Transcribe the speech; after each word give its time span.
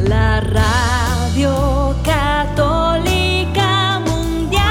la 0.00 0.40
radio 0.40 1.94
católica 2.02 4.00
mundial. 4.00 4.64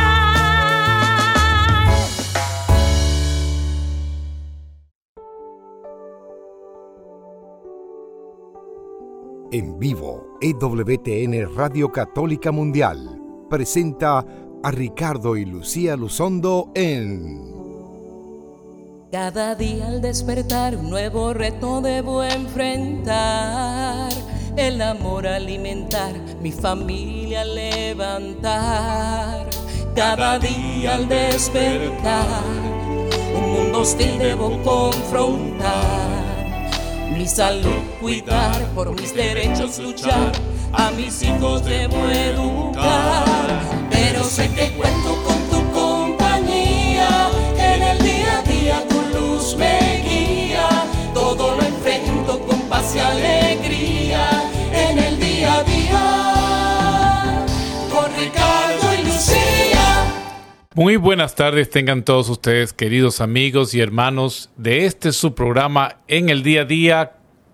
En 9.51 9.79
vivo, 9.79 10.37
EWTN 10.41 11.55
Radio 11.55 11.91
Católica 11.91 12.51
Mundial 12.51 13.21
presenta 13.49 14.25
a 14.63 14.71
Ricardo 14.71 15.37
y 15.37 15.45
Lucía 15.45 15.95
Luzondo 15.95 16.71
en 16.75 17.54
cada 19.11 19.55
día 19.55 19.87
al 19.87 20.01
despertar 20.01 20.75
un 20.75 20.89
nuevo 20.89 21.33
reto 21.33 21.81
debo 21.81 22.23
enfrentar. 22.23 24.11
El 24.57 24.81
amor 24.81 25.27
alimentar, 25.27 26.13
mi 26.41 26.51
familia 26.51 27.43
levantar. 27.45 28.65
Cada 29.95 30.39
día 30.39 30.95
al 30.95 31.07
despertar 31.07 32.43
un 33.35 33.51
mundo 33.53 33.81
hostil 33.81 34.17
debo 34.17 34.61
confrontar. 34.63 36.25
Mi 37.11 37.27
salud 37.27 37.83
cuidar, 38.01 38.61
por 38.73 38.91
mis 38.91 39.13
derechos 39.13 39.79
luchar. 39.79 40.31
A 40.73 40.91
mis 40.91 41.21
hijos 41.23 41.63
debo 41.63 42.07
educar. 42.09 43.61
Pero 43.89 44.23
sé 44.23 44.49
que 44.49 44.71
cuento 44.75 45.04
Muy 60.75 60.97
buenas 60.97 61.35
tardes 61.35 61.69
tengan 61.69 62.03
todos 62.03 62.27
ustedes, 62.27 62.73
queridos 62.73 63.21
amigos 63.21 63.73
y 63.73 63.79
hermanos 63.79 64.49
de 64.57 64.85
este 64.85 65.13
su 65.13 65.33
programa 65.33 65.99
en 66.09 66.27
el 66.27 66.43
día 66.43 66.63
a 66.63 66.65
día 66.65 67.11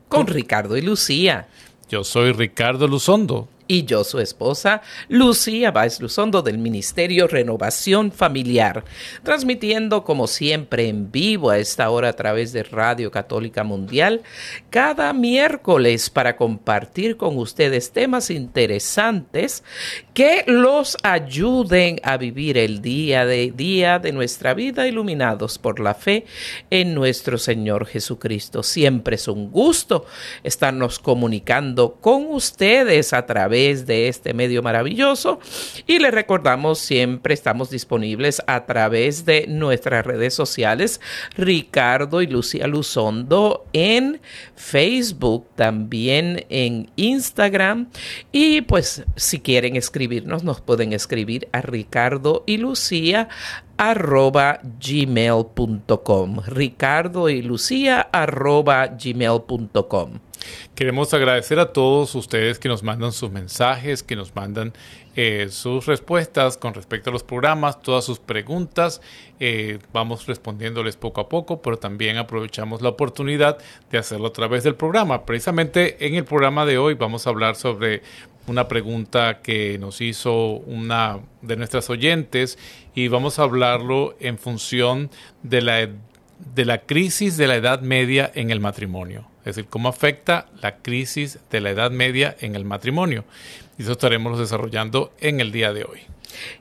con 0.07 0.25
Ricardo 0.25 0.75
y 0.75 0.81
Lucía. 0.81 1.47
Yo 1.87 2.03
soy 2.03 2.31
Ricardo 2.31 2.87
Luzondo 2.87 3.47
y 3.71 3.85
yo, 3.85 4.03
su 4.03 4.19
esposa, 4.19 4.81
Lucía 5.07 5.71
Báez 5.71 6.01
Luzondo 6.01 6.41
del 6.41 6.57
Ministerio 6.57 7.25
Renovación 7.25 8.11
Familiar, 8.11 8.83
transmitiendo 9.23 10.03
como 10.03 10.27
siempre 10.27 10.89
en 10.89 11.09
vivo 11.09 11.51
a 11.51 11.57
esta 11.57 11.89
hora 11.89 12.09
a 12.09 12.13
través 12.13 12.51
de 12.51 12.63
Radio 12.63 13.11
Católica 13.11 13.63
Mundial 13.63 14.23
cada 14.69 15.13
miércoles 15.13 16.09
para 16.09 16.35
compartir 16.35 17.15
con 17.15 17.37
ustedes 17.37 17.93
temas 17.93 18.29
interesantes 18.29 19.63
que 20.13 20.43
los 20.47 20.97
ayuden 21.01 22.01
a 22.03 22.17
vivir 22.17 22.57
el 22.57 22.81
día 22.81 23.25
de 23.25 23.53
día 23.55 23.99
de 23.99 24.11
nuestra 24.11 24.53
vida 24.53 24.85
iluminados 24.85 25.57
por 25.57 25.79
la 25.79 25.93
fe 25.93 26.25
en 26.71 26.93
nuestro 26.93 27.37
Señor 27.37 27.85
Jesucristo. 27.85 28.63
Siempre 28.63 29.15
es 29.15 29.29
un 29.29 29.49
gusto 29.49 30.05
estarnos 30.43 30.99
comunicando 30.99 31.95
con 32.01 32.25
ustedes 32.25 33.13
a 33.13 33.25
través 33.25 33.60
de 33.61 34.07
este 34.07 34.33
medio 34.33 34.61
maravilloso. 34.63 35.39
Y 35.87 35.99
les 35.99 36.13
recordamos, 36.13 36.79
siempre 36.79 37.33
estamos 37.33 37.69
disponibles 37.69 38.41
a 38.47 38.65
través 38.65 39.25
de 39.25 39.45
nuestras 39.47 40.05
redes 40.05 40.33
sociales, 40.33 40.99
Ricardo 41.35 42.21
y 42.21 42.27
Lucía 42.27 42.67
Luzondo 42.67 43.65
en 43.73 44.19
Facebook, 44.55 45.47
también 45.55 46.45
en 46.49 46.89
Instagram. 46.95 47.89
Y 48.31 48.61
pues 48.61 49.03
si 49.15 49.39
quieren 49.39 49.75
escribirnos, 49.75 50.43
nos 50.43 50.61
pueden 50.61 50.93
escribir 50.93 51.47
a 51.51 51.61
Ricardo 51.61 52.43
y 52.45 52.57
Lucía 52.57 53.29
arroba 53.77 54.59
gmail.com. 54.63 56.41
Ricardo 56.45 57.29
y 57.29 57.41
Lucía 57.41 58.01
arroba 58.11 58.87
gmail.com. 58.87 60.19
Queremos 60.75 61.13
agradecer 61.13 61.59
a 61.59 61.73
todos 61.73 62.15
ustedes 62.15 62.59
que 62.59 62.69
nos 62.69 62.83
mandan 62.83 63.11
sus 63.11 63.31
mensajes, 63.31 64.03
que 64.03 64.15
nos 64.15 64.35
mandan 64.35 64.73
eh, 65.15 65.47
sus 65.49 65.85
respuestas 65.85 66.57
con 66.57 66.73
respecto 66.73 67.09
a 67.09 67.13
los 67.13 67.23
programas, 67.23 67.81
todas 67.81 68.05
sus 68.05 68.19
preguntas. 68.19 69.01
Eh, 69.39 69.79
vamos 69.91 70.27
respondiéndoles 70.27 70.95
poco 70.95 71.21
a 71.21 71.29
poco, 71.29 71.61
pero 71.61 71.77
también 71.77 72.17
aprovechamos 72.17 72.81
la 72.81 72.89
oportunidad 72.89 73.57
de 73.91 73.97
hacerlo 73.97 74.27
a 74.27 74.33
través 74.33 74.63
del 74.63 74.75
programa. 74.75 75.25
Precisamente 75.25 76.07
en 76.07 76.15
el 76.15 76.23
programa 76.23 76.65
de 76.65 76.77
hoy 76.77 76.93
vamos 76.93 77.27
a 77.27 77.31
hablar 77.31 77.55
sobre 77.55 78.01
una 78.47 78.67
pregunta 78.67 79.41
que 79.41 79.77
nos 79.77 80.01
hizo 80.01 80.53
una 80.53 81.19
de 81.41 81.55
nuestras 81.57 81.89
oyentes 81.89 82.57
y 82.95 83.07
vamos 83.07 83.39
a 83.39 83.43
hablarlo 83.43 84.15
en 84.19 84.37
función 84.37 85.09
de 85.43 85.61
la, 85.61 85.89
de 86.53 86.65
la 86.65 86.81
crisis 86.81 87.37
de 87.37 87.47
la 87.47 87.55
Edad 87.55 87.81
Media 87.81 88.31
en 88.33 88.51
el 88.51 88.59
matrimonio. 88.59 89.30
Es 89.41 89.55
decir, 89.55 89.67
cómo 89.69 89.89
afecta 89.89 90.47
la 90.61 90.77
crisis 90.77 91.39
de 91.49 91.61
la 91.61 91.71
Edad 91.71 91.91
Media 91.91 92.35
en 92.39 92.55
el 92.55 92.65
matrimonio. 92.65 93.25
Y 93.77 93.83
eso 93.83 93.93
estaremos 93.93 94.37
desarrollando 94.37 95.13
en 95.19 95.39
el 95.39 95.51
día 95.51 95.73
de 95.73 95.83
hoy. 95.83 96.01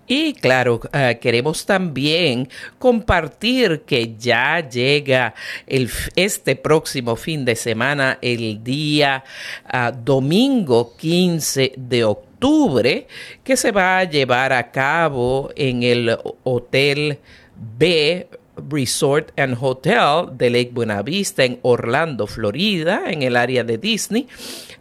Y 0.07 0.35
claro, 0.35 0.81
eh, 0.93 1.19
queremos 1.21 1.65
también 1.65 2.49
compartir 2.79 3.83
que 3.83 4.17
ya 4.17 4.69
llega 4.69 5.35
el, 5.67 5.91
este 6.17 6.57
próximo 6.57 7.17
fin 7.17 7.45
de 7.45 7.57
semana, 7.57 8.19
el 8.21 8.63
día 8.65 9.25
ah, 9.67 9.93
domingo 9.93 10.97
15 10.97 11.75
de 11.77 12.05
octubre, 12.05 13.07
que 13.45 13.57
se 13.57 13.71
va 13.71 13.99
a 13.99 14.05
llevar 14.05 14.53
a 14.53 14.71
cabo 14.71 15.51
en 15.55 15.83
el 15.83 16.17
Hotel 16.43 17.19
B 17.57 18.29
Resort 18.69 19.33
and 19.39 19.57
Hotel 19.61 20.31
de 20.33 20.51
Lake 20.51 20.71
Buenavista 20.73 21.45
en 21.45 21.59
Orlando, 21.63 22.27
Florida, 22.27 23.05
en 23.07 23.23
el 23.23 23.37
área 23.37 23.65
de 23.65 23.79
Disney, 23.79 24.29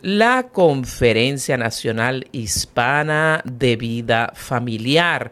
la 0.01 0.47
Conferencia 0.51 1.57
Nacional 1.57 2.27
Hispana 2.31 3.41
de 3.45 3.75
Vida 3.75 4.31
Familiar. 4.33 5.31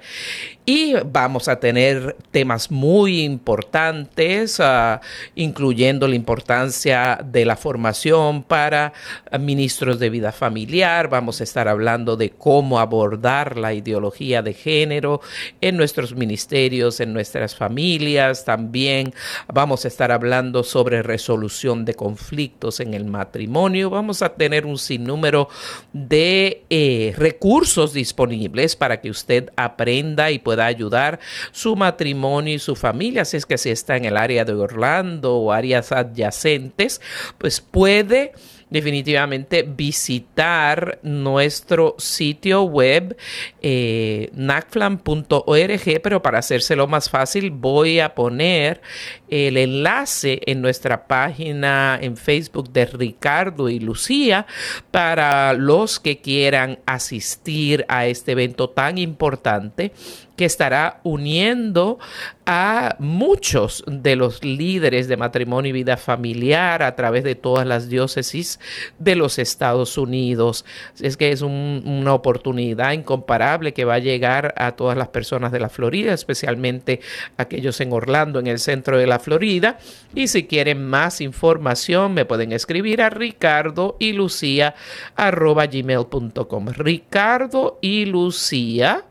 Y 0.69 0.95
vamos 1.05 1.47
a 1.47 1.61
tener 1.61 2.17
temas 2.31 2.71
muy 2.71 3.23
importantes, 3.23 4.59
ah, 4.59 4.99
incluyendo 5.33 6.09
la 6.09 6.15
importancia 6.15 7.19
de 7.23 7.45
la 7.45 7.55
formación 7.55 8.43
para 8.43 8.91
ministros 9.39 9.97
de 9.97 10.09
vida 10.09 10.33
familiar. 10.33 11.07
Vamos 11.07 11.39
a 11.39 11.45
estar 11.45 11.69
hablando 11.69 12.17
de 12.17 12.31
cómo 12.31 12.79
abordar 12.79 13.57
la 13.57 13.73
ideología 13.73 14.41
de 14.41 14.53
género 14.53 15.21
en 15.61 15.77
nuestros 15.77 16.13
ministerios, 16.13 16.99
en 16.99 17.13
nuestras 17.13 17.55
familias. 17.55 18.43
También 18.43 19.13
vamos 19.47 19.85
a 19.85 19.87
estar 19.87 20.11
hablando 20.11 20.63
sobre 20.63 21.01
resolución 21.01 21.85
de 21.85 21.93
conflictos 21.93 22.81
en 22.81 22.93
el 22.93 23.05
matrimonio. 23.05 23.89
Vamos 23.89 24.21
a 24.21 24.33
tener 24.33 24.56
un 24.65 24.77
sinnúmero 24.77 25.49
de 25.93 26.63
eh, 26.69 27.13
recursos 27.17 27.93
disponibles 27.93 28.75
para 28.75 29.01
que 29.01 29.09
usted 29.09 29.51
aprenda 29.55 30.31
y 30.31 30.39
pueda 30.39 30.65
ayudar 30.65 31.19
su 31.51 31.75
matrimonio 31.75 32.55
y 32.55 32.59
su 32.59 32.75
familia. 32.75 33.23
Así 33.23 33.37
es 33.37 33.45
que 33.45 33.57
si 33.57 33.69
está 33.69 33.97
en 33.97 34.05
el 34.05 34.17
área 34.17 34.45
de 34.45 34.53
Orlando 34.53 35.35
o 35.35 35.51
áreas 35.51 35.91
adyacentes, 35.91 37.01
pues 37.37 37.61
puede 37.61 38.33
definitivamente 38.69 39.63
visitar 39.63 40.99
nuestro 41.03 41.95
sitio 41.97 42.63
web 42.63 43.15
eh, 43.61 44.29
nacflam.org, 44.33 46.01
pero 46.01 46.21
para 46.21 46.39
hacérselo 46.39 46.87
más 46.87 47.09
fácil 47.09 47.51
voy 47.51 47.99
a 47.99 48.13
poner 48.13 48.81
el 49.29 49.57
enlace 49.57 50.41
en 50.45 50.61
nuestra 50.61 51.07
página 51.07 51.97
en 52.01 52.17
Facebook 52.17 52.71
de 52.71 52.85
Ricardo 52.85 53.69
y 53.69 53.79
Lucía 53.79 54.45
para 54.91 55.53
los 55.53 55.99
que 55.99 56.19
quieran 56.19 56.79
asistir 56.85 57.85
a 57.87 58.05
este 58.05 58.33
evento 58.33 58.69
tan 58.69 58.97
importante 58.97 59.91
que 60.37 60.45
estará 60.45 61.01
uniendo 61.03 61.99
a 62.45 62.95
muchos 62.99 63.83
de 63.87 64.15
los 64.15 64.43
líderes 64.43 65.09
de 65.09 65.17
matrimonio 65.17 65.71
y 65.71 65.73
vida 65.73 65.97
familiar 65.97 66.83
a 66.83 66.95
través 66.95 67.25
de 67.25 67.35
todas 67.35 67.67
las 67.67 67.89
diócesis 67.89 68.59
de 68.99 69.15
los 69.15 69.39
Estados 69.39 69.97
Unidos. 69.97 70.63
Es 71.01 71.17
que 71.17 71.31
es 71.31 71.41
una 71.41 72.13
oportunidad 72.13 72.93
incomparable 72.93 73.73
que 73.73 73.83
va 73.83 73.95
a 73.95 73.99
llegar 73.99 74.53
a 74.57 74.73
todas 74.73 74.95
las 74.95 75.09
personas 75.09 75.51
de 75.51 75.59
la 75.59 75.69
Florida, 75.69 76.13
especialmente 76.13 77.01
aquellos 77.35 77.81
en 77.81 77.91
Orlando, 77.91 78.39
en 78.39 78.47
el 78.47 78.59
centro 78.59 78.97
de 78.97 79.07
la 79.07 79.19
Florida. 79.19 79.79
Y 80.15 80.27
si 80.27 80.45
quieren 80.45 80.85
más 80.85 81.19
información, 81.19 82.13
me 82.13 82.25
pueden 82.25 82.53
escribir 82.53 83.01
a 83.01 83.09
ricardo 83.09 83.97
y 83.99 84.13
lucía 84.13 84.75
gmail.com. 85.17 86.67
Ricardo 86.67 87.79
y 87.81 88.05
Lucía 88.05 89.06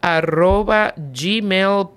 arroba 0.00 0.94
gmail.com. 0.96 1.90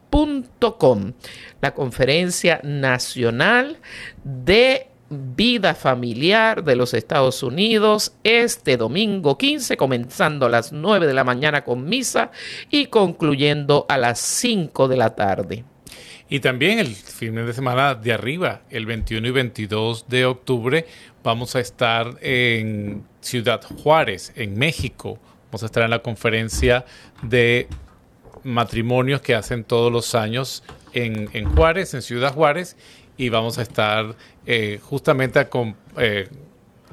La 1.62 1.74
Conferencia 1.74 2.60
Nacional 2.64 3.78
de 4.24 4.88
Vida 5.10 5.76
Familiar 5.76 6.64
de 6.64 6.76
los 6.76 6.94
Estados 6.94 7.44
Unidos 7.44 8.16
este 8.24 8.76
domingo 8.76 9.38
15, 9.38 9.78
comenzando 9.78 10.48
a 10.48 10.50
las 10.50 10.72
9 10.72 11.06
de 11.06 11.14
la 11.14 11.24
mañana 11.24 11.64
con 11.64 11.86
misa 11.86 12.32
y 12.72 12.88
concluyendo 12.88 13.86
a 13.88 13.98
las 13.98 14.20
5 14.20 14.88
de 14.88 14.98
la 14.98 15.16
tarde. 15.16 15.64
Y 16.28 16.40
también 16.40 16.80
el 16.80 16.88
fin 16.88 17.36
de 17.36 17.54
semana 17.54 17.94
de 17.94 18.14
arriba, 18.14 18.62
el 18.72 18.88
21 18.88 19.28
y 19.28 19.32
22 19.32 20.08
de 20.08 20.26
octubre, 20.26 20.88
vamos 21.24 21.56
a 21.56 21.60
estar 21.60 22.18
en 22.22 23.04
Ciudad 23.22 23.62
Juárez, 23.84 24.34
en 24.36 24.58
México. 24.58 25.20
Vamos 25.56 25.64
a 25.64 25.68
estar 25.68 25.84
en 25.84 25.90
la 25.90 26.00
conferencia 26.00 26.84
de 27.22 27.70
matrimonios 28.44 29.22
que 29.22 29.36
hacen 29.36 29.64
todos 29.64 29.90
los 29.90 30.14
años 30.14 30.64
en, 30.92 31.30
en 31.32 31.56
Juárez, 31.56 31.94
en 31.94 32.02
Ciudad 32.02 32.34
Juárez, 32.34 32.76
y 33.16 33.30
vamos 33.30 33.58
a 33.58 33.62
estar 33.62 34.18
eh, 34.46 34.82
justamente 34.84 35.48
con, 35.48 35.78
eh, 35.98 36.28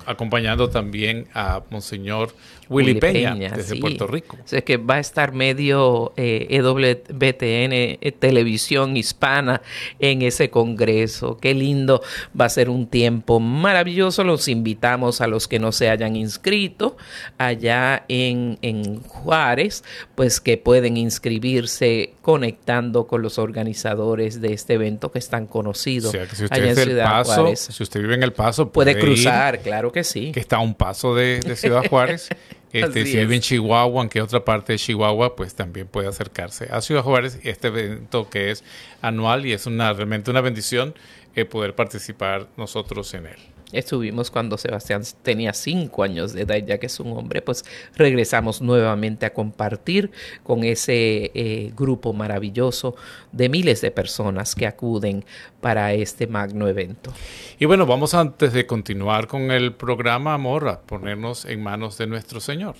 acompañando 0.06 0.68
también 0.68 1.26
a 1.34 1.62
Monseñor 1.70 2.34
Willy, 2.68 2.94
Peña, 2.94 3.34
desde 3.34 3.76
Puerto 3.76 4.06
Rico. 4.06 4.38
O 4.42 4.48
sea, 4.48 4.62
que 4.62 4.76
va 4.76 4.94
a 4.94 4.98
estar 4.98 5.32
medio 5.32 6.12
eh, 6.16 6.46
EWTN, 6.50 7.72
eh, 7.72 8.14
Televisión 8.18 8.96
Hispana, 8.96 9.62
en 9.98 10.22
ese 10.22 10.50
congreso. 10.50 11.36
Qué 11.36 11.54
lindo, 11.54 12.02
va 12.38 12.46
a 12.46 12.48
ser 12.48 12.70
un 12.70 12.86
tiempo 12.86 13.40
maravilloso. 13.40 14.24
Los 14.24 14.48
invitamos 14.48 15.20
a 15.20 15.26
los 15.26 15.48
que 15.48 15.58
no 15.58 15.72
se 15.72 15.90
hayan 15.90 16.16
inscrito 16.16 16.96
allá 17.38 18.04
en, 18.08 18.58
en 18.62 19.02
Juárez, 19.02 19.84
pues 20.14 20.40
que 20.40 20.56
pueden 20.56 20.96
inscribirse 20.96 22.14
conectando 22.22 23.06
con 23.06 23.22
los 23.22 23.38
organizadores 23.38 24.40
de 24.40 24.52
este 24.52 24.74
evento 24.74 25.12
que 25.12 25.18
están 25.18 25.46
conocidos. 25.46 26.10
O 26.10 26.12
sea, 26.12 26.26
que 26.26 26.36
si 26.36 26.44
usted, 26.44 26.56
allá 26.56 26.70
en 26.70 26.76
Ciudad 26.76 27.04
paso, 27.04 27.34
Juárez, 27.42 27.68
si 27.70 27.82
usted 27.82 28.00
vive 28.00 28.14
en 28.14 28.22
El 28.22 28.32
Paso, 28.32 28.70
puede, 28.70 28.92
puede 28.92 29.04
cruzar, 29.04 29.60
claro 29.60 29.91
que 29.92 30.04
sí. 30.04 30.32
Que 30.32 30.40
está 30.40 30.56
a 30.56 30.60
un 30.60 30.74
paso 30.74 31.14
de, 31.14 31.40
de 31.40 31.56
Ciudad 31.56 31.88
Juárez. 31.88 32.28
Este, 32.72 33.04
si 33.04 33.18
vive 33.18 33.34
en 33.34 33.42
Chihuahua, 33.42 34.00
aunque 34.00 34.22
otra 34.22 34.46
parte 34.46 34.72
de 34.72 34.78
Chihuahua, 34.78 35.36
pues 35.36 35.54
también 35.54 35.86
puede 35.86 36.08
acercarse 36.08 36.68
a 36.70 36.80
Ciudad 36.80 37.02
Juárez 37.02 37.38
este 37.42 37.68
evento 37.68 38.30
que 38.30 38.50
es 38.50 38.64
anual 39.02 39.44
y 39.44 39.52
es 39.52 39.66
una 39.66 39.92
realmente 39.92 40.30
una 40.30 40.40
bendición 40.40 40.94
eh, 41.34 41.44
poder 41.44 41.74
participar 41.74 42.48
nosotros 42.56 43.12
en 43.12 43.26
él. 43.26 43.51
Estuvimos 43.72 44.30
cuando 44.30 44.58
Sebastián 44.58 45.02
tenía 45.22 45.52
cinco 45.52 46.02
años 46.02 46.32
de 46.32 46.42
edad, 46.42 46.56
ya 46.64 46.78
que 46.78 46.86
es 46.86 47.00
un 47.00 47.16
hombre, 47.16 47.42
pues 47.42 47.64
regresamos 47.96 48.60
nuevamente 48.60 49.26
a 49.26 49.32
compartir 49.32 50.10
con 50.42 50.62
ese 50.64 51.30
eh, 51.34 51.72
grupo 51.76 52.12
maravilloso 52.12 52.94
de 53.32 53.48
miles 53.48 53.80
de 53.80 53.90
personas 53.90 54.54
que 54.54 54.66
acuden 54.66 55.24
para 55.60 55.92
este 55.94 56.26
magno 56.26 56.68
evento. 56.68 57.12
Y 57.58 57.64
bueno, 57.64 57.86
vamos 57.86 58.14
antes 58.14 58.52
de 58.52 58.66
continuar 58.66 59.26
con 59.26 59.50
el 59.50 59.72
programa, 59.74 60.34
Amor, 60.34 60.68
a 60.68 60.80
ponernos 60.80 61.44
en 61.44 61.62
manos 61.62 61.98
de 61.98 62.06
nuestro 62.06 62.40
Señor. 62.40 62.76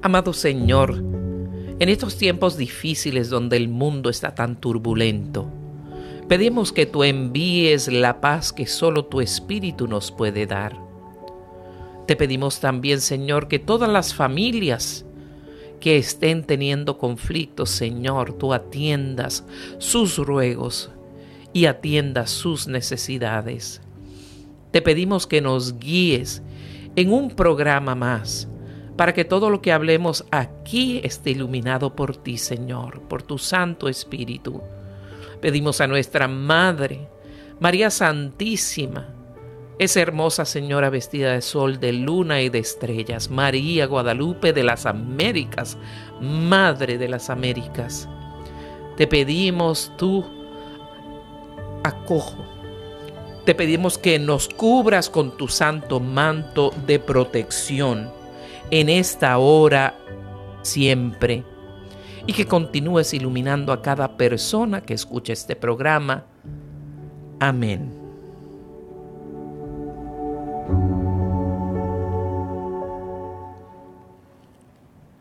Amado 0.00 0.32
Señor, 0.32 0.94
en 1.80 1.88
estos 1.88 2.16
tiempos 2.16 2.56
difíciles 2.56 3.30
donde 3.30 3.56
el 3.56 3.68
mundo 3.68 4.10
está 4.10 4.34
tan 4.34 4.56
turbulento, 4.56 5.50
Pedimos 6.28 6.72
que 6.72 6.84
tú 6.84 7.04
envíes 7.04 7.88
la 7.88 8.20
paz 8.20 8.52
que 8.52 8.66
solo 8.66 9.06
tu 9.06 9.22
Espíritu 9.22 9.88
nos 9.88 10.12
puede 10.12 10.46
dar. 10.46 10.76
Te 12.06 12.16
pedimos 12.16 12.60
también, 12.60 13.00
Señor, 13.00 13.48
que 13.48 13.58
todas 13.58 13.88
las 13.88 14.12
familias 14.12 15.06
que 15.80 15.96
estén 15.96 16.44
teniendo 16.44 16.98
conflictos, 16.98 17.70
Señor, 17.70 18.34
tú 18.34 18.52
atiendas 18.52 19.46
sus 19.78 20.18
ruegos 20.18 20.90
y 21.54 21.64
atiendas 21.64 22.30
sus 22.30 22.68
necesidades. 22.68 23.80
Te 24.70 24.82
pedimos 24.82 25.26
que 25.26 25.40
nos 25.40 25.78
guíes 25.78 26.42
en 26.94 27.10
un 27.10 27.30
programa 27.30 27.94
más 27.94 28.48
para 28.98 29.14
que 29.14 29.24
todo 29.24 29.48
lo 29.48 29.62
que 29.62 29.72
hablemos 29.72 30.26
aquí 30.30 31.00
esté 31.04 31.30
iluminado 31.30 31.96
por 31.96 32.16
ti, 32.18 32.36
Señor, 32.36 33.00
por 33.08 33.22
tu 33.22 33.38
Santo 33.38 33.88
Espíritu. 33.88 34.60
Pedimos 35.40 35.80
a 35.80 35.86
nuestra 35.86 36.28
Madre, 36.28 37.08
María 37.60 37.90
Santísima, 37.90 39.14
esa 39.78 40.00
hermosa 40.00 40.44
señora 40.44 40.90
vestida 40.90 41.32
de 41.32 41.42
sol, 41.42 41.78
de 41.78 41.92
luna 41.92 42.42
y 42.42 42.48
de 42.48 42.58
estrellas, 42.58 43.30
María 43.30 43.86
Guadalupe 43.86 44.52
de 44.52 44.64
las 44.64 44.86
Américas, 44.86 45.78
Madre 46.20 46.98
de 46.98 47.08
las 47.08 47.30
Américas. 47.30 48.08
Te 48.96 49.06
pedimos 49.06 49.92
tú, 49.96 50.24
acojo, 51.84 52.44
te 53.44 53.54
pedimos 53.54 53.96
que 53.98 54.18
nos 54.18 54.48
cubras 54.48 55.08
con 55.08 55.36
tu 55.36 55.46
santo 55.46 56.00
manto 56.00 56.72
de 56.86 56.98
protección 56.98 58.10
en 58.70 58.88
esta 58.88 59.38
hora 59.38 59.96
siempre 60.62 61.44
y 62.28 62.34
que 62.34 62.44
continúes 62.44 63.14
iluminando 63.14 63.72
a 63.72 63.80
cada 63.80 64.18
persona 64.18 64.82
que 64.82 64.92
escuche 64.92 65.32
este 65.32 65.56
programa. 65.56 66.26
Amén. 67.40 67.90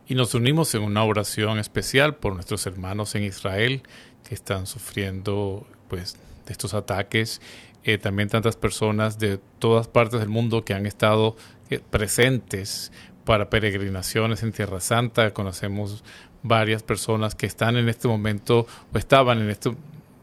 Y 0.05 0.15
nos 0.15 0.35
unimos 0.35 0.75
en 0.75 0.83
una 0.83 1.05
oración 1.05 1.59
especial 1.59 2.17
por 2.17 2.33
nuestros 2.33 2.67
hermanos 2.67 3.15
en 3.15 3.23
Israel 3.23 3.83
que 4.27 4.35
están 4.35 4.67
sufriendo 4.67 5.65
pues 5.87 6.17
de 6.45 6.51
estos 6.51 6.73
ataques. 6.73 7.39
Eh, 7.85 7.97
también 7.97 8.27
tantas 8.27 8.57
personas 8.57 9.17
de 9.17 9.39
todas 9.59 9.87
partes 9.87 10.19
del 10.19 10.27
mundo 10.27 10.65
que 10.65 10.73
han 10.73 10.85
estado 10.85 11.37
eh, 11.69 11.79
presentes 11.89 12.91
para 13.23 13.49
peregrinaciones 13.49 14.43
en 14.43 14.51
Tierra 14.51 14.81
Santa. 14.81 15.33
Conocemos 15.33 16.03
varias 16.43 16.83
personas 16.83 17.35
que 17.35 17.45
están 17.45 17.77
en 17.77 17.89
este 17.89 18.07
momento 18.07 18.67
o 18.93 18.97
estaban 18.97 19.39
en 19.41 19.49
esto 19.49 19.75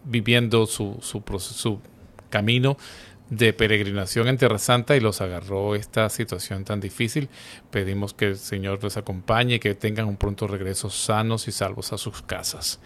viviendo 0.05 0.67
su, 0.67 0.99
su, 1.01 1.23
su 1.39 1.81
camino 2.31 2.77
de 3.31 3.53
peregrinación 3.53 4.29
en 4.29 4.37
Tierra 4.37 4.59
Santa 4.59 4.97
y 4.97 5.01
los 5.01 5.21
agarró 5.21 5.75
esta 5.75 6.09
situación 6.11 6.65
tan 6.65 6.81
difícil. 6.81 7.29
Pedimos 7.71 8.13
que 8.13 8.27
el 8.27 8.37
Señor 8.37 8.83
les 8.85 8.97
acompañe 8.97 9.55
y 9.55 9.59
que 9.59 9.75
tengan 9.75 10.07
un 10.07 10.17
pronto 10.17 10.47
regreso 10.47 10.91
sanos 10.91 11.49
y 11.49 11.53
salvos 11.53 11.93
a 11.93 11.99
sus 11.99 12.23
casas. 12.23 12.81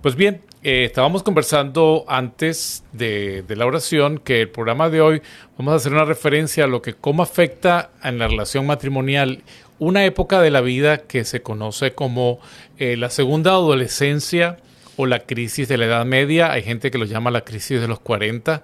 Pues 0.00 0.14
bien, 0.14 0.42
eh, 0.62 0.84
estábamos 0.84 1.22
conversando 1.22 2.04
antes 2.06 2.84
de, 2.92 3.42
de, 3.42 3.56
la 3.56 3.66
oración 3.66 4.18
que 4.18 4.42
el 4.42 4.50
programa 4.50 4.88
de 4.88 5.00
hoy 5.00 5.22
vamos 5.58 5.72
a 5.72 5.76
hacer 5.76 5.92
una 5.92 6.04
referencia 6.04 6.64
a 6.64 6.68
lo 6.68 6.80
que 6.80 6.94
cómo 6.94 7.22
afecta 7.22 7.90
en 8.04 8.18
la 8.18 8.28
relación 8.28 8.66
matrimonial 8.66 9.42
una 9.82 10.04
época 10.04 10.40
de 10.40 10.52
la 10.52 10.60
vida 10.60 10.98
que 10.98 11.24
se 11.24 11.42
conoce 11.42 11.92
como 11.92 12.38
eh, 12.78 12.96
la 12.96 13.10
segunda 13.10 13.50
adolescencia 13.50 14.58
o 14.96 15.06
la 15.06 15.20
crisis 15.20 15.66
de 15.66 15.76
la 15.76 15.86
Edad 15.86 16.04
Media. 16.04 16.52
Hay 16.52 16.62
gente 16.62 16.92
que 16.92 16.98
lo 16.98 17.04
llama 17.04 17.32
la 17.32 17.40
crisis 17.40 17.80
de 17.80 17.88
los 17.88 17.98
40. 17.98 18.62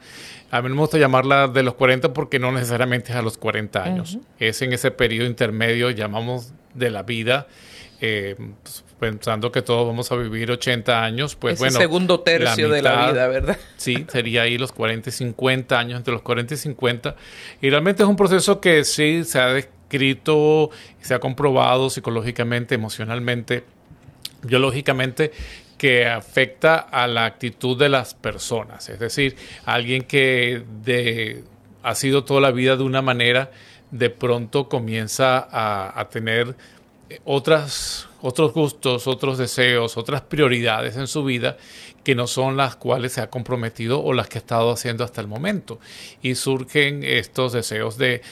A 0.52 0.62
mí 0.62 0.68
me 0.68 0.76
gusta 0.76 0.96
llamarla 0.96 1.48
de 1.48 1.64
los 1.64 1.75
40 1.75 2.12
porque 2.12 2.38
no 2.38 2.52
necesariamente 2.52 3.10
es 3.10 3.18
a 3.18 3.22
los 3.22 3.37
40 3.37 3.82
años. 3.82 4.18
Es 4.38 4.62
en 4.62 4.72
ese 4.72 4.92
periodo 4.92 5.26
intermedio, 5.26 5.90
llamamos 5.90 6.52
de 6.75 6.90
la 6.90 7.02
vida. 7.02 7.48
Eh, 8.00 8.37
pues, 8.62 8.84
pensando 9.00 9.50
que 9.50 9.62
todos 9.62 9.87
vamos 9.87 10.10
a 10.12 10.16
vivir 10.16 10.50
80 10.50 11.04
años, 11.04 11.34
pues 11.34 11.58
bueno. 11.58 11.78
segundo 11.78 12.20
tercio 12.20 12.68
de 12.68 12.82
la 12.82 13.10
vida, 13.10 13.26
¿verdad? 13.28 13.58
Sí, 13.76 14.04
sería 14.08 14.42
ahí 14.42 14.56
los 14.56 14.70
40 14.72 15.08
y 15.08 15.12
50 15.12 15.78
años, 15.78 15.98
entre 15.98 16.12
los 16.12 16.22
40 16.22 16.54
y 16.54 16.56
50. 16.56 17.16
Y 17.60 17.70
realmente 17.70 18.02
es 18.04 18.08
un 18.08 18.16
proceso 18.16 18.60
que 18.60 18.84
sí 18.84 19.25
se 19.25 19.38
ha 19.40 19.52
se 21.00 21.14
ha 21.14 21.21
comprobado 21.21 21.90
psicológicamente, 21.90 22.75
emocionalmente, 22.75 23.64
biológicamente, 24.42 25.33
que 25.76 26.07
afecta 26.07 26.76
a 26.76 27.07
la 27.07 27.25
actitud 27.25 27.78
de 27.78 27.88
las 27.88 28.14
personas. 28.14 28.88
Es 28.88 28.99
decir, 28.99 29.37
alguien 29.64 30.02
que 30.02 31.45
ha 31.83 31.95
sido 31.95 32.25
toda 32.25 32.40
la 32.40 32.50
vida 32.50 32.76
de 32.76 32.83
una 32.83 33.02
manera, 33.02 33.50
de 33.90 34.11
pronto 34.11 34.68
comienza 34.68 35.38
a, 35.38 35.99
a 35.99 36.09
tener 36.09 36.57
otras, 37.25 38.09
otros 38.21 38.52
gustos, 38.52 39.07
otros 39.07 39.38
deseos, 39.38 39.97
otras 39.97 40.21
prioridades 40.21 40.97
en 40.97 41.07
su 41.07 41.25
vida 41.25 41.57
que 42.08 42.14
no 42.14 42.26
son 42.26 42.56
las 42.56 42.74
cuales 42.74 43.12
se 43.12 43.20
ha 43.20 43.28
comprometido 43.28 44.02
o 44.02 44.14
las 44.14 44.30
que 44.30 44.38
ha 44.38 44.40
estado 44.40 44.70
haciendo 44.70 45.04
hasta 45.04 45.20
el 45.20 45.26
momento. 45.26 45.78
Y 46.22 46.36
surgen 46.36 47.04
estos 47.04 47.52
deseos 47.52 47.98
de, 47.98 48.22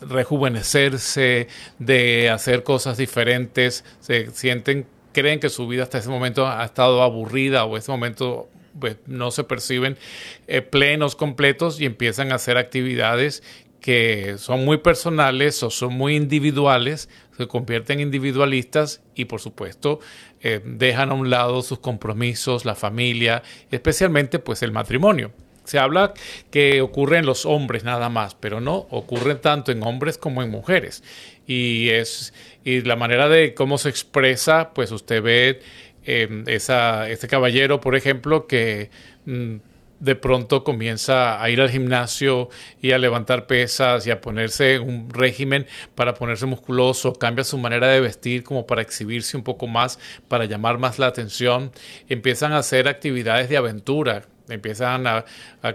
rejuvenecerse, 0.00 1.48
de 1.78 2.30
hacer 2.30 2.62
cosas 2.62 2.96
diferentes, 2.96 3.84
se 4.00 4.30
sienten, 4.30 4.86
creen 5.12 5.38
que 5.38 5.50
su 5.50 5.68
vida 5.68 5.82
hasta 5.82 5.98
ese 5.98 6.08
momento 6.08 6.46
ha 6.46 6.64
estado 6.64 7.02
aburrida 7.02 7.66
o 7.66 7.76
ese 7.76 7.92
momento 7.92 8.48
pues, 8.80 8.96
no 9.04 9.30
se 9.32 9.44
perciben 9.44 9.98
eh, 10.46 10.62
plenos, 10.62 11.14
completos 11.14 11.78
y 11.78 11.84
empiezan 11.84 12.32
a 12.32 12.36
hacer 12.36 12.56
actividades 12.56 13.42
que 13.82 14.36
son 14.38 14.64
muy 14.64 14.78
personales 14.78 15.62
o 15.62 15.68
son 15.68 15.92
muy 15.92 16.16
individuales, 16.16 17.10
se 17.36 17.46
convierten 17.46 18.00
en 18.00 18.06
individualistas 18.06 19.02
y 19.14 19.26
por 19.26 19.40
supuesto 19.40 20.00
eh, 20.40 20.60
dejan 20.64 21.10
a 21.10 21.14
un 21.14 21.30
lado 21.30 21.62
sus 21.62 21.78
compromisos, 21.78 22.64
la 22.64 22.74
familia, 22.74 23.42
especialmente 23.70 24.38
pues 24.38 24.62
el 24.62 24.72
matrimonio. 24.72 25.32
Se 25.64 25.78
habla 25.78 26.12
que 26.50 26.80
ocurre 26.80 27.18
en 27.18 27.26
los 27.26 27.46
hombres 27.46 27.84
nada 27.84 28.08
más, 28.08 28.34
pero 28.34 28.60
no, 28.60 28.88
ocurre 28.90 29.36
tanto 29.36 29.70
en 29.70 29.82
hombres 29.84 30.18
como 30.18 30.42
en 30.42 30.50
mujeres. 30.50 31.04
Y 31.46 31.90
es 31.90 32.34
y 32.64 32.82
la 32.82 32.96
manera 32.96 33.28
de 33.28 33.54
cómo 33.54 33.78
se 33.78 33.88
expresa, 33.88 34.72
pues 34.74 34.90
usted 34.90 35.22
ve 35.22 35.60
eh, 36.04 36.44
esa, 36.48 37.08
este 37.08 37.28
caballero, 37.28 37.80
por 37.80 37.94
ejemplo, 37.94 38.48
que 38.48 38.90
mm, 39.24 39.56
de 40.02 40.16
pronto 40.16 40.64
comienza 40.64 41.40
a 41.40 41.48
ir 41.48 41.60
al 41.60 41.70
gimnasio 41.70 42.48
y 42.80 42.90
a 42.90 42.98
levantar 42.98 43.46
pesas 43.46 44.04
y 44.04 44.10
a 44.10 44.20
ponerse 44.20 44.80
un 44.80 45.08
régimen 45.08 45.68
para 45.94 46.14
ponerse 46.14 46.44
musculoso, 46.44 47.12
cambia 47.12 47.44
su 47.44 47.56
manera 47.56 47.86
de 47.86 48.00
vestir 48.00 48.42
como 48.42 48.66
para 48.66 48.82
exhibirse 48.82 49.36
un 49.36 49.44
poco 49.44 49.68
más, 49.68 50.00
para 50.26 50.44
llamar 50.46 50.78
más 50.78 50.98
la 50.98 51.06
atención, 51.06 51.70
empiezan 52.08 52.52
a 52.52 52.58
hacer 52.58 52.88
actividades 52.88 53.48
de 53.48 53.56
aventura, 53.56 54.22
empiezan 54.48 55.06
a, 55.06 55.24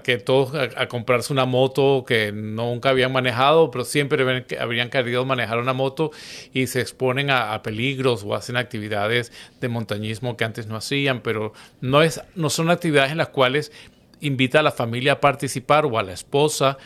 que 0.04 0.18
todos 0.18 0.54
a, 0.54 0.88
comprarse 0.90 1.32
una 1.32 1.46
moto 1.46 2.04
que 2.06 2.34
nunca 2.34 2.90
habían 2.90 3.14
manejado, 3.14 3.72
pero 3.72 3.86
siempre 3.86 4.46
habrían 4.60 4.90
querido 4.90 5.24
manejar 5.24 5.60
una 5.60 5.72
moto 5.72 6.12
y 6.54 6.68
se 6.68 6.82
exponen 6.82 7.30
a, 7.30 7.64
peligros 7.64 8.26
o 8.26 8.36
hacen 8.36 8.58
actividades 8.58 9.32
de 9.62 9.70
montañismo 9.70 10.36
que 10.36 10.44
antes 10.44 10.68
no 10.68 10.76
hacían, 10.76 11.22
pero 11.22 11.54
no 11.80 12.02
es 12.02 12.22
no 12.36 12.50
son 12.50 12.70
actividades 12.70 13.12
en 13.12 13.18
las 13.18 13.30
cuales 13.30 13.72
invita 14.22 14.60
a 14.60 14.64
la 14.64 14.72
familia 14.72 15.14
a 15.14 15.22
participar 15.22 15.86
o 15.86 15.98
a 15.98 16.04
la 16.04 16.14
esposa 16.14 16.78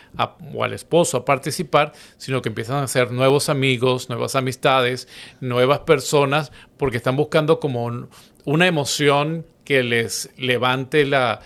o 0.53 0.63
al 0.63 0.73
esposo 0.73 1.17
a 1.17 1.25
participar, 1.25 1.93
sino 2.17 2.41
que 2.41 2.49
empiezan 2.49 2.83
a 2.83 2.87
ser 2.87 3.11
nuevos 3.11 3.49
amigos, 3.49 4.09
nuevas 4.09 4.35
amistades, 4.35 5.07
nuevas 5.39 5.79
personas, 5.79 6.51
porque 6.77 6.97
están 6.97 7.15
buscando 7.15 7.59
como 7.59 8.07
una 8.45 8.67
emoción 8.67 9.45
que 9.63 9.83
les 9.83 10.29
levante 10.37 11.05
la, 11.05 11.39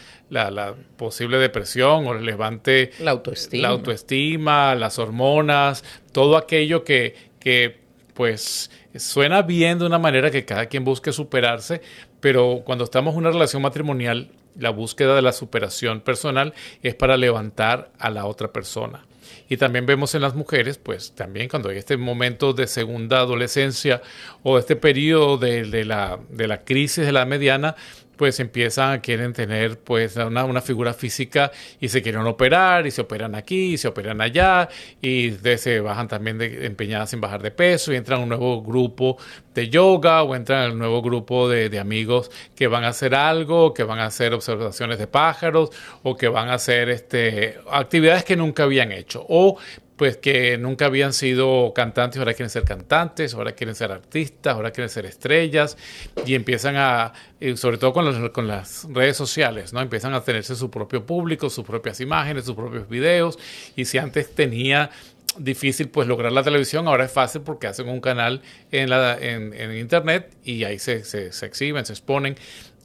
posible 0.97 1.37
depresión 1.37 2.07
o 2.07 2.13
les 2.13 2.23
levante 2.23 2.91
la 2.99 3.11
autoestima. 3.11 3.61
la 3.61 3.69
autoestima, 3.69 4.75
las 4.75 4.97
hormonas, 4.97 5.83
todo 6.11 6.37
aquello 6.37 6.83
que, 6.83 7.15
que 7.39 7.85
pues 8.13 8.71
suena 8.95 9.41
bien 9.41 9.77
de 9.79 9.85
una 9.85 9.99
manera 9.99 10.31
que 10.31 10.45
cada 10.45 10.67
quien 10.67 10.83
busque 10.83 11.11
superarse, 11.11 11.81
pero 12.21 12.61
cuando 12.65 12.85
estamos 12.85 13.13
en 13.13 13.19
una 13.19 13.31
relación 13.31 13.61
matrimonial 13.61 14.31
la 14.57 14.69
búsqueda 14.69 15.15
de 15.15 15.21
la 15.21 15.31
superación 15.31 16.01
personal 16.01 16.53
es 16.81 16.95
para 16.95 17.17
levantar 17.17 17.91
a 17.99 18.09
la 18.09 18.25
otra 18.25 18.51
persona. 18.51 19.05
Y 19.47 19.57
también 19.57 19.85
vemos 19.85 20.15
en 20.15 20.21
las 20.21 20.35
mujeres, 20.35 20.77
pues 20.77 21.13
también 21.13 21.49
cuando 21.49 21.69
hay 21.69 21.77
este 21.77 21.97
momento 21.97 22.53
de 22.53 22.67
segunda 22.67 23.19
adolescencia 23.19 24.01
o 24.43 24.57
este 24.57 24.75
periodo 24.75 25.37
de, 25.37 25.85
la, 25.85 26.19
de 26.29 26.47
la 26.47 26.63
crisis 26.63 27.05
de 27.05 27.11
la 27.11 27.25
mediana, 27.25 27.75
pues 28.15 28.39
empiezan, 28.39 28.99
quieren 29.01 29.33
tener 29.33 29.79
pues 29.79 30.15
una, 30.15 30.45
una, 30.45 30.61
figura 30.61 30.93
física 30.93 31.51
y 31.79 31.89
se 31.89 32.01
quieren 32.01 32.21
operar 32.21 32.87
y 32.87 32.91
se 32.91 33.01
operan 33.01 33.35
aquí 33.35 33.73
y 33.73 33.77
se 33.77 33.87
operan 33.87 34.21
allá 34.21 34.69
y 35.01 35.31
de, 35.31 35.57
se 35.57 35.79
bajan 35.79 36.07
también 36.07 36.37
de, 36.37 36.65
empeñadas 36.65 37.13
en 37.13 37.21
bajar 37.21 37.41
de 37.41 37.51
peso 37.51 37.93
y 37.93 37.95
entran 37.95 38.19
a 38.19 38.23
un 38.23 38.29
nuevo 38.29 38.61
grupo 38.63 39.17
de 39.53 39.69
yoga 39.69 40.23
o 40.23 40.35
entran 40.35 40.63
al 40.63 40.77
nuevo 40.77 41.01
grupo 41.01 41.49
de, 41.49 41.69
de, 41.69 41.79
amigos 41.79 42.31
que 42.55 42.67
van 42.67 42.83
a 42.83 42.89
hacer 42.89 43.15
algo, 43.15 43.73
que 43.73 43.83
van 43.83 43.99
a 43.99 44.05
hacer 44.05 44.33
observaciones 44.33 44.97
de 44.99 45.07
pájaros 45.07 45.69
o 46.03 46.15
que 46.15 46.27
van 46.27 46.49
a 46.49 46.55
hacer 46.55 46.89
este, 46.89 47.59
actividades 47.71 48.23
que 48.23 48.35
nunca 48.35 48.63
habían 48.63 48.91
hecho 48.91 49.25
o 49.27 49.57
pues 49.97 50.17
que 50.17 50.57
nunca 50.57 50.85
habían 50.85 51.13
sido 51.13 51.73
cantantes, 51.73 52.19
ahora 52.19 52.33
quieren 52.33 52.49
ser 52.49 52.63
cantantes, 52.63 53.33
ahora 53.33 53.53
quieren 53.53 53.75
ser 53.75 53.91
artistas, 53.91 54.53
ahora 54.53 54.71
quieren 54.71 54.89
ser 54.89 55.05
estrellas 55.05 55.77
y 56.25 56.35
empiezan 56.35 56.75
a, 56.75 57.13
eh, 57.39 57.55
sobre 57.55 57.77
todo 57.77 57.93
con, 57.93 58.29
con 58.29 58.47
las 58.47 58.87
redes 58.91 59.15
sociales, 59.15 59.71
¿no? 59.71 59.81
Empiezan 59.81 60.13
a 60.13 60.21
tenerse 60.21 60.55
su 60.55 60.69
propio 60.69 61.05
público, 61.05 61.49
sus 61.49 61.65
propias 61.65 62.01
imágenes, 62.01 62.45
sus 62.45 62.55
propios 62.55 62.89
videos 62.89 63.39
y 63.75 63.85
si 63.85 63.97
antes 63.97 64.35
tenía 64.35 64.89
difícil 65.37 65.89
pues 65.89 66.07
lograr 66.07 66.31
la 66.31 66.43
televisión, 66.43 66.87
ahora 66.87 67.05
es 67.05 67.11
fácil 67.11 67.41
porque 67.41 67.67
hacen 67.67 67.87
un 67.87 68.01
canal 68.01 68.41
en, 68.71 68.89
la, 68.89 69.17
en, 69.17 69.53
en 69.53 69.77
internet 69.77 70.35
y 70.43 70.63
ahí 70.65 70.79
se, 70.79 71.03
se 71.03 71.45
exhiben, 71.45 71.85
se 71.85 71.93
exponen 71.93 72.35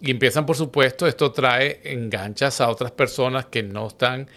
y 0.00 0.10
empiezan 0.10 0.46
por 0.46 0.56
supuesto, 0.56 1.06
esto 1.06 1.32
trae 1.32 1.80
enganchas 1.84 2.60
a 2.60 2.68
otras 2.68 2.92
personas 2.92 3.46
que 3.46 3.62
no 3.62 3.88
están 3.88 4.28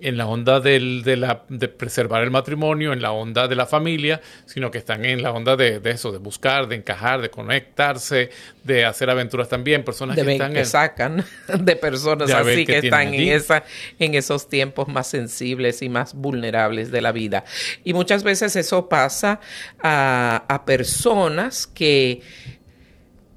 en 0.00 0.16
la 0.16 0.26
onda 0.26 0.60
del, 0.60 1.02
de, 1.02 1.16
la, 1.16 1.44
de 1.48 1.68
preservar 1.68 2.22
el 2.22 2.30
matrimonio, 2.30 2.92
en 2.92 3.02
la 3.02 3.12
onda 3.12 3.48
de 3.48 3.54
la 3.54 3.66
familia, 3.66 4.20
sino 4.46 4.70
que 4.70 4.78
están 4.78 5.04
en 5.04 5.22
la 5.22 5.32
onda 5.32 5.56
de, 5.56 5.80
eso, 5.84 6.12
de 6.12 6.18
buscar, 6.18 6.68
de 6.68 6.76
encajar, 6.76 7.20
de 7.20 7.30
conectarse, 7.30 8.30
de 8.64 8.84
hacer 8.84 9.10
aventuras 9.10 9.48
también, 9.48 9.84
personas 9.84 10.16
que 10.16 10.32
están 10.32 10.52
que 10.52 10.64
sacan 10.64 11.24
de 11.58 11.76
personas 11.76 12.30
así 12.30 12.64
que, 12.64 12.78
están 12.78 13.14
en 13.14 13.32
esa 13.32 13.64
en 13.98 14.14
esos 14.14 14.48
tiempos 14.48 14.88
más 14.88 15.06
sensibles 15.06 15.82
y 15.82 15.88
más 15.88 16.14
vulnerables 16.14 16.90
de 16.90 17.00
la 17.00 17.12
vida. 17.12 17.44
Y 17.84 17.92
muchas 17.92 18.22
veces 18.22 18.56
eso 18.56 18.88
pasa 18.88 19.40
a, 19.82 20.44
a 20.48 20.64
personas 20.64 21.66
que 21.66 22.22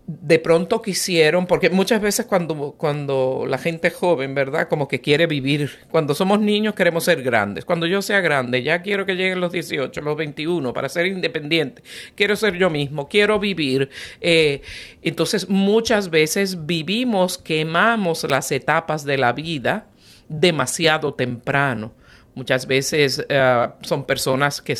de 0.06 0.38
pronto 0.38 0.82
quisieron, 0.82 1.48
porque 1.48 1.70
muchas 1.70 2.02
veces 2.02 2.26
cuando, 2.26 2.74
cuando 2.78 3.46
la 3.48 3.58
gente 3.58 3.90
joven, 3.90 4.36
¿verdad? 4.36 4.68
Como 4.68 4.88
que 4.88 5.00
quiere 5.00 5.28
vivir, 5.28 5.80
cuando 5.92 6.14
somos 6.14 6.42
niños 6.42 6.76
queremos 6.76 7.06
ser 7.06 7.24
grandes. 7.24 7.64
Cuando 7.64 7.86
yo 7.86 8.02
sea 8.02 8.20
grande, 8.20 8.64
ya 8.64 8.82
quiero 8.82 9.06
que 9.06 9.16
lleguen 9.16 9.40
los 9.40 9.54
18, 9.54 10.02
los 10.02 10.18
21, 10.18 10.74
para 10.74 10.90
ser 10.90 11.08
independiente. 11.08 11.84
Quiero 12.16 12.36
ser 12.36 12.56
yo 12.56 12.70
mismo, 12.70 13.08
quiero 13.08 13.40
vivir. 13.40 13.90
Eh, 14.20 14.62
entonces 15.02 15.48
muchas 15.48 16.10
veces 16.10 16.66
vivimos, 16.66 17.38
quemamos 17.38 18.26
las 18.30 18.52
etapas 18.52 19.06
de 19.06 19.18
la 19.18 19.32
vida 19.32 19.88
demasiado 20.28 21.14
temprano. 21.14 21.94
Muchas 22.36 22.66
veces 22.66 23.24
eh, 23.30 23.68
son 23.82 24.06
personas 24.06 24.62
que 24.62 24.76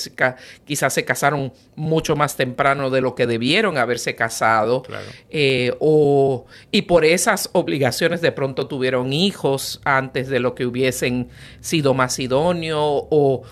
quizás 0.66 0.94
se 0.94 1.06
casaron 1.06 1.54
mucho 1.76 2.16
más 2.16 2.36
temprano 2.36 2.90
de 2.90 3.02
lo 3.02 3.14
que 3.14 3.28
debieron 3.28 3.78
haberse 3.78 4.16
casado. 4.16 4.84
Eh, 5.30 5.76
o, 5.80 6.46
y 6.72 6.84
por 6.84 7.06
esas 7.06 7.52
obligaciones 7.54 8.22
de 8.22 8.32
pronto 8.32 8.68
tuvieron 8.68 9.14
hijos 9.14 9.82
antes 9.84 10.30
de 10.30 10.40
lo 10.40 10.56
que 10.56 10.66
hubiesen 10.66 11.30
sido 11.60 11.94
más 11.94 12.18
idóneo 12.18 12.80
o 12.82 13.44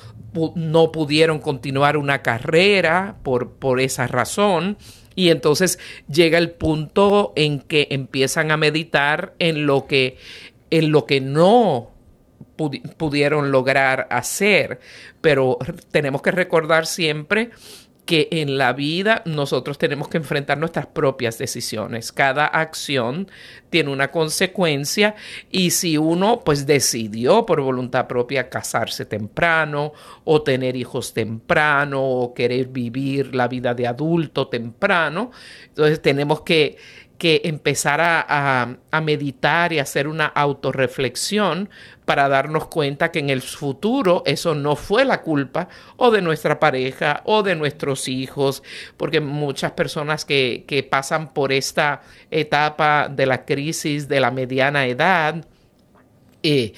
no 0.55 0.91
pudieron 0.91 1.39
continuar 1.39 1.95
una 1.95 2.23
carrera 2.23 3.17
por, 3.21 3.51
por 3.51 3.79
esa 3.79 4.07
razón. 4.07 4.77
Y 5.13 5.29
entonces 5.29 5.77
llega 6.09 6.39
el 6.39 6.51
punto 6.51 7.33
en 7.35 7.59
que 7.59 7.87
empiezan 7.91 8.49
a 8.49 8.57
meditar 8.57 9.35
en 9.37 9.67
lo 9.67 9.85
que, 9.85 10.17
en 10.71 10.91
lo 10.91 11.05
que 11.05 11.21
no 11.21 11.90
pudieron 12.97 13.51
lograr 13.51 14.07
hacer. 14.09 14.79
Pero 15.21 15.57
tenemos 15.91 16.21
que 16.21 16.31
recordar 16.31 16.85
siempre 16.85 17.51
que 18.05 18.27
en 18.31 18.57
la 18.57 18.73
vida 18.73 19.21
nosotros 19.25 19.77
tenemos 19.77 20.09
que 20.09 20.17
enfrentar 20.17 20.57
nuestras 20.57 20.87
propias 20.87 21.37
decisiones. 21.37 22.11
Cada 22.11 22.45
acción 22.45 23.29
tiene 23.69 23.91
una 23.91 24.09
consecuencia 24.11 25.15
y 25.49 25.71
si 25.71 25.97
uno 25.97 26.41
pues 26.43 26.65
decidió 26.65 27.45
por 27.45 27.61
voluntad 27.61 28.07
propia 28.07 28.49
casarse 28.49 29.05
temprano 29.05 29.93
o 30.23 30.41
tener 30.41 30.75
hijos 30.75 31.13
temprano 31.13 32.03
o 32.03 32.33
querer 32.33 32.67
vivir 32.67 33.35
la 33.35 33.47
vida 33.47 33.73
de 33.73 33.87
adulto 33.87 34.47
temprano, 34.47 35.31
entonces 35.69 36.01
tenemos 36.01 36.41
que 36.41 36.77
que 37.21 37.41
empezar 37.43 38.01
a, 38.01 38.77
meditar 39.03 39.73
y 39.73 39.77
hacer 39.77 40.07
una 40.07 40.25
autorreflexión 40.25 41.69
para 42.03 42.27
darnos 42.27 42.65
cuenta 42.65 43.11
que 43.11 43.19
en 43.19 43.29
el 43.29 43.43
futuro 43.43 44.23
eso 44.25 44.55
no 44.55 44.75
fue 44.75 45.05
la 45.05 45.21
culpa 45.21 45.69
o 45.97 46.09
de 46.09 46.23
nuestra 46.23 46.59
pareja 46.59 47.21
o 47.25 47.43
de 47.43 47.53
nuestros 47.53 48.07
hijos, 48.07 48.63
porque 48.97 49.19
muchas 49.19 49.73
personas 49.73 50.25
que, 50.25 50.87
pasan 50.89 51.31
por 51.31 51.53
esta 51.53 52.01
etapa 52.31 53.07
de 53.07 53.27
la 53.27 53.45
crisis 53.45 54.07
de 54.07 54.19
la 54.19 54.31
mediana 54.31 54.87
edad, 54.87 55.45
eh, 56.41 56.73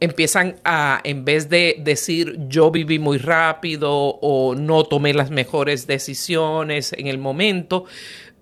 empiezan 0.00 0.56
a, 0.64 1.00
en 1.04 1.24
vez 1.24 1.48
de 1.48 1.76
decir 1.78 2.36
yo 2.48 2.72
viví 2.72 2.98
muy 2.98 3.18
rápido 3.18 3.92
o 3.94 4.56
no 4.56 4.82
tomé 4.82 5.14
las 5.14 5.30
mejores 5.30 5.86
decisiones 5.86 6.92
en 6.92 7.06
el 7.06 7.18
momento, 7.18 7.84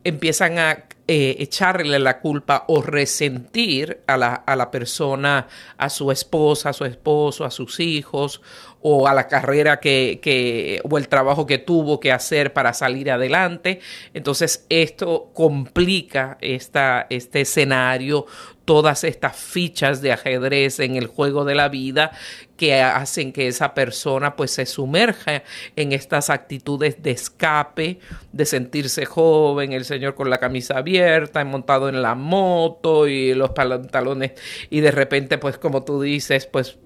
empiezan 0.04 0.58
a 0.58 0.84
eh, 1.06 1.36
echarle 1.38 1.98
la 1.98 2.20
culpa 2.20 2.64
o 2.68 2.80
resentir 2.80 4.02
a 4.06 4.16
la, 4.16 4.34
a 4.34 4.56
la, 4.56 4.70
persona, 4.70 5.46
a 5.76 5.90
su 5.90 6.10
esposa, 6.10 6.70
a 6.70 6.72
su 6.72 6.84
esposo, 6.84 7.44
a 7.44 7.50
sus 7.50 7.80
hijos 7.80 8.40
o 8.86 9.08
a 9.08 9.14
la 9.14 9.28
carrera 9.28 9.80
que, 9.80 10.20
que, 10.22 10.78
o 10.84 10.98
el 10.98 11.08
trabajo 11.08 11.46
que 11.46 11.56
tuvo 11.56 12.00
que 12.00 12.12
hacer 12.12 12.52
para 12.52 12.74
salir 12.74 13.10
adelante. 13.10 13.80
Entonces 14.12 14.66
esto 14.68 15.30
complica 15.32 16.36
esta, 16.42 17.06
este 17.08 17.40
escenario 17.40 18.26
todas 18.64 19.04
estas 19.04 19.36
fichas 19.36 20.00
de 20.00 20.12
ajedrez 20.12 20.80
en 20.80 20.96
el 20.96 21.06
juego 21.06 21.44
de 21.44 21.54
la 21.54 21.68
vida 21.68 22.12
que 22.56 22.80
hacen 22.80 23.32
que 23.32 23.48
esa 23.48 23.74
persona 23.74 24.36
pues 24.36 24.52
se 24.52 24.64
sumerja 24.64 25.42
en 25.76 25.92
estas 25.92 26.30
actitudes 26.30 27.02
de 27.02 27.10
escape, 27.10 27.98
de 28.32 28.46
sentirse 28.46 29.04
joven, 29.04 29.72
el 29.72 29.84
señor 29.84 30.14
con 30.14 30.30
la 30.30 30.38
camisa 30.38 30.78
abierta, 30.78 31.44
montado 31.44 31.88
en 31.88 32.00
la 32.00 32.14
moto 32.14 33.06
y 33.06 33.34
los 33.34 33.50
pantalones 33.50 34.32
y 34.70 34.80
de 34.80 34.90
repente 34.90 35.38
pues 35.38 35.58
como 35.58 35.84
tú 35.84 36.00
dices 36.00 36.46
pues 36.46 36.78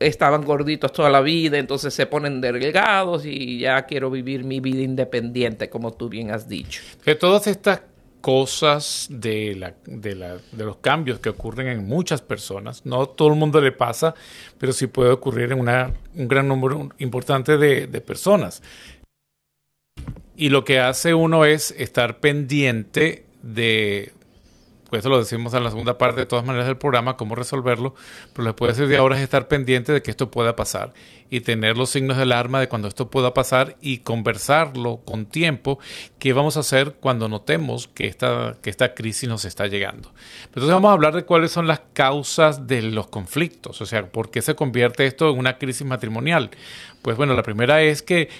estaban 0.00 0.44
gorditos 0.44 0.92
toda 0.92 1.10
la 1.10 1.20
vida, 1.20 1.58
entonces 1.58 1.92
se 1.94 2.06
ponen 2.06 2.40
delgados 2.40 3.24
y 3.24 3.58
ya 3.60 3.86
quiero 3.86 4.10
vivir 4.10 4.44
mi 4.44 4.60
vida 4.60 4.82
independiente 4.82 5.68
como 5.68 5.92
tú 5.92 6.08
bien 6.08 6.30
has 6.30 6.48
dicho. 6.48 6.82
Que 7.04 7.14
todas 7.14 7.46
estas 7.46 7.82
cosas 8.20 9.06
de, 9.10 9.54
la, 9.54 9.74
de, 9.86 10.14
la, 10.14 10.36
de, 10.52 10.64
los 10.64 10.78
cambios 10.78 11.20
que 11.20 11.28
ocurren 11.28 11.68
en 11.68 11.86
muchas 11.86 12.20
personas. 12.20 12.84
No 12.84 13.06
todo 13.06 13.28
el 13.28 13.34
mundo 13.36 13.60
le 13.60 13.72
pasa, 13.72 14.14
pero 14.58 14.72
sí 14.72 14.86
puede 14.86 15.10
ocurrir 15.10 15.52
en 15.52 15.60
una, 15.60 15.92
un 16.14 16.28
gran 16.28 16.48
número 16.48 16.88
importante 16.98 17.56
de, 17.56 17.86
de 17.86 18.00
personas. 18.00 18.62
Y 20.36 20.50
lo 20.50 20.64
que 20.64 20.78
hace 20.78 21.14
uno 21.14 21.44
es 21.44 21.72
estar 21.78 22.20
pendiente 22.20 23.24
de, 23.42 24.12
pues 24.88 25.00
eso 25.00 25.10
lo 25.10 25.18
decimos 25.18 25.52
en 25.54 25.64
la 25.64 25.70
segunda 25.70 25.98
parte 25.98 26.20
de 26.20 26.26
todas 26.26 26.44
maneras 26.44 26.66
del 26.66 26.78
programa, 26.78 27.16
cómo 27.16 27.34
resolverlo, 27.34 27.94
pero 28.32 28.44
lo 28.44 28.54
que 28.54 28.58
puede 28.58 28.72
hacer 28.72 28.88
de 28.88 28.96
ahora 28.96 29.16
es 29.16 29.22
estar 29.22 29.46
pendiente 29.46 29.92
de 29.92 30.02
que 30.02 30.10
esto 30.10 30.30
pueda 30.30 30.56
pasar 30.56 30.94
y 31.30 31.40
tener 31.40 31.76
los 31.76 31.90
signos 31.90 32.16
de 32.16 32.22
alarma 32.22 32.60
de 32.60 32.68
cuando 32.68 32.88
esto 32.88 33.10
pueda 33.10 33.34
pasar 33.34 33.76
y 33.82 33.98
conversarlo 33.98 35.00
con 35.04 35.26
tiempo, 35.26 35.78
qué 36.18 36.32
vamos 36.32 36.56
a 36.56 36.60
hacer 36.60 36.94
cuando 37.00 37.28
notemos 37.28 37.88
que 37.88 38.06
esta, 38.06 38.56
que 38.62 38.70
esta 38.70 38.94
crisis 38.94 39.28
nos 39.28 39.44
está 39.44 39.66
llegando. 39.66 40.12
Entonces 40.46 40.72
vamos 40.72 40.88
a 40.88 40.92
hablar 40.92 41.14
de 41.14 41.24
cuáles 41.24 41.52
son 41.52 41.66
las 41.66 41.82
causas 41.92 42.66
de 42.66 42.82
los 42.82 43.08
conflictos, 43.08 43.80
o 43.82 43.86
sea, 43.86 44.06
por 44.10 44.30
qué 44.30 44.40
se 44.40 44.54
convierte 44.54 45.04
esto 45.04 45.30
en 45.30 45.38
una 45.38 45.58
crisis 45.58 45.86
matrimonial. 45.86 46.50
Pues 47.02 47.16
bueno, 47.16 47.34
la 47.34 47.42
primera 47.42 47.82
es 47.82 48.02
que 48.02 48.30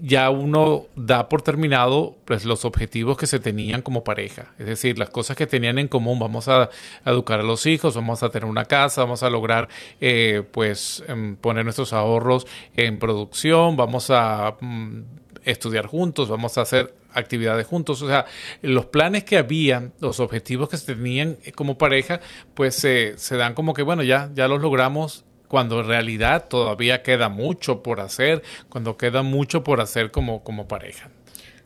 ya 0.00 0.30
uno 0.30 0.86
da 0.96 1.28
por 1.28 1.42
terminado 1.42 2.16
pues, 2.24 2.44
los 2.44 2.64
objetivos 2.64 3.16
que 3.16 3.26
se 3.26 3.38
tenían 3.38 3.82
como 3.82 4.04
pareja. 4.04 4.52
Es 4.58 4.66
decir, 4.66 4.98
las 4.98 5.10
cosas 5.10 5.36
que 5.36 5.46
tenían 5.46 5.78
en 5.78 5.88
común. 5.88 6.18
Vamos 6.18 6.48
a, 6.48 6.70
educar 7.04 7.40
a 7.40 7.42
los 7.42 7.66
hijos, 7.66 7.94
vamos 7.94 8.22
a 8.22 8.30
tener 8.30 8.48
una 8.48 8.64
casa, 8.64 9.02
vamos 9.02 9.22
a 9.22 9.30
lograr 9.30 9.68
eh, 10.00 10.42
pues 10.50 11.04
em, 11.08 11.36
poner 11.36 11.64
nuestros 11.64 11.92
ahorros 11.92 12.46
en 12.76 12.98
producción, 12.98 13.76
vamos 13.76 14.10
a 14.10 14.56
mm, 14.60 15.00
estudiar 15.44 15.86
juntos, 15.86 16.28
vamos 16.28 16.58
a 16.58 16.62
hacer 16.62 16.94
actividades 17.12 17.66
juntos. 17.66 18.02
O 18.02 18.08
sea, 18.08 18.26
los 18.62 18.86
planes 18.86 19.24
que 19.24 19.38
habían, 19.38 19.92
los 20.00 20.20
objetivos 20.20 20.68
que 20.68 20.76
se 20.76 20.94
tenían 20.94 21.36
como 21.54 21.78
pareja, 21.78 22.20
pues 22.54 22.74
se 22.76 23.36
dan 23.36 23.54
como 23.54 23.74
que, 23.74 23.82
bueno, 23.82 24.02
ya, 24.02 24.30
ya 24.34 24.48
los 24.48 24.60
logramos 24.60 25.24
cuando 25.54 25.78
en 25.78 25.86
realidad 25.86 26.48
todavía 26.48 27.04
queda 27.04 27.28
mucho 27.28 27.80
por 27.80 28.00
hacer, 28.00 28.42
cuando 28.68 28.96
queda 28.96 29.22
mucho 29.22 29.62
por 29.62 29.80
hacer 29.80 30.10
como, 30.10 30.42
como 30.42 30.66
pareja. 30.66 31.10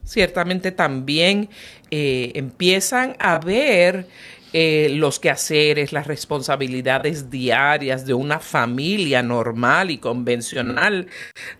Ciertamente 0.04 0.72
también 0.72 1.48
eh, 1.90 2.32
empiezan 2.34 3.16
a 3.18 3.38
ver 3.38 4.06
eh, 4.52 4.90
los 4.92 5.18
quehaceres, 5.18 5.94
las 5.94 6.06
responsabilidades 6.06 7.30
diarias 7.30 8.04
de 8.04 8.12
una 8.12 8.40
familia 8.40 9.22
normal 9.22 9.90
y 9.90 9.96
convencional, 9.96 11.06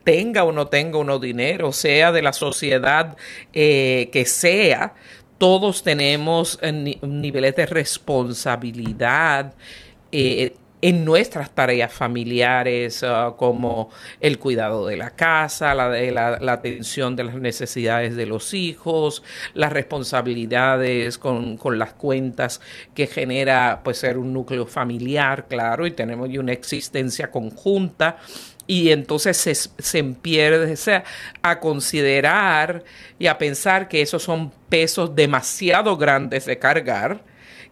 tenga 0.04 0.44
o 0.44 0.52
no 0.52 0.66
tenga 0.66 0.98
uno 0.98 1.18
dinero, 1.18 1.72
sea 1.72 2.12
de 2.12 2.20
la 2.20 2.34
sociedad 2.34 3.16
eh, 3.54 4.10
que 4.12 4.26
sea, 4.26 4.92
todos 5.38 5.82
tenemos 5.82 6.60
niveles 6.62 7.56
de 7.56 7.64
responsabilidad 7.64 9.54
en 10.80 11.04
nuestras 11.04 11.50
tareas 11.50 11.92
familiares, 11.92 13.02
ah, 13.02 13.34
como 13.36 13.90
el 14.20 14.38
cuidado 14.38 14.86
de 14.86 14.96
la 14.96 15.10
casa, 15.10 15.74
la, 15.74 15.88
de 15.88 16.12
la, 16.12 16.38
atención 16.52 17.16
de 17.16 17.24
las 17.24 17.34
necesidades 17.34 18.14
de 18.16 18.26
los 18.26 18.54
hijos, 18.54 19.22
las 19.54 19.72
responsabilidades 19.72 21.18
con, 21.18 21.58
las 21.78 21.92
cuentas 21.94 22.60
que 22.94 23.06
genera 23.06 23.80
pues 23.82 23.98
ser 23.98 24.18
un 24.18 24.32
núcleo 24.32 24.66
familiar, 24.66 25.46
claro, 25.48 25.86
y 25.86 25.90
tenemos 25.90 26.28
una 26.28 26.52
existencia 26.52 27.30
conjunta. 27.30 28.18
Y 28.66 28.90
entonces 28.90 29.36
se, 29.38 29.54
se 29.54 29.98
empieza 29.98 31.02
a 31.40 31.58
considerar 31.58 32.84
y 33.18 33.26
a 33.26 33.38
pensar 33.38 33.88
que 33.88 34.02
esos 34.02 34.22
son 34.22 34.52
pesos 34.68 35.16
demasiado 35.16 35.96
grandes 35.96 36.44
de 36.44 36.58
cargar, 36.58 37.22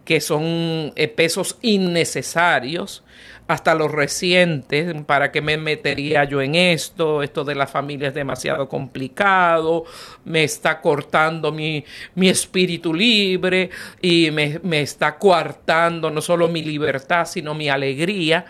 que 0.07 0.23
son 0.23 0.93
eh, 0.97 1.09
pesos 1.09 1.59
innecesarios, 1.61 3.03
hasta 3.49 3.75
los 3.75 3.93
recientes, 3.93 4.95
¿para 5.05 5.31
qué 5.31 5.41
me 5.41 5.57
metería 5.57 6.25
yo 6.25 6.41
en 6.41 6.55
esto? 6.55 7.23
Esto 7.23 7.45
de 7.45 7.55
la 7.55 7.67
familia 7.67 8.09
es 8.09 8.15
demasiado 8.15 8.69
complicado, 8.69 9.85
me 10.25 10.43
está 10.43 10.81
cortando 10.81 11.53
mi, 11.53 11.85
mi 12.15 12.29
espíritu 12.29 12.95
libre 12.95 13.71
y 14.01 14.31
me, 14.31 14.59
me 14.63 14.81
está 14.81 15.19
coartando 15.19 16.11
no 16.11 16.21
solo 16.21 16.49
mi 16.49 16.63
libertad, 16.63 17.27
sino 17.27 17.55
mi 17.55 17.69
alegría 17.69 18.47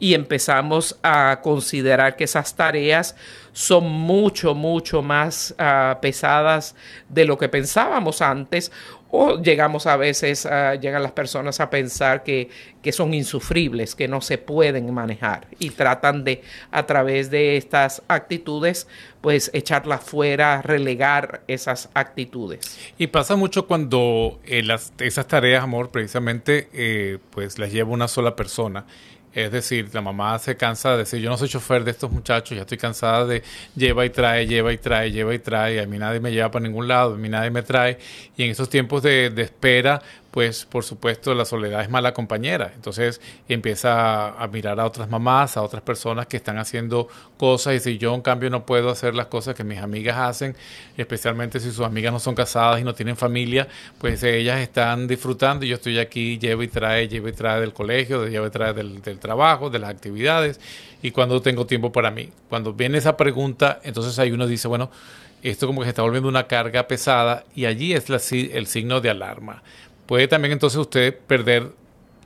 y 0.00 0.14
empezamos 0.14 0.98
a 1.02 1.40
considerar 1.42 2.16
que 2.16 2.24
esas 2.24 2.56
tareas 2.56 3.14
son 3.52 3.84
mucho, 3.84 4.54
mucho 4.54 5.02
más 5.02 5.54
ah, 5.58 5.98
pesadas 6.00 6.74
de 7.08 7.26
lo 7.26 7.36
que 7.36 7.48
pensábamos 7.48 8.22
antes 8.22 8.72
o 9.10 9.40
llegamos 9.40 9.86
a 9.86 9.96
veces, 9.96 10.48
llegan 10.80 11.02
las 11.02 11.12
personas 11.12 11.60
a 11.60 11.70
pensar 11.70 12.22
que, 12.22 12.48
que, 12.82 12.92
son 12.92 13.12
insufribles, 13.14 13.94
que 13.94 14.08
no 14.08 14.20
se 14.20 14.38
pueden 14.38 14.92
manejar 14.92 15.46
y 15.58 15.70
tratan 15.70 16.24
de, 16.24 16.42
a 16.70 16.86
través 16.86 17.30
de 17.30 17.56
estas 17.56 18.02
actitudes, 18.08 18.86
pues 19.20 19.50
echarlas 19.52 20.02
fuera, 20.02 20.62
relegar 20.62 21.42
esas 21.48 21.90
actitudes. 21.94 22.78
Y 22.98 23.08
pasa 23.08 23.36
mucho 23.36 23.66
cuando 23.66 24.40
eh, 24.44 24.62
las, 24.62 24.92
esas 24.98 25.26
tareas, 25.26 25.62
amor, 25.62 25.90
precisamente, 25.90 26.68
eh, 26.72 27.18
pues 27.30 27.58
las 27.58 27.72
lleva 27.72 27.90
una 27.90 28.08
sola 28.08 28.36
persona 28.36 28.86
es 29.32 29.52
decir, 29.52 29.88
la 29.92 30.00
mamá 30.00 30.38
se 30.38 30.56
cansa 30.56 30.92
de 30.92 30.98
decir, 30.98 31.20
yo 31.20 31.30
no 31.30 31.36
soy 31.36 31.48
chofer 31.48 31.84
de 31.84 31.92
estos 31.92 32.10
muchachos, 32.10 32.56
ya 32.56 32.62
estoy 32.62 32.78
cansada 32.78 33.26
de 33.26 33.42
lleva 33.76 34.04
y 34.04 34.10
trae, 34.10 34.46
lleva 34.46 34.72
y 34.72 34.78
trae, 34.78 35.12
lleva 35.12 35.34
y 35.34 35.38
trae, 35.38 35.80
a 35.80 35.86
mí 35.86 35.98
nadie 35.98 36.20
me 36.20 36.32
lleva 36.32 36.50
para 36.50 36.64
ningún 36.64 36.88
lado, 36.88 37.14
a 37.14 37.16
mí 37.16 37.28
nadie 37.28 37.50
me 37.50 37.62
trae. 37.62 37.98
Y 38.36 38.42
en 38.44 38.50
esos 38.50 38.68
tiempos 38.68 39.02
de, 39.02 39.30
de 39.30 39.42
espera, 39.42 40.02
pues 40.30 40.64
por 40.64 40.84
supuesto 40.84 41.34
la 41.34 41.44
soledad 41.44 41.82
es 41.82 41.90
mala 41.90 42.14
compañera. 42.14 42.72
Entonces 42.74 43.20
empieza 43.48 44.28
a, 44.30 44.46
mirar 44.48 44.78
a 44.78 44.86
otras 44.86 45.08
mamás, 45.08 45.56
a 45.56 45.62
otras 45.62 45.82
personas 45.82 46.26
que 46.26 46.36
están 46.36 46.58
haciendo 46.58 47.08
cosas 47.36 47.74
y 47.74 47.80
si 47.80 47.98
yo 47.98 48.14
en 48.14 48.20
cambio 48.20 48.50
no 48.50 48.64
puedo 48.64 48.90
hacer 48.90 49.14
las 49.14 49.26
cosas 49.26 49.54
que 49.54 49.64
mis 49.64 49.78
amigas 49.78 50.16
hacen, 50.18 50.56
especialmente 50.96 51.58
si 51.58 51.72
sus 51.72 51.84
amigas 51.84 52.12
no 52.12 52.20
son 52.20 52.34
casadas 52.34 52.80
y 52.80 52.84
no 52.84 52.94
tienen 52.94 53.16
familia, 53.16 53.66
pues 53.98 54.22
ellas 54.22 54.60
están 54.60 55.08
disfrutando 55.08 55.64
y 55.64 55.68
yo 55.68 55.76
estoy 55.76 55.98
aquí, 55.98 56.38
llevo 56.38 56.62
y 56.62 56.68
trae, 56.68 57.08
llevo 57.08 57.28
y 57.28 57.32
trae 57.32 57.60
del 57.60 57.72
colegio, 57.72 58.26
llevo 58.26 58.46
y 58.46 58.50
trae 58.50 58.72
del, 58.72 59.00
trabajo, 59.18 59.68
de 59.68 59.80
las 59.80 59.90
actividades 59.90 60.60
y 61.02 61.10
cuando 61.10 61.42
tengo 61.42 61.66
tiempo 61.66 61.90
para 61.90 62.10
mí. 62.10 62.30
Cuando 62.48 62.72
viene 62.72 62.98
esa 62.98 63.16
pregunta, 63.16 63.80
entonces 63.82 64.18
ahí 64.18 64.30
uno 64.30 64.46
dice, 64.46 64.68
bueno, 64.68 64.90
esto 65.42 65.66
como 65.66 65.80
que 65.80 65.86
se 65.86 65.90
está 65.90 66.02
volviendo 66.02 66.28
una 66.28 66.46
carga 66.46 66.86
pesada 66.86 67.44
y 67.54 67.64
allí 67.64 67.94
es 67.94 68.10
el 68.10 68.66
signo 68.66 69.00
de 69.00 69.10
alarma 69.10 69.62
puede 70.10 70.26
también 70.26 70.50
entonces 70.50 70.76
usted 70.76 71.16
perder 71.16 71.70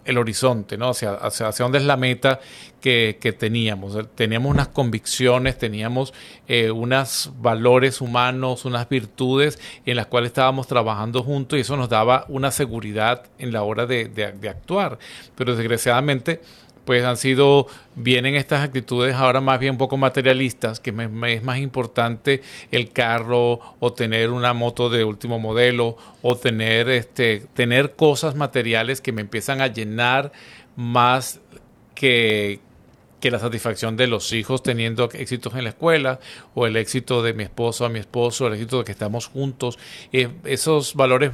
el 0.06 0.16
horizonte, 0.16 0.78
¿no? 0.78 0.88
Hacia, 0.88 1.12
hacia, 1.16 1.52
dónde 1.58 1.76
es 1.76 1.84
la 1.84 1.98
meta 1.98 2.40
que, 2.80 3.36
teníamos. 3.38 3.98
Teníamos 4.14 4.50
unas 4.50 4.68
convicciones, 4.68 5.58
teníamos 5.58 6.14
eh, 6.48 6.70
unos 6.70 7.30
valores 7.42 8.00
humanos, 8.00 8.64
unas 8.64 8.88
virtudes 8.88 9.58
en 9.84 9.96
las 9.96 10.06
cuales 10.06 10.28
estábamos 10.28 10.66
trabajando 10.66 11.22
juntos 11.22 11.58
y 11.58 11.60
eso 11.60 11.76
nos 11.76 11.90
daba 11.90 12.24
una 12.28 12.50
seguridad 12.52 13.26
en 13.38 13.52
la 13.52 13.64
hora 13.64 13.84
de 13.84 14.48
actuar. 14.48 14.98
Pero 15.34 15.54
desgraciadamente 15.54 16.40
pues 16.84 17.04
han 17.04 17.16
sido, 17.16 17.66
vienen 17.94 18.34
estas 18.34 18.62
actitudes 18.62 19.14
ahora 19.14 19.40
más 19.40 19.58
bien 19.58 19.72
un 19.72 19.78
poco 19.78 19.96
materialistas, 19.96 20.80
que 20.80 20.92
me, 20.92 21.34
es 21.34 21.42
más 21.42 21.58
importante 21.58 22.42
el 22.70 22.90
carro 22.90 23.60
o 23.80 23.92
tener 23.92 24.30
una 24.30 24.52
moto 24.52 24.90
de 24.90 25.04
último 25.04 25.38
modelo 25.38 25.96
o 26.22 26.36
tener, 26.36 26.88
este, 26.88 27.46
tener 27.54 27.94
cosas 27.94 28.34
materiales 28.34 29.00
que 29.00 29.12
me 29.12 29.22
empiezan 29.22 29.60
a 29.60 29.68
llenar 29.68 30.32
más 30.76 31.40
que, 31.94 32.60
que 33.20 33.30
la 33.30 33.38
satisfacción 33.38 33.96
de 33.96 34.06
los 34.06 34.32
hijos 34.32 34.62
teniendo 34.62 35.08
éxitos 35.12 35.54
en 35.54 35.64
la 35.64 35.70
escuela 35.70 36.20
o 36.54 36.66
el 36.66 36.76
éxito 36.76 37.22
de 37.22 37.32
mi 37.32 37.44
esposo 37.44 37.86
a 37.86 37.88
mi 37.88 37.98
esposo, 37.98 38.46
el 38.46 38.54
éxito 38.54 38.78
de 38.78 38.84
que 38.84 38.92
estamos 38.92 39.26
juntos. 39.26 39.78
Eh, 40.12 40.28
esos 40.44 40.94
valores 40.94 41.32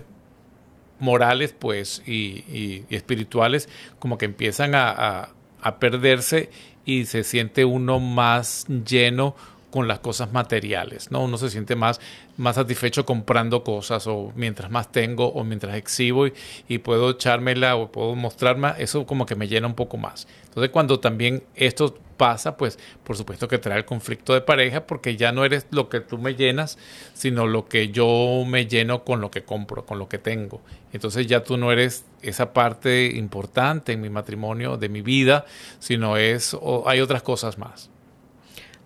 morales 1.01 1.55
pues 1.59 2.03
y, 2.07 2.85
espirituales 2.91 3.69
como 3.99 4.19
que 4.19 4.27
empiezan 4.27 4.75
a, 4.75 4.91
a 4.91 5.31
perderse 5.79 6.51
y 6.85 7.05
se 7.05 7.25
siente 7.25 7.65
uno 7.65 8.01
más 8.01 8.67
lleno 8.87 9.35
con 9.71 9.89
las 9.89 10.01
cosas 10.01 10.33
materiales, 10.33 11.11
¿no? 11.11 11.23
Uno 11.23 11.39
se 11.39 11.49
siente 11.49 11.77
más, 11.77 12.01
más 12.37 12.57
satisfecho 12.57 13.07
comprando 13.07 13.63
cosas 13.65 14.07
o 14.07 14.33
mientras 14.35 14.71
más 14.71 14.91
tengo 14.91 15.29
o 15.29 15.45
mientras 15.45 15.77
exhibo 15.77 16.27
y, 16.27 16.79
puedo 16.79 17.11
echármela 17.11 17.77
o 17.77 17.93
puedo 17.93 18.15
mostrarme, 18.15 18.73
eso 18.79 19.07
como 19.07 19.27
que 19.27 19.37
me 19.37 19.49
llena 19.49 19.67
un 19.67 19.75
poco 19.75 19.97
más. 19.97 20.27
Entonces 20.47 20.71
cuando 20.71 20.99
también 20.99 21.45
esto 21.55 21.97
pasa, 22.17 22.57
pues 22.57 22.79
por 23.05 23.17
supuesto 23.17 23.49
que 23.49 23.59
trae 23.59 23.79
el 23.79 23.85
conflicto 23.85 24.35
de 24.35 24.41
pareja 24.41 24.87
porque 24.87 25.17
ya 25.17 25.33
no 25.33 25.45
eres 25.45 25.67
lo 25.71 25.89
que 25.89 26.01
tú 26.01 26.19
me 26.19 26.35
llenas, 26.35 26.79
sino 27.15 27.47
lo 27.47 27.67
que 27.67 27.91
yo 27.91 28.45
me 28.47 28.67
lleno 28.67 29.05
con 29.05 29.21
lo 29.21 29.31
que 29.31 29.43
compro, 29.45 29.87
con 29.87 29.99
lo 29.99 30.09
que 30.09 30.19
tengo. 30.19 30.61
Entonces 30.93 31.27
ya 31.27 31.45
tú 31.45 31.57
no 31.57 31.71
eres 31.71 32.05
esa 32.23 32.53
parte 32.53 33.07
importante 33.15 33.93
en 33.93 34.01
mi 34.01 34.11
matrimonio, 34.11 34.77
de 34.77 34.89
mi 34.89 35.03
vida, 35.03 35.45
sino 35.79 36.17
es, 36.17 36.55
o 36.61 36.89
hay 36.89 37.01
otras 37.01 37.23
cosas 37.23 37.57
más. 37.59 37.91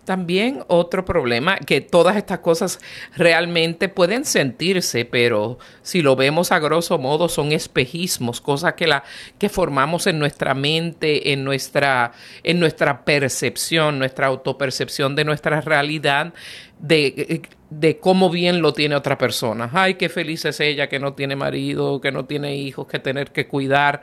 También 0.04 0.64
otro 0.68 1.04
problema, 1.04 1.56
que 1.56 1.80
todas 1.80 2.16
estas 2.16 2.40
cosas 2.40 2.78
realmente 3.16 3.88
pueden 3.88 4.24
sentirse, 4.24 5.04
pero 5.04 5.58
si 5.82 6.02
lo 6.02 6.14
vemos 6.16 6.52
a 6.52 6.58
grosso 6.58 6.98
modo 6.98 7.28
son 7.28 7.52
espejismos, 7.52 8.40
cosas 8.40 8.74
que, 8.74 8.86
la, 8.86 9.02
que 9.38 9.48
formamos 9.48 10.06
en 10.06 10.18
nuestra 10.18 10.54
mente, 10.54 11.32
en 11.32 11.44
nuestra, 11.44 12.12
en 12.42 12.60
nuestra 12.60 13.04
percepción, 13.04 13.98
nuestra 13.98 14.26
autopercepción 14.26 15.16
de 15.16 15.24
nuestra 15.24 15.60
realidad, 15.60 16.34
de, 16.78 17.42
de 17.70 17.98
cómo 17.98 18.30
bien 18.30 18.60
lo 18.60 18.72
tiene 18.72 18.94
otra 18.94 19.16
persona. 19.16 19.70
Ay, 19.72 19.94
qué 19.94 20.08
feliz 20.08 20.44
es 20.44 20.60
ella 20.60 20.88
que 20.88 20.98
no 20.98 21.14
tiene 21.14 21.36
marido, 21.36 22.00
que 22.00 22.12
no 22.12 22.26
tiene 22.26 22.56
hijos, 22.56 22.86
que 22.86 22.98
tener 22.98 23.32
que 23.32 23.46
cuidar 23.46 24.02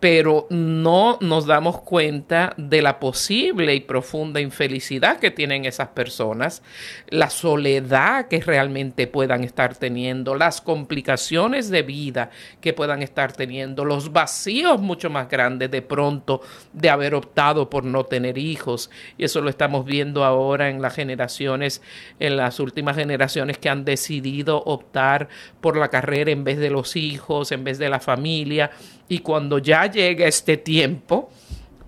pero 0.00 0.46
no 0.50 1.18
nos 1.20 1.46
damos 1.46 1.80
cuenta 1.80 2.54
de 2.56 2.82
la 2.82 3.00
posible 3.00 3.74
y 3.74 3.80
profunda 3.80 4.40
infelicidad 4.40 5.18
que 5.18 5.32
tienen 5.32 5.64
esas 5.64 5.88
personas, 5.88 6.62
la 7.08 7.30
soledad 7.30 8.28
que 8.28 8.40
realmente 8.40 9.08
puedan 9.08 9.42
estar 9.42 9.74
teniendo, 9.76 10.36
las 10.36 10.60
complicaciones 10.60 11.68
de 11.68 11.82
vida 11.82 12.30
que 12.60 12.72
puedan 12.72 13.02
estar 13.02 13.32
teniendo, 13.32 13.84
los 13.84 14.12
vacíos 14.12 14.80
mucho 14.80 15.10
más 15.10 15.28
grandes 15.28 15.70
de 15.70 15.82
pronto 15.82 16.42
de 16.72 16.90
haber 16.90 17.14
optado 17.14 17.68
por 17.68 17.84
no 17.84 18.04
tener 18.04 18.38
hijos. 18.38 18.90
Y 19.16 19.24
eso 19.24 19.40
lo 19.40 19.50
estamos 19.50 19.84
viendo 19.84 20.24
ahora 20.24 20.68
en 20.68 20.80
las 20.80 20.94
generaciones, 20.94 21.82
en 22.20 22.36
las 22.36 22.60
últimas 22.60 22.96
generaciones 22.96 23.58
que 23.58 23.68
han 23.68 23.84
decidido 23.84 24.62
optar 24.64 25.28
por 25.60 25.76
la 25.76 25.88
carrera 25.88 26.30
en 26.30 26.44
vez 26.44 26.58
de 26.58 26.70
los 26.70 26.94
hijos, 26.94 27.50
en 27.50 27.64
vez 27.64 27.78
de 27.78 27.88
la 27.88 27.98
familia 27.98 28.70
y 29.08 29.18
cuando 29.20 29.58
ya 29.58 29.90
llegue 29.90 30.26
este 30.26 30.56
tiempo, 30.56 31.30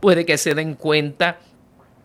puede 0.00 0.24
que 0.24 0.38
se 0.38 0.54
den 0.54 0.74
cuenta 0.74 1.38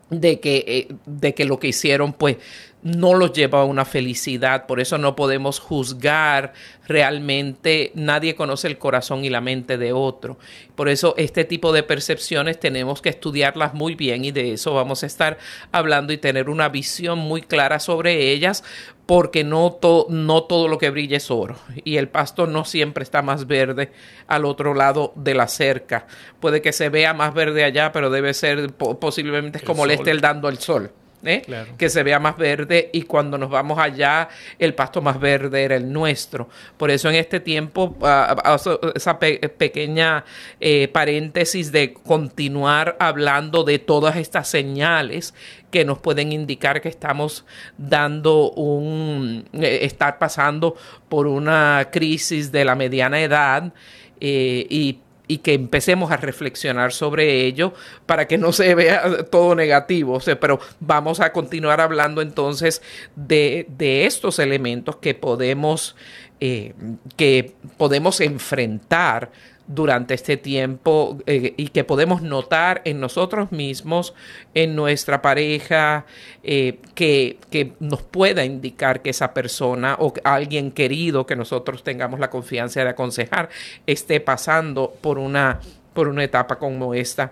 de 0.10 0.40
que, 0.40 0.64
eh, 0.68 0.96
de 1.06 1.34
que 1.34 1.46
lo 1.46 1.60
que 1.60 1.70
hicieron 1.70 2.14
pues 2.14 2.38
no 2.86 3.16
los 3.16 3.34
lleva 3.34 3.62
a 3.62 3.66
una 3.66 3.84
felicidad, 3.84 4.68
por 4.68 4.80
eso 4.80 5.00
no 5.00 5.16
podemos 5.16 5.60
juzgar 5.60 6.54
realmente, 6.88 7.92
nadie 7.96 8.36
conoce 8.36 8.68
el 8.68 8.78
corazón 8.78 9.26
y 9.26 9.32
la 9.32 9.42
mente 9.42 9.80
de 9.80 9.92
otro. 9.92 10.38
Por 10.76 10.88
eso 10.88 11.16
este 11.18 11.46
tipo 11.46 11.74
de 11.74 11.82
percepciones 11.82 12.60
tenemos 12.60 13.02
que 13.02 13.10
estudiarlas 13.10 13.74
muy 13.74 13.96
bien 13.96 14.24
y 14.24 14.32
de 14.32 14.54
eso 14.54 14.76
vamos 14.76 15.02
a 15.02 15.08
estar 15.08 15.40
hablando 15.72 16.14
y 16.14 16.20
tener 16.20 16.48
una 16.48 16.70
visión 16.70 17.18
muy 17.18 17.42
clara 17.42 17.80
sobre 17.80 18.30
ellas, 18.30 18.64
porque 19.08 19.44
no, 19.44 19.80
no 20.10 20.44
todo 20.44 20.68
lo 20.68 20.78
que 20.78 20.92
brilla 20.92 21.18
es 21.18 21.32
oro 21.32 21.56
y 21.84 21.98
el 21.98 22.08
pasto 22.08 22.46
no 22.46 22.66
siempre 22.66 23.02
está 23.04 23.24
más 23.24 23.48
verde 23.48 23.92
al 24.28 24.46
otro 24.46 24.76
lado 24.76 25.12
de 25.16 25.34
la 25.34 25.48
cerca. 25.48 26.06
Puede 26.40 26.62
que 26.62 26.72
se 26.72 26.90
vea 26.90 27.16
más 27.16 27.34
verde 27.34 27.64
allá, 27.64 27.92
pero 27.92 28.12
debe 28.12 28.36
ser 28.36 28.72
posiblemente 28.74 29.60
como 29.62 29.88
le 29.88 29.96
esté 29.96 30.16
dando 30.18 30.50
el 30.50 30.60
sol. 30.60 30.92
¿Eh? 31.28 31.42
que 31.78 31.90
se 31.90 32.04
vea 32.04 32.20
más 32.20 32.38
verde 32.38 32.90
y 32.94 33.04
cuando 33.04 33.38
nos 33.38 33.50
vamos 33.50 33.80
allá 33.80 34.30
el 34.60 34.74
pasto 34.74 35.02
más 35.02 35.20
verde 35.20 35.64
era 35.64 35.76
el 35.76 35.92
nuestro. 35.92 36.50
Por 36.78 36.92
eso 36.92 37.10
en 37.10 37.16
este 37.16 37.40
tiempo, 37.40 37.96
ah, 38.02 38.36
ah, 38.44 38.58
esa 38.96 39.20
pequeña 39.20 40.26
eh, 40.60 40.88
paréntesis 40.88 41.72
de 41.72 41.94
continuar 41.94 42.96
hablando 43.00 43.64
de 43.64 43.80
todas 43.80 44.16
estas 44.16 44.48
señales 44.48 45.34
que 45.72 45.86
nos 45.86 46.00
pueden 46.00 46.32
indicar 46.32 46.82
que 46.82 46.90
estamos 46.90 47.46
dando 47.78 48.52
un, 48.52 49.46
eh, 49.54 49.80
estar 49.82 50.18
pasando 50.20 50.76
por 51.10 51.28
una 51.28 51.90
crisis 51.92 52.52
de 52.52 52.66
la 52.66 52.76
mediana 52.76 53.22
edad 53.22 53.74
y 54.20 55.00
y 55.28 55.40
que 55.40 55.54
empecemos 55.54 56.12
a 56.12 56.18
reflexionar 56.18 56.92
sobre 56.92 57.46
ello 57.46 57.74
para 58.06 58.28
que 58.28 58.38
no 58.38 58.52
se 58.54 58.76
vea 58.76 59.24
todo 59.26 59.56
negativo. 59.56 60.20
pero 60.40 60.60
vamos 60.80 61.20
a 61.20 61.32
continuar 61.32 61.82
hablando 61.82 62.22
entonces 62.22 62.82
de, 63.16 63.68
de 63.78 64.06
estos 64.06 64.40
elementos 64.40 64.98
que 64.98 65.14
podemos, 65.14 65.96
eh, 66.40 66.74
que 67.16 67.54
podemos 67.78 68.22
enfrentar 68.22 69.32
durante 69.68 70.14
este 70.14 70.38
tiempo 70.38 71.18
eh, 71.26 71.54
y 71.58 71.70
que 71.70 71.84
podemos 71.84 72.22
notar 72.22 72.82
en 72.86 73.00
nosotros 73.00 73.52
mismos, 73.52 74.14
en 74.54 74.76
nuestra 74.76 75.22
pareja, 75.22 76.06
eh, 76.44 76.80
que, 76.94 77.40
que, 77.50 77.74
nos 77.80 78.04
pueda 78.04 78.46
indicar 78.46 79.02
que 79.02 79.10
esa 79.10 79.34
persona 79.34 79.96
o 80.00 80.14
alguien 80.24 80.72
querido 80.72 81.26
que 81.26 81.36
nosotros 81.36 81.84
tengamos 81.84 82.20
la 82.20 82.30
confianza 82.30 82.84
de 82.84 82.90
aconsejar 82.90 83.50
esté 83.88 84.20
pasando 84.20 84.94
por 85.02 85.18
una, 85.18 85.60
por 85.94 86.08
una 86.08 86.24
etapa 86.24 86.58
como 86.58 86.94
esta. 86.94 87.32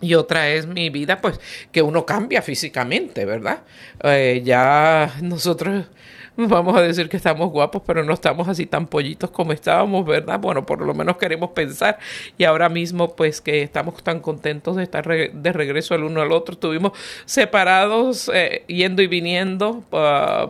Y 0.00 0.14
otra 0.14 0.50
es 0.50 0.66
mi 0.66 0.90
vida, 0.90 1.20
pues 1.20 1.40
que 1.72 1.80
uno 1.80 2.04
cambia 2.04 2.42
físicamente, 2.42 3.24
¿verdad? 3.24 3.62
Eh, 4.02 4.42
ya 4.44 5.14
nosotros 5.22 5.86
vamos 6.36 6.76
a 6.76 6.82
decir 6.82 7.08
que 7.08 7.16
estamos 7.16 7.50
guapos, 7.50 7.82
pero 7.86 8.02
no 8.02 8.12
estamos 8.12 8.48
así 8.48 8.66
tan 8.66 8.86
pollitos 8.86 9.30
como 9.30 9.52
estábamos, 9.52 10.04
¿verdad? 10.04 10.40
Bueno, 10.40 10.66
por 10.66 10.80
lo 10.80 10.94
menos 10.94 11.16
queremos 11.16 11.50
pensar. 11.50 11.98
Y 12.36 12.44
ahora 12.44 12.68
mismo, 12.68 13.14
pues 13.14 13.40
que 13.40 13.62
estamos 13.62 14.02
tan 14.02 14.20
contentos 14.20 14.76
de 14.76 14.82
estar 14.82 15.06
de 15.06 15.52
regreso 15.52 15.94
el 15.94 16.04
uno 16.04 16.22
al 16.22 16.32
otro. 16.32 16.54
Estuvimos 16.54 16.92
separados, 17.24 18.30
eh, 18.34 18.64
yendo 18.66 19.02
y 19.02 19.06
viniendo 19.06 19.82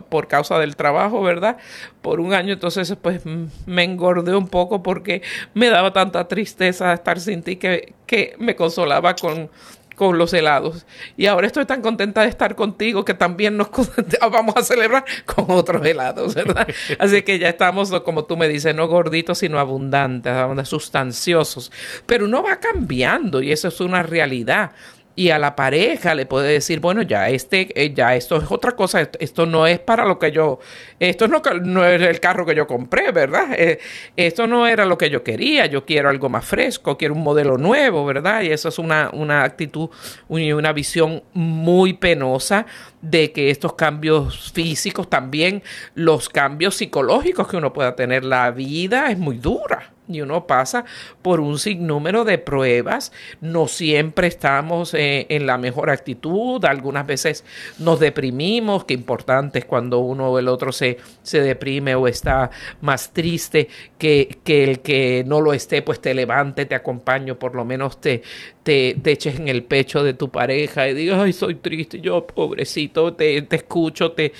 por 0.09 0.27
causa 0.27 0.57
del 0.59 0.75
trabajo, 0.75 1.21
¿verdad? 1.21 1.57
Por 2.01 2.19
un 2.19 2.33
año, 2.33 2.53
entonces, 2.53 2.95
pues 3.01 3.21
me 3.65 3.83
engordé 3.83 4.35
un 4.35 4.47
poco 4.47 4.81
porque 4.83 5.21
me 5.53 5.69
daba 5.69 5.93
tanta 5.93 6.27
tristeza 6.27 6.93
estar 6.93 7.19
sin 7.19 7.43
ti 7.43 7.57
que, 7.57 7.93
que 8.05 8.35
me 8.39 8.55
consolaba 8.55 9.15
con 9.15 9.49
con 9.95 10.17
los 10.17 10.33
helados. 10.33 10.85
Y 11.17 11.25
ahora 11.25 11.47
estoy 11.47 11.65
tan 11.65 11.81
contenta 11.81 12.21
de 12.21 12.27
estar 12.27 12.55
contigo 12.55 13.05
que 13.05 13.13
también 13.13 13.57
nos 13.57 13.69
vamos 14.31 14.55
a 14.55 14.63
celebrar 14.63 15.05
con 15.25 15.45
otros 15.49 15.85
helados, 15.85 16.35
¿verdad? 16.35 16.67
Así 16.99 17.21
que 17.23 17.39
ya 17.39 17.49
estamos, 17.49 17.91
como 18.01 18.25
tú 18.25 18.37
me 18.37 18.47
dices, 18.47 18.75
no 18.75 18.87
gorditos, 18.87 19.39
sino 19.39 19.59
abundantes, 19.59 20.33
sustanciosos. 20.67 21.71
Pero 22.05 22.25
uno 22.25 22.43
va 22.43 22.57
cambiando 22.59 23.41
y 23.41 23.51
eso 23.51 23.67
es 23.67 23.79
una 23.79 24.03
realidad 24.03 24.71
y 25.15 25.29
a 25.29 25.39
la 25.39 25.55
pareja 25.55 26.13
le 26.13 26.25
puede 26.25 26.51
decir, 26.51 26.79
bueno, 26.79 27.01
ya 27.01 27.29
este, 27.29 27.69
eh, 27.81 27.93
ya 27.93 28.15
esto 28.15 28.35
es 28.35 28.51
otra 28.51 28.73
cosa, 28.73 29.09
esto, 29.19 29.45
no 29.45 29.65
es 29.65 29.79
para 29.79 30.05
lo 30.05 30.19
que 30.19 30.31
yo, 30.31 30.59
esto 30.99 31.27
no, 31.27 31.41
no 31.63 31.85
es 31.85 32.01
el 32.01 32.19
carro 32.19 32.45
que 32.45 32.53
yo 32.53 32.67
compré, 32.67 33.11
¿verdad? 33.11 33.47
Eh, 33.57 33.79
esto 34.17 34.45
no 34.45 34.67
era 34.67 34.85
lo 34.85 34.97
que 34.97 35.09
yo 35.09 35.23
quería, 35.23 35.67
yo 35.67 35.85
quiero 35.85 36.09
algo 36.09 36.27
más 36.27 36.45
fresco, 36.45 36.97
quiero 36.97 37.13
un 37.13 37.23
modelo 37.23 37.57
nuevo, 37.57 38.05
¿verdad? 38.05 38.41
Y 38.41 38.51
eso 38.51 38.69
es 38.69 38.77
una, 38.77 39.09
una 39.13 39.43
actitud 39.43 39.89
y 40.29 40.51
una 40.51 40.73
visión 40.73 41.23
muy 41.33 41.93
penosa 41.93 42.65
de 43.01 43.31
que 43.31 43.49
estos 43.49 43.73
cambios 43.73 44.51
físicos, 44.51 45.09
también 45.09 45.63
los 45.93 46.27
cambios 46.27 46.75
psicológicos 46.75 47.47
que 47.47 47.57
uno 47.57 47.71
pueda 47.71 47.95
tener, 47.95 48.25
la 48.25 48.51
vida 48.51 49.11
es 49.11 49.17
muy 49.17 49.37
dura 49.37 49.94
y 50.07 50.21
uno 50.21 50.47
pasa 50.47 50.85
por 51.21 51.39
un 51.39 51.57
sinnúmero 51.59 52.23
de 52.23 52.37
pruebas. 52.37 53.11
No 53.41 53.67
siempre 53.67 54.27
estamos 54.27 54.93
eh, 54.93 55.25
en 55.29 55.45
la 55.45 55.57
mejor 55.57 55.89
actitud, 55.89 56.63
algunas 56.65 57.05
veces 57.07 57.43
nos 57.79 57.99
deprimimos, 57.99 58.85
que 58.85 58.93
importante 58.93 59.59
es 59.59 59.65
cuando 59.65 59.99
uno 59.99 60.31
o 60.31 60.39
el 60.39 60.47
otro 60.47 60.71
se, 60.71 60.97
se 61.23 61.41
deprime 61.41 61.95
o 61.95 62.07
está 62.07 62.51
más 62.81 63.13
triste, 63.13 63.69
que, 63.97 64.39
que, 64.43 64.63
el 64.63 64.79
que 64.79 65.23
no 65.25 65.41
lo 65.41 65.53
esté, 65.53 65.81
pues 65.81 66.01
te 66.01 66.13
levante, 66.13 66.65
te 66.65 66.75
acompaño, 66.75 67.37
por 67.37 67.55
lo 67.55 67.65
menos 67.65 67.99
te, 67.99 68.21
te, 68.63 68.97
te 69.01 69.11
eches 69.11 69.39
en 69.39 69.47
el 69.47 69.63
pecho 69.63 70.03
de 70.03 70.13
tu 70.13 70.29
pareja 70.29 70.87
y 70.87 70.93
digas, 70.93 71.19
ay, 71.21 71.33
soy 71.33 71.55
triste, 71.55 71.99
yo 72.01 72.25
pobrecito, 72.25 73.13
te, 73.13 73.41
te 73.43 73.55
escucho, 73.55 74.11
te 74.11 74.33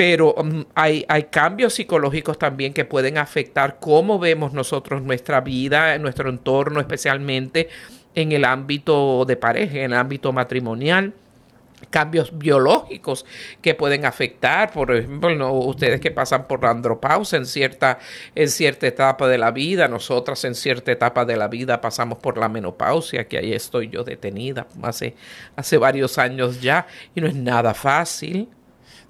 pero 0.00 0.34
mm, 0.34 0.62
hay, 0.76 1.04
cambios 1.30 1.74
psicológicos 1.74 2.38
también 2.38 2.72
que 2.72 2.86
pueden 2.86 3.18
afectar 3.18 3.76
cómo 3.80 4.18
vemos 4.18 4.54
nosotros 4.54 5.02
nuestra 5.02 5.42
vida, 5.42 5.98
nuestro 5.98 6.30
entorno, 6.30 6.80
especialmente 6.80 7.68
en 8.14 8.32
el 8.32 8.46
ámbito 8.46 9.26
de 9.26 9.36
pareja, 9.36 9.76
en 9.76 9.92
el 9.92 9.98
ámbito 9.98 10.32
matrimonial. 10.32 11.12
Cambios 11.90 12.38
biológicos 12.38 13.26
que 13.60 13.74
pueden 13.74 14.06
afectar, 14.06 14.72
por 14.72 14.90
ejemplo, 14.90 15.52
ustedes 15.52 16.00
que 16.00 16.10
pasan 16.10 16.48
por 16.48 16.62
la 16.62 16.70
andropausa 16.70 17.36
en 17.36 17.44
cierta, 17.44 17.98
en 18.34 18.48
cierta 18.48 18.86
etapa 18.86 19.28
de 19.28 19.36
la 19.36 19.50
vida, 19.50 19.86
nosotras 19.86 20.42
en 20.46 20.54
cierta 20.54 20.92
etapa 20.92 21.26
de 21.26 21.36
la 21.36 21.48
vida 21.48 21.82
pasamos 21.82 22.16
por 22.16 22.38
la 22.38 22.48
menopausia, 22.48 23.28
que 23.28 23.36
ahí 23.36 23.52
estoy 23.52 23.90
yo 23.90 24.02
detenida 24.02 24.66
hace, 24.80 25.14
hace 25.56 25.76
varios 25.76 26.16
años 26.16 26.62
ya, 26.62 26.86
y 27.14 27.20
no 27.20 27.26
es 27.26 27.34
nada 27.34 27.74
fácil, 27.74 28.48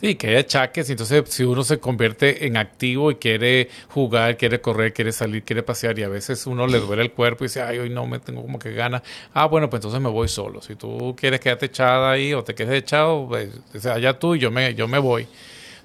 Sí, 0.01 0.15
que 0.15 0.29
hay 0.29 0.37
achaques, 0.37 0.89
entonces 0.89 1.25
si 1.29 1.45
uno 1.45 1.63
se 1.63 1.79
convierte 1.79 2.47
en 2.47 2.57
activo 2.57 3.11
y 3.11 3.17
quiere 3.17 3.69
jugar, 3.89 4.39
quiere 4.39 4.59
correr, 4.63 4.95
quiere 4.95 5.13
salir, 5.13 5.43
quiere 5.43 5.63
pasear 5.63 5.99
y 5.99 6.03
a 6.03 6.09
veces 6.09 6.47
uno 6.47 6.67
le 6.67 6.81
duele 6.81 7.03
el 7.03 7.13
cuerpo 7.13 7.45
y 7.45 7.49
dice, 7.49 7.61
ay, 7.61 7.79
hoy 7.81 7.91
no 7.91 8.07
me 8.07 8.19
tengo 8.19 8.41
como 8.41 8.59
que 8.59 8.73
gana, 8.73 9.03
ah, 9.35 9.45
bueno, 9.45 9.69
pues 9.69 9.81
entonces 9.81 10.01
me 10.01 10.09
voy 10.09 10.29
solo. 10.29 10.63
Si 10.63 10.75
tú 10.75 11.15
quieres 11.19 11.41
quedarte 11.41 11.67
echada 11.67 12.13
ahí 12.13 12.33
o 12.33 12.43
te 12.43 12.55
quedes 12.55 12.83
echado, 12.83 13.29
pues 13.29 13.51
allá 13.85 14.19
tú 14.19 14.35
y 14.37 14.39
yo 14.39 14.51
me, 14.51 14.75
yo 14.75 14.89
me 14.89 14.99
voy. 14.99 15.29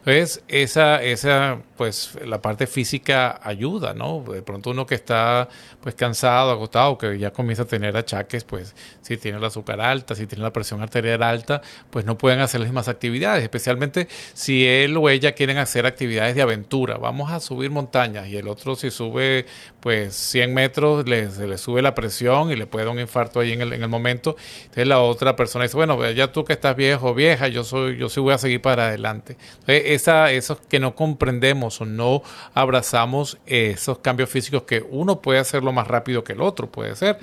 Entonces, 0.06 0.44
esa, 0.48 1.04
esa, 1.04 1.60
pues, 1.76 2.18
la 2.26 2.42
parte 2.42 2.68
física 2.68 3.40
ayuda, 3.44 3.94
¿no? 3.94 4.24
De 4.24 4.42
pronto 4.42 4.70
uno 4.70 4.86
que 4.86 4.96
está, 4.96 5.50
pues, 5.82 5.96
cansado, 5.96 6.52
agotado, 6.52 6.98
que 6.98 7.18
ya 7.18 7.32
comienza 7.32 7.64
a 7.64 7.68
tener 7.68 7.96
achaques, 7.98 8.44
pues, 8.44 8.76
si 9.02 9.18
tiene 9.18 9.38
el 9.38 9.44
azúcar 9.44 9.82
alta, 9.82 10.16
si 10.16 10.28
tiene 10.28 10.44
la 10.44 10.54
presión 10.54 10.82
arterial 10.82 11.24
alta, 11.24 11.62
pues 11.90 12.06
no 12.06 12.18
pueden 12.18 12.40
hacer 12.40 12.62
las 12.62 12.70
mismas 12.70 12.88
actividades, 12.88 13.44
especialmente 13.44 14.08
si 14.34 14.66
él 14.66 14.96
o 14.98 15.10
ella 15.10 15.34
quieren 15.34 15.58
hacer 15.58 15.86
actividades 15.86 16.36
de 16.36 16.42
aventura. 16.42 16.98
Vamos 16.98 17.32
a 17.32 17.40
subir 17.40 17.72
montañas 17.72 18.28
y 18.28 18.38
el 18.38 18.48
otro 18.48 18.76
si 18.76 18.92
sube, 18.92 19.46
pues, 19.80 20.16
100 20.16 20.54
metros, 20.54 21.08
le, 21.08 21.30
se 21.30 21.58
sube 21.58 21.82
la 21.82 21.96
presión 21.96 22.52
y 22.52 22.56
le 22.56 22.68
puede 22.68 22.86
dar 22.86 22.94
un 22.94 23.00
infarto 23.00 23.40
ahí 23.40 23.52
en 23.52 23.62
el, 23.62 23.74
en 23.74 23.84
el 23.84 23.90
momento. 23.90 24.36
Entonces, 24.60 24.88
la 24.88 25.00
otra 25.02 25.36
persona 25.36 25.64
dice, 25.64 25.78
bueno, 25.78 26.10
ya 26.12 26.32
tú 26.32 26.46
que 26.46 26.54
estás 26.54 26.76
viejo 26.76 27.14
vieja, 27.14 27.48
yo 27.48 27.64
soy, 27.64 27.98
yo 27.98 28.10
sí 28.10 28.20
voy 28.20 28.34
a 28.34 28.38
seguir 28.38 28.62
para 28.62 28.88
adelante. 28.88 29.38
Entonces, 29.60 29.84
esa, 29.88 30.32
esos 30.32 30.60
que 30.62 30.80
no 30.80 30.96
comprendemos 30.96 31.65
o 31.66 31.86
no 31.86 32.22
abrazamos 32.54 33.38
esos 33.46 34.00
cambios 34.00 34.30
físicos 34.30 34.64
que 34.64 34.86
uno 34.90 35.22
puede 35.22 35.40
hacerlo 35.40 35.72
más 35.72 35.88
rápido 35.88 36.24
que 36.24 36.34
el 36.34 36.42
otro, 36.42 36.68
puede 36.68 36.96
ser. 36.96 37.18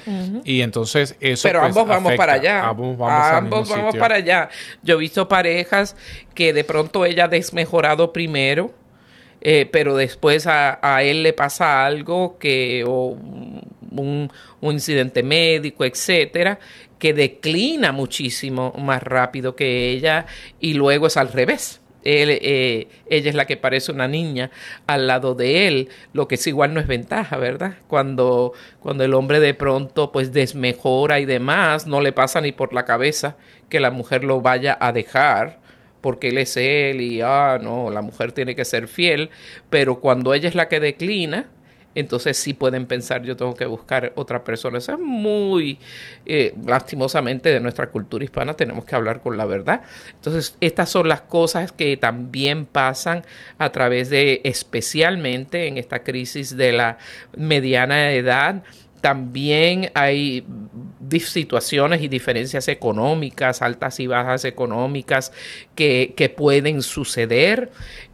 Y 0.45 0.63
entonces 0.63 1.17
eso... 1.21 1.49
Pero 1.49 1.61
pues, 1.61 1.71
ambos 1.71 1.89
vamos 1.89 2.13
para 2.15 2.35
allá. 2.35 2.67
Ambos 2.67 2.99
vamos, 2.99 3.97
para 3.97 4.17
allá. 4.17 4.49
Yo 4.83 4.97
he 4.97 4.99
visto 4.99 5.29
parejas 5.29 5.97
que 6.35 6.53
de 6.53 6.65
pronto 6.65 7.05
ella 7.05 7.25
ha 7.25 7.29
desmejorado 7.29 8.13
primero. 8.13 8.75
Eh, 9.45 9.69
pero 9.73 9.97
después 9.97 10.47
a, 10.47 11.03
él 11.03 11.25
le 11.25 11.33
pasa 11.33 11.85
algo 11.85 12.39
que 12.39 12.85
o 12.87 13.17
un, 13.91 14.31
un 14.61 14.73
incidente 14.73 15.25
médico, 15.25 15.85
etcétera, 15.85 16.61
que 17.03 17.13
declina 17.13 17.91
muchísimo 17.91 18.73
más 18.79 19.03
rápido 19.03 19.57
que 19.57 19.91
ella 19.91 20.27
y 20.61 20.75
luego 20.75 21.09
es 21.09 21.17
al 21.17 21.33
revés. 21.33 21.82
Eh, 22.05 22.89
ella 23.09 23.29
es 23.31 23.35
la 23.35 23.47
que 23.47 23.57
parece 23.57 23.93
una 23.93 24.09
niña 24.09 24.51
al 24.87 25.07
lado 25.07 25.35
de 25.35 25.69
él, 25.69 25.89
lo 26.13 26.29
que 26.29 26.35
es 26.35 26.47
igual 26.47 26.75
no 26.75 26.81
es 26.81 26.87
ventaja, 26.87 27.37
¿verdad? 27.37 27.75
Cuando, 27.89 28.53
cuando 28.81 29.05
el 29.05 29.15
hombre 29.15 29.41
de 29.41 29.55
pronto 29.55 30.13
pues 30.13 30.33
desmejora 30.33 31.21
y 31.21 31.25
demás, 31.25 31.87
no 31.87 32.01
le 32.01 32.13
pasa 32.13 32.41
ni 32.41 32.53
por 32.53 32.73
la 32.73 32.85
cabeza 32.85 33.37
que 33.69 33.81
la 33.81 33.91
mujer 33.91 34.25
lo 34.25 34.41
vaya 34.41 34.77
a 34.81 34.93
dejar, 34.93 35.61
porque 36.01 36.29
él 36.29 36.39
es 36.39 36.57
él 36.57 37.01
y, 37.01 37.21
ah, 37.23 37.59
no, 37.63 37.91
la 37.91 38.03
mujer 38.03 38.33
tiene 38.33 38.55
que 38.55 38.65
ser 38.65 38.89
fiel, 38.89 39.31
pero 39.71 40.01
cuando 40.01 40.35
ella 40.35 40.49
es 40.49 40.55
la 40.55 40.69
que 40.69 40.81
declina, 40.81 41.47
entonces 41.95 42.37
sí 42.37 42.55
pueden 42.55 42.87
pensar 42.87 43.23
yo 43.23 43.37
tengo 43.37 43.55
que 43.55 43.67
buscar 43.67 44.13
otra 44.17 44.45
persona. 44.45 44.79
Eso 44.79 44.93
es 44.93 44.99
muy 44.99 45.79
eh, 46.27 46.55
lastimosamente 46.67 47.51
de 47.51 47.61
nuestra 47.61 47.91
cultura 47.91 48.25
hispana, 48.25 48.55
tenemos 48.55 48.85
que 48.85 48.95
hablar 48.95 49.21
con 49.21 49.37
la 49.37 49.45
verdad. 49.45 49.83
Entonces 50.15 50.57
estas 50.61 50.89
son 50.91 51.09
las 51.09 51.23
cosas 51.23 51.73
que 51.73 51.97
también 51.97 52.67
pasan 52.67 53.25
a 53.59 53.71
través 53.71 54.11
de, 54.11 54.41
especialmente 54.45 55.67
en 55.67 55.79
esta 55.79 56.03
crisis 56.03 56.57
de 56.57 56.73
la 56.73 56.99
mediana 57.37 58.13
edad, 58.13 58.63
también 59.03 59.91
hay 59.95 60.47
situaciones 61.19 62.01
y 62.03 62.09
diferencias 62.09 62.69
económicas, 62.69 63.61
altas 63.61 63.99
y 63.99 64.07
bajas 64.07 64.45
económicas 64.45 65.33
que, 65.75 66.15
que 66.17 66.29
pueden 66.29 66.83
suceder 66.83 67.73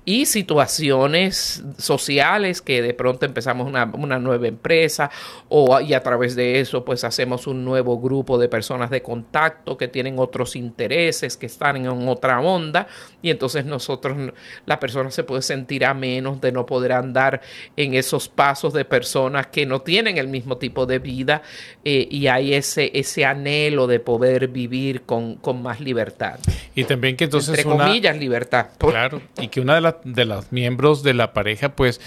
y 0.08 0.24
situaciones 0.24 1.62
sociales 1.76 2.62
que 2.62 2.80
de 2.80 2.94
pronto 2.94 3.26
empezamos 3.26 3.66
una, 3.66 4.18
nueva 4.18 4.48
empresa 4.48 5.10
o 5.50 5.78
y 5.80 5.92
a 5.92 6.02
través 6.02 6.34
de 6.34 6.60
eso 6.60 6.82
pues 6.82 7.04
hacemos 7.04 7.46
un 7.46 7.62
nuevo 7.62 8.00
grupo 8.00 8.38
de 8.38 8.48
personas 8.48 8.88
de 8.88 9.02
contacto 9.02 9.76
que 9.76 9.86
tienen 9.86 10.18
otros 10.18 10.56
intereses, 10.56 11.36
que 11.36 11.44
están 11.44 11.76
en 11.76 12.08
otra 12.08 12.40
onda 12.40 12.86
y 13.20 13.28
entonces 13.28 13.66
nosotros, 13.66 14.32
la 14.64 14.80
persona 14.80 15.10
se 15.10 15.24
puede 15.24 15.42
sentir 15.42 15.84
a 15.84 15.92
menos 15.92 16.40
de 16.40 16.52
no 16.52 16.64
poder 16.64 16.92
andar 16.92 17.42
en 17.76 17.92
esos 17.92 18.30
pasos 18.30 18.72
de 18.72 18.86
personas 18.86 19.48
que 19.48 19.66
no 19.66 19.82
tienen 19.82 20.16
el 20.16 20.28
mismo 20.28 20.56
tipo 20.56 20.86
de 20.86 21.00
vida 21.00 21.42
eh, 21.84 22.08
y 22.10 22.28
hay 22.28 22.54
ese, 22.54 22.90
ese 22.94 23.26
anhelo 23.26 23.86
de 23.86 24.00
poder 24.00 24.48
vivir 24.48 25.02
con, 25.02 25.34
con 25.34 25.60
más 25.60 25.80
libertad. 25.80 26.38
Y 26.74 26.84
también 26.84 27.14
que 27.14 27.24
entonces... 27.24 27.58
Entre 27.58 27.64
comillas, 27.64 28.16
libertad. 28.16 28.68
Claro, 28.78 29.20
y 29.38 29.48
que 29.48 29.60
una 29.60 29.74
de 29.74 29.82
las 29.82 29.97
de 30.04 30.24
los 30.24 30.52
miembros 30.52 31.02
de 31.02 31.14
la 31.14 31.32
pareja, 31.32 31.70
pues 31.70 32.00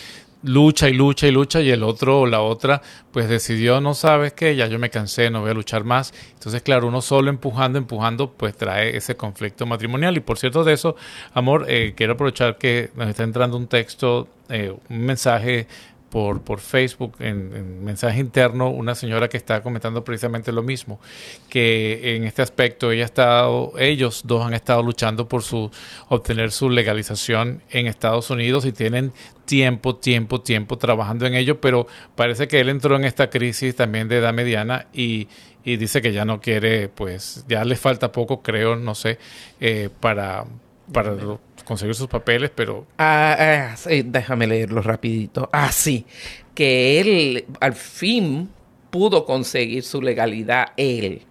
lucha 0.43 0.89
y 0.89 0.93
lucha 0.93 1.27
y 1.27 1.31
lucha 1.31 1.61
y 1.61 1.69
el 1.69 1.83
otro 1.83 2.21
o 2.21 2.25
la 2.25 2.41
otra 2.41 2.81
pues 3.11 3.29
decidió 3.29 3.79
no 3.79 3.93
sabes 3.93 4.33
qué 4.33 4.55
ya 4.55 4.67
yo 4.67 4.79
me 4.79 4.89
cansé 4.89 5.29
no 5.29 5.41
voy 5.41 5.51
a 5.51 5.53
luchar 5.53 5.83
más 5.83 6.13
entonces 6.33 6.61
claro 6.63 6.87
uno 6.87 7.01
solo 7.01 7.29
empujando 7.29 7.77
empujando 7.77 8.31
pues 8.31 8.55
trae 8.55 8.97
ese 8.97 9.15
conflicto 9.15 9.65
matrimonial. 9.65 10.17
Y 10.17 10.21
por 10.21 10.37
cierto 10.37 10.63
de 10.63 10.73
eso 10.73 10.95
amor 11.33 11.65
eh, 11.67 11.93
quiero 11.95 12.13
aprovechar 12.13 12.57
que 12.57 12.89
nos 12.95 13.09
está 13.09 13.23
entrando 13.23 13.57
un 13.57 13.67
texto 13.67 14.27
eh, 14.49 14.73
un 14.89 15.05
mensaje 15.05 15.67
por, 16.11 16.41
por 16.41 16.59
Facebook 16.59 17.15
en, 17.19 17.83
mensaje 17.83 18.19
interno 18.19 18.69
una 18.69 18.93
señora 18.93 19.29
que 19.29 19.37
está 19.37 19.63
comentando 19.63 20.03
precisamente 20.03 20.51
lo 20.51 20.61
mismo, 20.61 20.99
que 21.49 22.15
en 22.15 22.25
este 22.25 22.41
aspecto 22.41 22.91
ella 22.91 23.03
ha 23.03 23.05
estado, 23.05 23.73
ellos 23.79 24.21
dos 24.25 24.45
han 24.45 24.53
estado 24.53 24.83
luchando 24.83 25.27
por 25.27 25.41
su 25.41 25.71
obtener 26.09 26.51
su 26.51 26.69
legalización 26.69 27.63
en 27.71 27.87
Estados 27.87 28.29
Unidos 28.29 28.65
y 28.65 28.73
tienen 28.73 29.13
tiempo, 29.45 29.95
tiempo, 29.95 30.41
tiempo 30.41 30.77
trabajando 30.77 31.25
en 31.25 31.33
ello, 31.33 31.61
pero 31.61 31.87
parece 32.15 32.47
que 32.47 32.59
él 32.59 32.69
entró 32.69 32.97
en 32.97 33.05
esta 33.05 33.29
crisis 33.29 33.75
también 33.75 34.09
de 34.09 34.17
edad 34.17 34.33
mediana 34.33 34.87
y, 34.93 35.29
y 35.63 35.77
dice 35.77 36.01
que 36.01 36.11
ya 36.11 36.25
no 36.25 36.41
quiere, 36.41 36.89
pues 36.89 37.45
ya 37.47 37.63
le 37.63 37.77
falta 37.77 38.11
poco, 38.11 38.41
creo, 38.41 38.75
no 38.75 38.95
sé, 38.95 39.17
eh, 39.61 39.89
para, 40.01 40.45
para 40.91 41.15
conseguir 41.63 41.95
sus 41.95 42.07
papeles, 42.07 42.51
pero... 42.53 42.85
Ah, 42.97 43.35
ah 43.39 43.75
déjame 44.05 44.47
leerlo 44.47 44.81
rapidito. 44.81 45.49
Ah, 45.51 45.71
sí, 45.71 46.05
que 46.53 46.99
él 46.99 47.45
al 47.59 47.73
fin 47.73 48.49
pudo 48.89 49.25
conseguir 49.25 49.83
su 49.83 50.01
legalidad 50.01 50.73
él, 50.77 51.23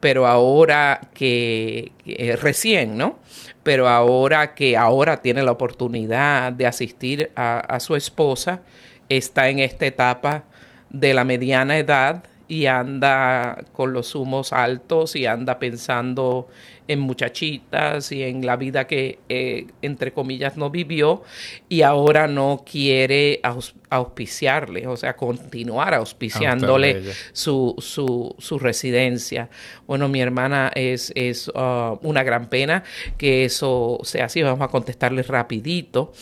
pero 0.00 0.26
ahora 0.26 1.00
que, 1.14 1.92
recién, 2.40 2.96
¿no? 2.96 3.18
Pero 3.62 3.88
ahora 3.88 4.54
que 4.54 4.76
ahora 4.76 5.22
tiene 5.22 5.42
la 5.42 5.52
oportunidad 5.52 6.52
de 6.52 6.66
asistir 6.66 7.30
a, 7.34 7.60
a 7.60 7.80
su 7.80 7.96
esposa, 7.96 8.62
está 9.08 9.48
en 9.48 9.60
esta 9.60 9.86
etapa 9.86 10.44
de 10.90 11.14
la 11.14 11.24
mediana 11.24 11.78
edad 11.78 12.24
y 12.48 12.66
anda 12.66 13.64
con 13.72 13.92
los 13.92 14.14
humos 14.14 14.52
altos 14.52 15.16
y 15.16 15.26
anda 15.26 15.58
pensando 15.58 16.48
en 16.86 17.00
muchachitas 17.00 18.12
y 18.12 18.22
en 18.22 18.44
la 18.44 18.56
vida 18.56 18.86
que, 18.86 19.18
eh, 19.28 19.68
entre 19.80 20.12
comillas, 20.12 20.56
no 20.56 20.68
vivió 20.68 21.22
y 21.68 21.82
ahora 21.82 22.26
no 22.26 22.62
quiere 22.70 23.40
auspiciarle, 23.88 24.86
o 24.86 24.96
sea, 24.96 25.16
continuar 25.16 25.94
auspiciándole 25.94 27.02
su, 27.32 27.74
su, 27.78 28.34
su, 28.38 28.58
residencia. 28.58 29.48
Bueno, 29.86 30.08
mi 30.08 30.20
hermana 30.20 30.70
es, 30.74 31.10
es 31.14 31.48
uh, 31.48 31.98
una 32.02 32.22
gran 32.22 32.48
pena 32.48 32.84
que 33.16 33.46
eso 33.46 34.00
sea 34.02 34.26
así, 34.26 34.42
vamos 34.42 34.60
a 34.60 34.68
contestarle 34.68 35.22
rapidito. 35.22 36.12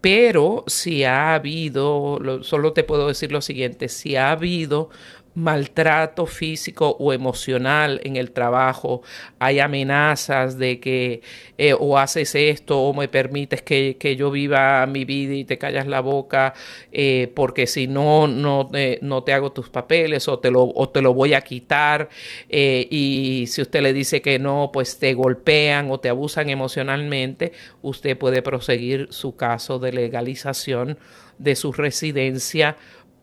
Pero 0.00 0.62
si 0.68 1.02
ha 1.02 1.34
habido, 1.34 2.20
solo 2.42 2.72
te 2.72 2.84
puedo 2.84 3.08
decir 3.08 3.32
lo 3.32 3.40
siguiente, 3.40 3.88
si 3.88 4.14
ha 4.14 4.30
habido 4.30 4.88
maltrato 5.36 6.24
físico 6.24 6.96
o 6.98 7.12
emocional 7.12 8.00
en 8.04 8.16
el 8.16 8.30
trabajo, 8.30 9.02
hay 9.38 9.60
amenazas 9.60 10.58
de 10.58 10.80
que 10.80 11.20
eh, 11.58 11.74
o 11.78 11.98
haces 11.98 12.34
esto 12.34 12.80
o 12.80 12.94
me 12.94 13.06
permites 13.06 13.60
que, 13.62 13.96
yo 14.16 14.30
viva 14.30 14.86
mi 14.86 15.04
vida 15.04 15.34
y 15.34 15.44
te 15.44 15.58
callas 15.58 15.86
la 15.86 16.00
boca 16.00 16.54
eh, 16.90 17.30
porque 17.34 17.66
si 17.66 17.86
no, 17.86 18.26
no, 18.26 18.70
no 19.02 19.24
te 19.24 19.32
hago 19.34 19.52
tus 19.52 19.68
papeles 19.68 20.26
o 20.26 20.38
te 20.38 20.50
lo, 20.50 20.64
o 20.64 20.88
te 20.88 21.02
lo 21.02 21.12
voy 21.12 21.34
a 21.34 21.42
quitar 21.42 22.08
eh, 22.48 22.88
y 22.90 23.46
si 23.48 23.60
usted 23.60 23.82
le 23.82 23.92
dice 23.92 24.22
que 24.22 24.38
no, 24.38 24.70
pues 24.72 24.98
te 24.98 25.12
golpean 25.12 25.90
o 25.90 26.00
te 26.00 26.08
abusan 26.08 26.48
emocionalmente, 26.48 27.52
usted 27.82 28.16
puede 28.16 28.40
proseguir 28.40 29.08
su 29.10 29.36
caso 29.36 29.78
de 29.78 29.92
legalización 29.92 30.98
de 31.38 31.56
su 31.56 31.72
residencia 31.72 32.76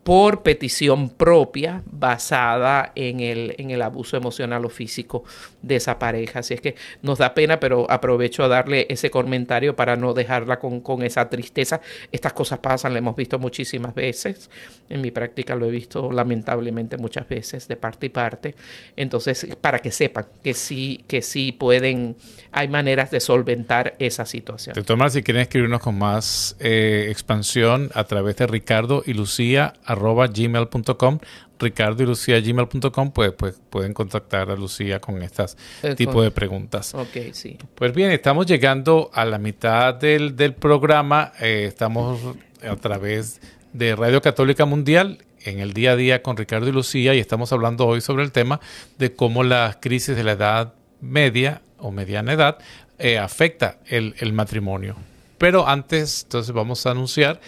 por 0.03 0.43
petición 0.43 1.09
propia 1.09 1.81
basada 1.85 2.91
en 2.95 3.21
el, 3.21 3.55
en 3.57 3.71
el 3.71 3.81
abuso 3.81 4.17
emocional 4.17 4.65
o 4.65 4.69
físico 4.69 5.23
de 5.61 5.77
esa 5.77 5.97
pareja. 5.97 6.39
Así 6.39 6.53
es 6.53 6.61
que 6.61 6.75
nos 7.01 7.19
da 7.19 7.33
pena, 7.33 7.59
pero 7.59 7.89
aprovecho 7.89 8.43
a 8.43 8.47
darle 8.47 8.85
ese 8.89 9.09
comentario 9.09 9.75
para 9.75 9.95
no 9.95 10.13
dejarla 10.13 10.59
con, 10.59 10.81
con 10.81 11.03
esa 11.03 11.29
tristeza. 11.29 11.79
Estas 12.11 12.33
cosas 12.33 12.59
pasan, 12.59 12.91
lo 12.93 12.99
hemos 12.99 13.15
visto 13.15 13.39
muchísimas 13.39 13.95
veces. 13.95 14.49
En 14.89 15.01
mi 15.01 15.11
práctica 15.11 15.55
lo 15.55 15.65
he 15.65 15.71
visto 15.71 16.11
lamentablemente 16.11 16.97
muchas 16.97 17.27
veces 17.27 17.67
de 17.67 17.77
parte 17.77 18.07
y 18.07 18.09
parte. 18.09 18.55
Entonces, 18.97 19.47
para 19.61 19.79
que 19.79 19.91
sepan 19.91 20.25
que 20.43 20.53
sí, 20.53 21.05
que 21.07 21.21
sí 21.21 21.53
pueden, 21.53 22.17
hay 22.51 22.67
maneras 22.67 23.09
de 23.09 23.19
solventar 23.19 23.95
esa 23.99 24.25
situación. 24.25 24.75
De 24.75 24.83
todas 24.83 25.13
si 25.13 25.23
quieren 25.23 25.41
escribirnos 25.43 25.81
con 25.81 25.97
más 25.97 26.55
eh, 26.59 27.07
expansión 27.09 27.89
a 27.93 28.03
través 28.03 28.35
de 28.37 28.47
Ricardo 28.47 29.03
y 29.05 29.13
Lucía 29.13 29.73
arroba 29.93 30.27
gmail.com 30.27 31.19
ricardo 31.59 32.03
y 32.03 32.05
lucía 32.05 32.39
gmail.com 32.39 33.11
pues, 33.11 33.31
pues 33.31 33.61
pueden 33.69 33.93
contactar 33.93 34.51
a 34.51 34.55
Lucía 34.55 34.99
con 34.99 35.21
estas 35.23 35.57
eh, 35.81 35.95
tipo 35.95 36.21
de 36.21 36.31
preguntas. 36.31 36.93
Ok, 36.93 37.31
sí. 37.31 37.57
Pues 37.75 37.93
bien, 37.93 38.11
estamos 38.11 38.45
llegando 38.45 39.09
a 39.13 39.25
la 39.25 39.37
mitad 39.37 39.95
del, 39.95 40.33
programa. 40.53 41.31
Eh, 41.39 41.65
estamos 41.67 42.19
a 42.61 42.75
través 42.75 43.41
de 43.71 43.95
Radio 43.95 44.21
Católica 44.21 44.65
Mundial 44.65 45.19
en 45.41 45.59
el 45.59 45.73
día 45.73 45.91
a 45.91 45.95
día 45.95 46.21
con 46.21 46.37
Ricardo 46.37 46.69
y 46.69 46.71
Lucía 46.71 47.13
y 47.15 47.19
estamos 47.19 47.51
hablando 47.51 47.87
hoy 47.87 48.01
sobre 48.01 48.23
el 48.23 48.31
tema 48.31 48.59
de 48.97 49.13
cómo 49.13 49.43
la 49.43 49.77
crisis 49.81 50.15
de 50.15 50.23
la 50.23 50.33
edad 50.33 50.73
media 51.01 51.61
o 51.77 51.91
mediana 51.91 52.33
edad 52.33 52.57
eh, 52.99 53.17
afecta 53.17 53.79
el, 53.87 54.15
el 54.19 54.33
matrimonio. 54.33 54.95
Pero 55.37 55.67
antes, 55.67 56.23
entonces 56.23 56.53
vamos 56.53 56.85
a 56.85 56.91
anunciar 56.91 57.41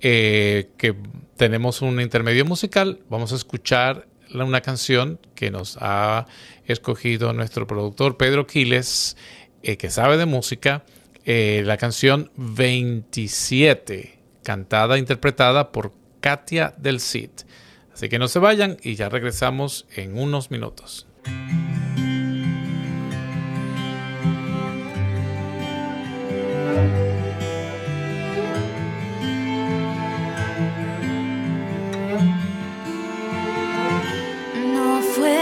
eh, 0.00 0.70
que 0.76 0.94
tenemos 1.36 1.82
un 1.82 2.00
intermedio 2.00 2.44
musical. 2.44 3.00
Vamos 3.08 3.32
a 3.32 3.36
escuchar 3.36 4.06
una 4.34 4.60
canción 4.60 5.18
que 5.34 5.50
nos 5.50 5.76
ha 5.80 6.26
escogido 6.66 7.32
nuestro 7.32 7.66
productor 7.66 8.16
Pedro 8.16 8.46
Quiles, 8.46 9.16
eh, 9.62 9.76
que 9.76 9.90
sabe 9.90 10.16
de 10.16 10.26
música. 10.26 10.84
Eh, 11.24 11.62
la 11.66 11.76
canción 11.76 12.30
27, 12.36 14.18
cantada 14.42 14.96
e 14.96 14.98
interpretada 14.98 15.72
por 15.72 15.92
Katia 16.20 16.74
del 16.78 17.00
Cid. 17.00 17.30
Así 17.92 18.08
que 18.08 18.18
no 18.18 18.28
se 18.28 18.38
vayan 18.38 18.78
y 18.82 18.94
ya 18.94 19.08
regresamos 19.08 19.86
en 19.94 20.18
unos 20.18 20.50
minutos. 20.50 21.06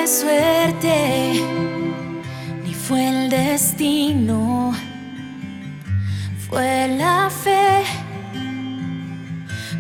Suerte, 0.09 1.35
ni 2.65 2.73
fue 2.73 3.09
el 3.09 3.29
destino, 3.29 4.73
fue 6.49 6.89
la 6.97 7.29
fe, 7.29 7.85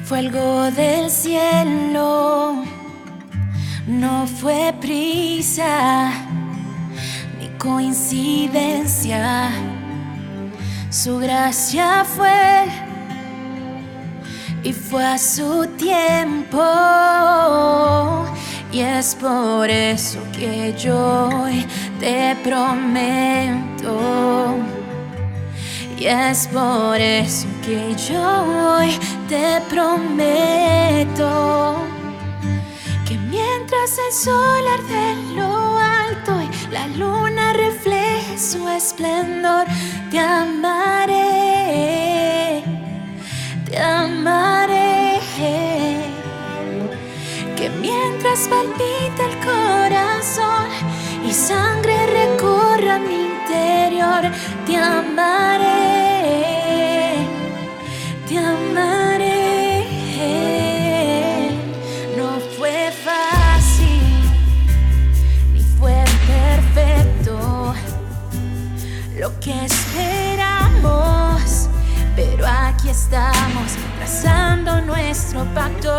fue 0.04 0.18
algo 0.18 0.70
del 0.70 1.10
cielo, 1.10 2.62
no 3.86 4.26
fue 4.26 4.74
prisa, 4.78 6.12
ni 7.40 7.48
coincidencia, 7.56 9.50
su 10.90 11.16
gracia 11.16 12.04
fue 12.04 12.66
y 14.62 14.74
fue 14.74 15.06
a 15.06 15.16
su 15.16 15.66
tiempo 15.78 16.62
y 18.70 18.80
es 18.80 19.14
por 19.14 19.70
eso 19.70 20.20
que 20.32 20.74
yo 20.78 21.30
te 22.00 22.36
prometo. 22.44 23.98
Y 25.96 26.04
es 26.06 26.46
por 26.48 27.00
eso 27.00 27.46
que 27.64 27.94
yo 28.08 28.76
hoy 28.76 28.90
te 29.28 29.60
prometo. 29.68 31.76
Que 33.06 33.16
mientras 33.16 33.98
el 34.06 34.12
sol 34.12 34.66
arde 34.74 35.12
en 35.12 35.36
lo 35.36 35.78
alto 35.78 36.42
y 36.42 36.48
la 36.70 36.86
luna 36.88 37.54
refleje 37.54 38.36
su 38.38 38.68
esplendor, 38.68 39.66
te 40.10 40.20
amaré. 40.20 41.16
Te 43.64 43.78
amaré 43.78 44.67
mientras 48.20 48.48
palpita 48.48 49.26
el 49.26 49.38
corazón 49.38 50.66
y 51.24 51.32
sangre 51.32 51.94
recorra 52.06 52.98
mi 52.98 53.26
interior, 53.26 54.22
te 54.66 54.76
amaré, 54.76 56.34
te 58.28 58.38
amaré. 58.38 59.84
No 62.16 62.40
fue 62.56 62.90
fácil, 63.04 64.02
ni 65.52 65.62
fue 65.78 66.04
perfecto 66.26 67.72
lo 69.16 69.38
que 69.38 69.64
esperamos, 69.64 71.68
pero 72.16 72.48
aquí 72.48 72.88
estamos 72.88 73.76
trazando 74.20 74.80
nuestro 74.80 75.44
pacto 75.54 75.92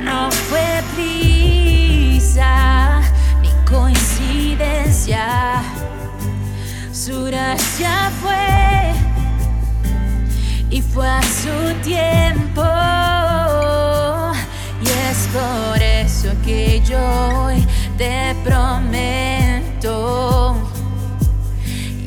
no 0.00 0.30
fue 0.30 0.82
prisa 0.94 2.50
ni 3.42 3.50
coincidencia. 3.70 5.62
Su 6.92 7.24
gracia 7.24 8.10
fue 8.22 8.94
y 10.70 10.80
fue 10.80 11.06
a 11.06 11.22
su 11.22 11.74
tiempo. 11.82 12.64
Y 14.80 14.88
es 15.10 15.28
por 15.32 15.82
eso 15.82 16.30
que 16.44 16.80
yo 16.80 16.98
hoy 16.98 17.66
te 17.98 18.34
prometo. 18.44 19.90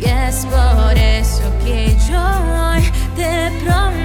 Y 0.01 0.05
es 0.05 0.45
por 0.45 0.97
eso 0.97 1.43
que 1.63 1.95
yo 2.09 2.19
hoy 2.19 2.83
te 3.15 3.51
prometo. 3.63 4.04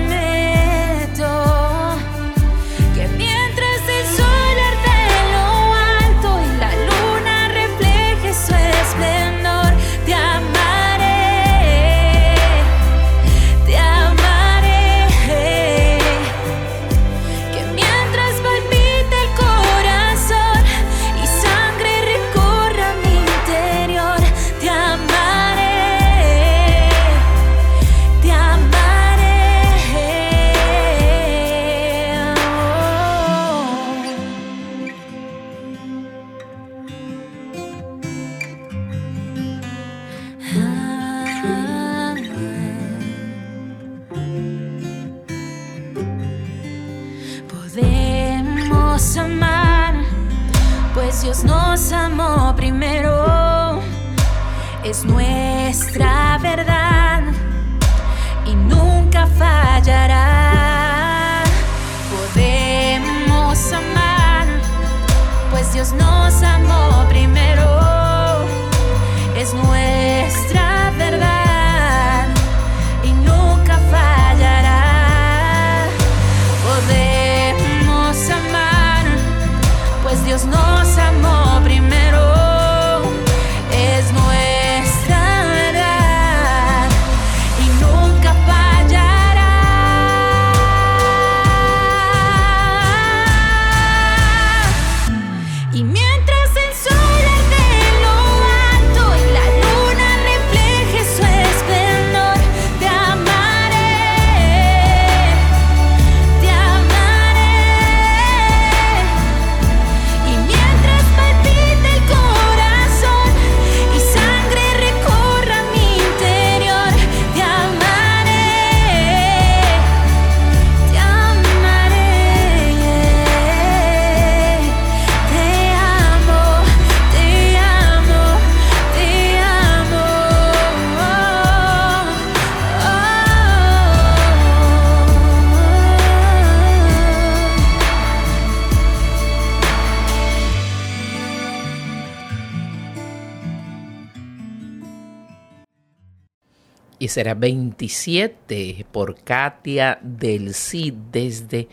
Será 147.11 147.35
27 147.35 148.87
por 148.93 149.17
Katia 149.23 149.99
del 150.01 150.55
Cid 150.55 150.95
desde 151.11 151.69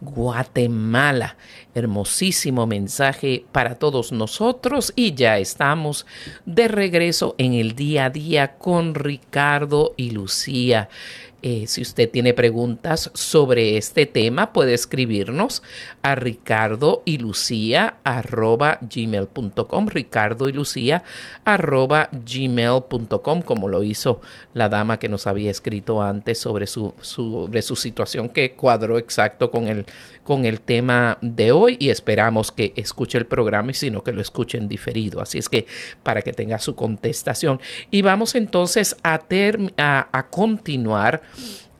Guatemala. 0.00 1.36
Hermosísimo 1.74 2.66
mensaje 2.66 3.44
para 3.52 3.76
todos 3.76 4.10
nosotros 4.10 4.92
y 4.96 5.14
ya 5.14 5.38
estamos 5.38 6.06
de 6.44 6.66
regreso 6.66 7.36
en 7.38 7.54
el 7.54 7.76
día 7.76 8.06
a 8.06 8.10
día 8.10 8.56
con 8.58 8.96
Ricardo 8.96 9.94
y 9.96 10.10
Lucía. 10.10 10.88
Eh, 11.42 11.64
si 11.66 11.80
usted 11.80 12.10
tiene 12.10 12.34
preguntas 12.34 13.10
sobre 13.14 13.78
este 13.78 14.04
tema, 14.04 14.52
puede 14.52 14.74
escribirnos 14.74 15.62
a 16.02 16.14
ricardo 16.14 17.02
y 17.06 17.16
lucía 17.18 17.98
gmail.com, 18.04 19.86
ricardo 19.88 20.48
y 20.48 20.52
lucía 20.52 21.02
gmail.com, 21.46 23.42
como 23.42 23.68
lo 23.68 23.82
hizo 23.82 24.20
la 24.52 24.68
dama 24.68 24.98
que 24.98 25.08
nos 25.08 25.26
había 25.26 25.50
escrito 25.50 26.02
antes 26.02 26.38
sobre 26.38 26.66
su, 26.66 26.94
sobre 27.00 27.62
su 27.62 27.74
situación 27.74 28.28
que 28.28 28.52
cuadró 28.52 28.98
exacto 28.98 29.50
con 29.50 29.68
el, 29.68 29.86
con 30.24 30.44
el 30.44 30.60
tema 30.60 31.16
de 31.22 31.52
hoy 31.52 31.76
y 31.80 31.88
esperamos 31.88 32.52
que 32.52 32.74
escuche 32.76 33.16
el 33.16 33.26
programa 33.26 33.70
y 33.70 33.74
sino 33.74 34.04
que 34.04 34.12
lo 34.12 34.20
escuchen 34.20 34.68
diferido. 34.68 35.20
Así 35.22 35.38
es 35.38 35.48
que 35.48 35.66
para 36.02 36.20
que 36.22 36.32
tenga 36.32 36.58
su 36.58 36.74
contestación. 36.74 37.60
Y 37.90 38.02
vamos 38.02 38.34
entonces 38.34 38.96
a, 39.02 39.20
a, 39.78 40.08
a 40.12 40.26
continuar 40.28 41.22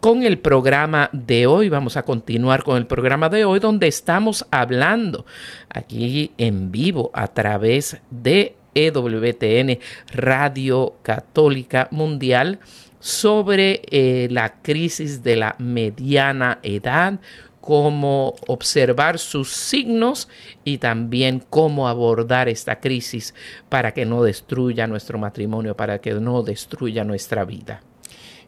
con 0.00 0.22
el 0.22 0.38
programa 0.38 1.10
de 1.12 1.46
hoy. 1.46 1.68
Vamos 1.68 1.96
a 1.96 2.02
continuar 2.02 2.64
con 2.64 2.76
el 2.76 2.86
programa 2.86 3.28
de 3.28 3.44
hoy 3.44 3.60
donde 3.60 3.86
estamos 3.86 4.46
hablando 4.50 5.26
aquí 5.68 6.32
en 6.38 6.72
vivo 6.72 7.10
a 7.12 7.28
través 7.28 7.98
de 8.10 8.56
EWTN 8.74 9.78
Radio 10.12 10.94
Católica 11.02 11.88
Mundial 11.90 12.60
sobre 12.98 13.82
eh, 13.90 14.28
la 14.30 14.60
crisis 14.62 15.22
de 15.22 15.36
la 15.36 15.56
mediana 15.58 16.58
edad, 16.62 17.18
cómo 17.60 18.36
observar 18.46 19.18
sus 19.18 19.52
signos 19.52 20.28
y 20.64 20.78
también 20.78 21.42
cómo 21.50 21.88
abordar 21.88 22.48
esta 22.48 22.80
crisis 22.80 23.34
para 23.68 23.92
que 23.92 24.06
no 24.06 24.22
destruya 24.22 24.86
nuestro 24.86 25.18
matrimonio, 25.18 25.76
para 25.76 26.00
que 26.00 26.14
no 26.14 26.42
destruya 26.42 27.04
nuestra 27.04 27.44
vida. 27.44 27.82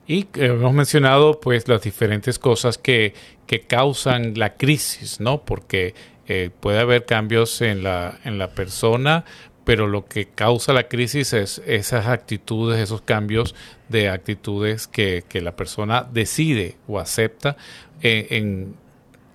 Y 0.07 0.27
hemos 0.35 0.73
mencionado 0.73 1.41
pues 1.41 1.69
las 1.69 1.83
diferentes 1.83 2.39
cosas 2.39 2.77
que, 2.77 3.15
que 3.47 3.63
causan 3.63 4.35
la 4.37 4.55
crisis, 4.55 5.21
¿no? 5.21 5.45
Porque 5.45 5.95
eh, 6.27 6.51
puede 6.61 6.81
haber 6.81 7.05
cambios 7.05 7.61
en 7.61 7.83
la, 7.83 8.19
en 8.25 8.39
la 8.39 8.51
persona, 8.51 9.25
pero 9.65 9.87
lo 9.87 10.07
que 10.07 10.27
causa 10.27 10.73
la 10.73 10.89
crisis 10.89 11.33
es 11.33 11.63
esas 11.67 12.07
actitudes, 12.07 12.81
esos 12.81 13.03
cambios 13.03 13.55
de 13.89 14.09
actitudes 14.09 14.89
que, 14.89 15.25
que 15.29 15.41
la 15.41 15.55
persona 15.55 16.07
decide 16.11 16.77
o 16.89 16.99
acepta 16.99 17.57
en, 18.01 18.75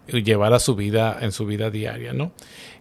llevar 0.07 0.53
a 0.53 0.59
su 0.59 0.75
vida, 0.75 1.17
en 1.21 1.31
su 1.31 1.45
vida 1.45 1.69
diaria, 1.69 2.13
¿no? 2.13 2.31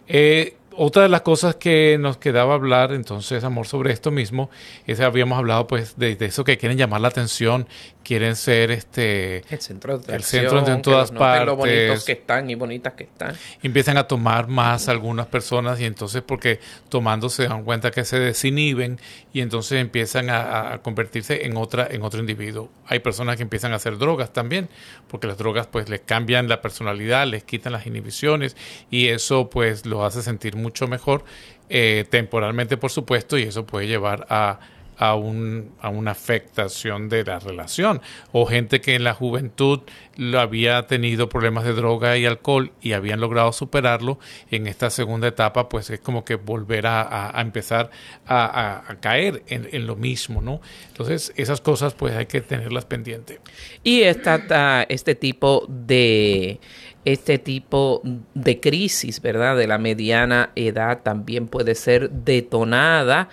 Eh, 0.07 0.55
otra 0.77 1.03
de 1.03 1.09
las 1.09 1.21
cosas 1.21 1.55
que 1.55 1.97
nos 1.99 2.17
quedaba 2.17 2.53
hablar, 2.53 2.93
entonces, 2.93 3.43
amor, 3.43 3.65
sobre 3.65 3.91
esto 3.91 4.11
mismo, 4.11 4.49
es 4.85 4.99
habíamos 4.99 5.37
hablado 5.37 5.65
pues 5.65 5.97
de, 5.97 6.15
eso 6.19 6.43
que 6.43 6.57
quieren 6.57 6.77
llamar 6.77 7.01
la 7.01 7.07
atención, 7.07 7.67
quieren 8.03 8.35
ser 8.35 8.71
este 8.71 9.43
el 9.49 9.59
centro 9.59 9.97
de 9.97 10.15
el 10.15 10.23
centro 10.23 10.65
en 10.65 10.81
todas 10.81 11.11
partes, 11.11 11.45
lo 11.45 11.55
bonitos 11.57 12.05
que 12.05 12.13
están 12.13 12.49
y 12.49 12.55
bonitas 12.55 12.93
que 12.93 13.03
están. 13.03 13.35
Empiezan 13.63 13.97
a 13.97 14.07
tomar 14.07 14.47
más 14.47 14.87
algunas 14.87 15.25
personas 15.25 15.79
y 15.81 15.85
entonces 15.85 16.21
porque 16.21 16.59
tomando 16.89 17.27
se 17.29 17.47
dan 17.47 17.63
cuenta 17.63 17.91
que 17.91 18.05
se 18.05 18.19
desinhiben 18.19 18.99
y 19.33 19.41
entonces 19.41 19.81
empiezan 19.81 20.29
a, 20.29 20.79
convertirse 20.83 21.45
en 21.45 21.57
otra 21.57 21.87
en 21.89 22.03
otro 22.03 22.19
individuo. 22.19 22.69
Hay 22.85 22.99
personas 22.99 23.35
que 23.35 23.43
empiezan 23.43 23.73
a 23.73 23.75
hacer 23.77 23.97
drogas 23.97 24.31
también, 24.31 24.69
porque 25.07 25.27
las 25.27 25.37
drogas 25.37 25.67
pues 25.67 25.89
les 25.89 26.01
cambian 26.01 26.47
la 26.47 26.61
personalidad, 26.61 27.27
les 27.27 27.43
quitan 27.43 27.73
las 27.73 27.87
inhibiciones 27.87 28.55
y 28.89 29.07
eso 29.07 29.49
pues 29.49 29.85
los 29.85 30.03
hace 30.03 30.21
sentir 30.21 30.55
muy 30.55 30.66
mucho 30.67 30.87
mejor, 30.87 31.23
eh, 31.69 32.05
temporalmente 32.09 32.75
por 32.75 32.91
supuesto, 32.91 33.37
y 33.37 33.43
eso 33.43 33.65
puede 33.65 33.87
llevar 33.87 34.27
a, 34.29 34.59
a, 34.97 35.15
un, 35.15 35.71
a, 35.79 35.89
una 35.89 36.11
afectación 36.11 37.07
de 37.09 37.23
la 37.23 37.39
relación. 37.39 38.01
O 38.31 38.45
gente 38.45 38.81
que 38.81 38.95
en 38.95 39.03
la 39.03 39.13
juventud 39.13 39.81
lo 40.15 40.39
había 40.39 40.87
tenido 40.87 41.29
problemas 41.29 41.63
de 41.63 41.73
droga 41.73 42.17
y 42.17 42.25
alcohol 42.25 42.71
y 42.81 42.93
habían 42.93 43.21
logrado 43.21 43.53
superarlo, 43.53 44.19
en 44.51 44.67
esta 44.67 44.89
segunda 44.89 45.27
etapa 45.27 45.69
pues 45.69 45.89
es 45.89 45.99
como 45.99 46.25
que 46.25 46.35
volver 46.35 46.87
a, 46.87 47.31
empezar 47.37 47.91
a, 48.27 48.95
caer 48.99 49.43
en, 49.47 49.69
en, 49.71 49.87
lo 49.87 49.95
mismo, 49.95 50.41
¿no? 50.41 50.59
Entonces 50.87 51.31
esas 51.35 51.61
cosas 51.61 51.93
pues 51.93 52.15
hay 52.15 52.25
que 52.25 52.41
tenerlas 52.41 52.85
pendientes. 52.85 53.39
Y 53.83 54.01
esta, 54.01 54.83
este 54.89 55.15
tipo 55.15 55.65
de 55.69 56.59
este 57.05 57.37
tipo 57.37 58.01
de 58.33 58.59
crisis, 58.59 59.21
¿verdad? 59.21 59.55
De 59.57 59.67
la 59.67 59.77
mediana 59.77 60.51
edad 60.55 61.01
también 61.03 61.47
puede 61.47 61.75
ser 61.75 62.09
detonada 62.09 63.29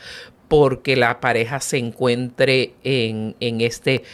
porque 0.48 0.94
la 0.94 1.20
pareja 1.20 1.60
se 1.60 1.78
encuentre 1.78 2.74
en, 2.84 3.34
en 3.40 3.60
este 3.60 4.04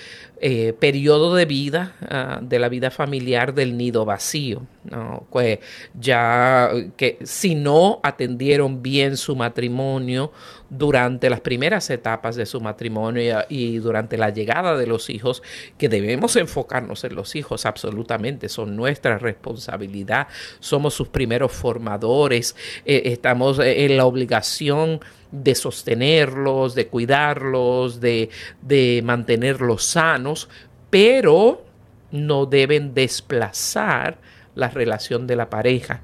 eh, 0.40 0.72
periodo 0.72 1.34
de 1.34 1.44
vida, 1.44 1.94
ah, 2.08 2.38
de 2.40 2.58
la 2.58 2.70
vida 2.70 2.90
familiar 2.90 3.52
del 3.52 3.76
nido 3.76 4.06
vacío. 4.06 4.66
¿No? 4.84 5.26
Pues 5.30 5.58
ya 5.98 6.70
que 6.96 7.18
si 7.22 7.54
no 7.54 8.00
atendieron 8.02 8.82
bien 8.82 9.16
su 9.16 9.36
matrimonio 9.36 10.32
durante 10.70 11.28
las 11.28 11.40
primeras 11.40 11.90
etapas 11.90 12.36
de 12.36 12.46
su 12.46 12.60
matrimonio 12.60 13.44
y, 13.48 13.78
durante 13.78 14.16
la 14.16 14.30
llegada 14.30 14.76
de 14.76 14.86
los 14.86 15.10
hijos, 15.10 15.42
que 15.76 15.88
debemos 15.88 16.36
enfocarnos 16.36 17.04
en 17.04 17.14
los 17.14 17.36
hijos 17.36 17.66
absolutamente, 17.66 18.48
son 18.48 18.76
nuestra 18.76 19.18
responsabilidad, 19.18 20.28
somos 20.60 20.94
sus 20.94 21.08
primeros 21.08 21.52
formadores, 21.52 22.56
eh, 22.84 23.02
estamos 23.06 23.58
en 23.58 23.96
la 23.96 24.06
obligación 24.06 25.00
de 25.30 25.54
sostenerlos, 25.54 26.74
de 26.74 26.86
cuidarlos, 26.86 28.00
de, 28.00 28.30
de 28.62 29.02
mantenerlos 29.04 29.84
sanos, 29.84 30.48
pero 30.88 31.64
no 32.10 32.46
deben 32.46 32.94
desplazar 32.94 34.18
la 34.54 34.68
relación 34.68 35.26
de 35.26 35.36
la 35.36 35.50
pareja. 35.50 36.02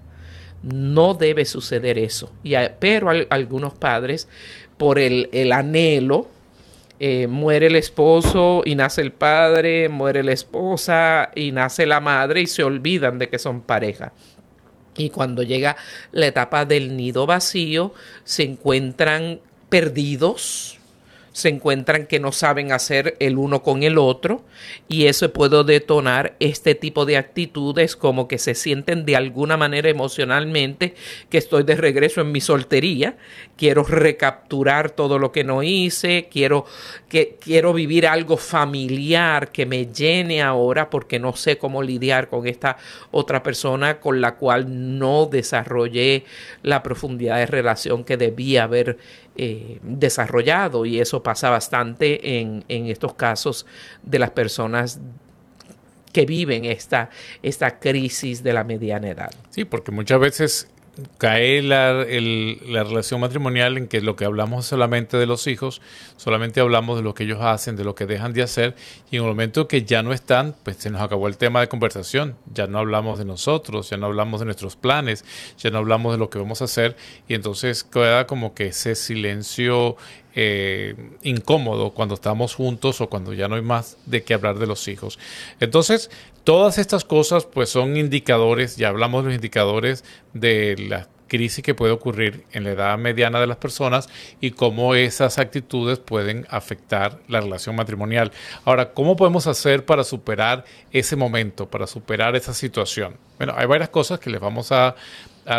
No 0.62 1.14
debe 1.14 1.44
suceder 1.44 1.98
eso. 1.98 2.32
Y 2.42 2.54
pero 2.78 3.10
algunos 3.30 3.74
padres, 3.74 4.28
por 4.76 4.98
el, 4.98 5.28
el 5.32 5.52
anhelo, 5.52 6.28
eh, 6.98 7.26
muere 7.26 7.66
el 7.66 7.76
esposo 7.76 8.62
y 8.64 8.74
nace 8.74 9.02
el 9.02 9.12
padre, 9.12 9.90
muere 9.90 10.22
la 10.22 10.32
esposa 10.32 11.30
y 11.34 11.52
nace 11.52 11.84
la 11.84 12.00
madre 12.00 12.40
y 12.40 12.46
se 12.46 12.62
olvidan 12.62 13.18
de 13.18 13.28
que 13.28 13.38
son 13.38 13.60
pareja. 13.60 14.12
Y 14.96 15.10
cuando 15.10 15.42
llega 15.42 15.76
la 16.12 16.26
etapa 16.26 16.64
del 16.64 16.96
nido 16.96 17.26
vacío, 17.26 17.92
se 18.24 18.44
encuentran 18.44 19.40
perdidos, 19.68 20.75
se 21.36 21.50
encuentran 21.50 22.06
que 22.06 22.18
no 22.18 22.32
saben 22.32 22.72
hacer 22.72 23.14
el 23.20 23.36
uno 23.36 23.62
con 23.62 23.82
el 23.82 23.98
otro 23.98 24.42
y 24.88 25.04
eso 25.04 25.34
puede 25.34 25.64
detonar 25.64 26.34
este 26.40 26.74
tipo 26.74 27.04
de 27.04 27.18
actitudes 27.18 27.94
como 27.94 28.26
que 28.26 28.38
se 28.38 28.54
sienten 28.54 29.04
de 29.04 29.16
alguna 29.16 29.58
manera 29.58 29.90
emocionalmente 29.90 30.94
que 31.28 31.36
estoy 31.36 31.64
de 31.64 31.76
regreso 31.76 32.22
en 32.22 32.32
mi 32.32 32.40
soltería, 32.40 33.18
quiero 33.58 33.84
recapturar 33.84 34.92
todo 34.92 35.18
lo 35.18 35.30
que 35.30 35.44
no 35.44 35.62
hice, 35.62 36.30
quiero 36.30 36.64
que 37.10 37.36
quiero 37.38 37.74
vivir 37.74 38.06
algo 38.06 38.38
familiar 38.38 39.52
que 39.52 39.66
me 39.66 39.92
llene 39.92 40.40
ahora 40.40 40.88
porque 40.88 41.18
no 41.18 41.36
sé 41.36 41.58
cómo 41.58 41.82
lidiar 41.82 42.30
con 42.30 42.46
esta 42.46 42.78
otra 43.10 43.42
persona 43.42 44.00
con 44.00 44.22
la 44.22 44.36
cual 44.36 44.98
no 44.98 45.26
desarrollé 45.26 46.24
la 46.62 46.82
profundidad 46.82 47.36
de 47.36 47.46
relación 47.46 48.04
que 48.04 48.16
debía 48.16 48.62
haber 48.62 48.96
eh, 49.36 49.78
desarrollado 49.82 50.86
y 50.86 51.00
eso 51.00 51.22
pasa 51.22 51.50
bastante 51.50 52.38
en, 52.40 52.64
en, 52.68 52.86
estos 52.86 53.14
casos 53.14 53.66
de 54.02 54.18
las 54.18 54.30
personas 54.30 55.00
que 56.12 56.24
viven 56.24 56.64
esta, 56.64 57.10
esta 57.42 57.78
crisis 57.78 58.42
de 58.42 58.52
la 58.52 58.64
mediana 58.64 59.08
edad. 59.08 59.30
Sí, 59.50 59.64
porque 59.64 59.92
muchas 59.92 60.18
veces 60.18 60.68
cae 61.18 61.62
la, 61.62 61.92
la, 61.92 62.84
relación 62.84 63.20
matrimonial 63.20 63.76
en 63.76 63.88
que 63.88 64.00
lo 64.00 64.16
que 64.16 64.24
hablamos 64.24 64.66
solamente 64.66 65.16
de 65.16 65.26
los 65.26 65.46
hijos, 65.46 65.82
solamente 66.16 66.60
hablamos 66.60 66.96
de 66.96 67.02
lo 67.02 67.14
que 67.14 67.24
ellos 67.24 67.40
hacen, 67.42 67.76
de 67.76 67.84
lo 67.84 67.94
que 67.94 68.06
dejan 68.06 68.32
de 68.32 68.42
hacer, 68.42 68.74
y 69.10 69.16
en 69.16 69.22
el 69.22 69.28
momento 69.28 69.68
que 69.68 69.84
ya 69.84 70.02
no 70.02 70.12
están, 70.12 70.54
pues 70.62 70.78
se 70.78 70.90
nos 70.90 71.02
acabó 71.02 71.28
el 71.28 71.36
tema 71.36 71.60
de 71.60 71.68
conversación, 71.68 72.36
ya 72.52 72.66
no 72.66 72.78
hablamos 72.78 73.18
de 73.18 73.24
nosotros, 73.24 73.90
ya 73.90 73.96
no 73.96 74.06
hablamos 74.06 74.40
de 74.40 74.46
nuestros 74.46 74.76
planes, 74.76 75.24
ya 75.58 75.70
no 75.70 75.78
hablamos 75.78 76.12
de 76.12 76.18
lo 76.18 76.30
que 76.30 76.38
vamos 76.38 76.62
a 76.62 76.64
hacer, 76.64 76.96
y 77.28 77.34
entonces 77.34 77.84
queda 77.84 78.26
como 78.26 78.54
que 78.54 78.68
ese 78.68 78.94
silencio 78.94 79.96
eh, 80.38 80.94
incómodo 81.22 81.92
cuando 81.94 82.14
estamos 82.14 82.54
juntos 82.54 83.00
o 83.00 83.08
cuando 83.08 83.32
ya 83.32 83.48
no 83.48 83.56
hay 83.56 83.62
más 83.62 83.96
de 84.04 84.22
qué 84.22 84.34
hablar 84.34 84.58
de 84.58 84.66
los 84.66 84.86
hijos. 84.86 85.18
Entonces, 85.60 86.10
todas 86.44 86.76
estas 86.76 87.04
cosas 87.04 87.46
pues 87.46 87.70
son 87.70 87.96
indicadores, 87.96 88.76
ya 88.76 88.88
hablamos 88.88 89.24
de 89.24 89.30
los 89.30 89.34
indicadores 89.34 90.04
de 90.34 90.76
la 90.90 91.08
crisis 91.26 91.64
que 91.64 91.74
puede 91.74 91.92
ocurrir 91.92 92.44
en 92.52 92.64
la 92.64 92.70
edad 92.70 92.98
mediana 92.98 93.40
de 93.40 93.46
las 93.46 93.56
personas 93.56 94.08
y 94.40 94.50
cómo 94.50 94.94
esas 94.94 95.38
actitudes 95.38 95.98
pueden 95.98 96.46
afectar 96.50 97.18
la 97.28 97.40
relación 97.40 97.74
matrimonial. 97.74 98.30
Ahora, 98.64 98.92
¿cómo 98.92 99.16
podemos 99.16 99.46
hacer 99.46 99.86
para 99.86 100.04
superar 100.04 100.64
ese 100.92 101.16
momento, 101.16 101.68
para 101.68 101.86
superar 101.86 102.36
esa 102.36 102.54
situación? 102.54 103.16
Bueno, 103.38 103.54
hay 103.56 103.66
varias 103.66 103.88
cosas 103.88 104.20
que 104.20 104.30
les 104.30 104.40
vamos 104.40 104.70
a, 104.70 104.94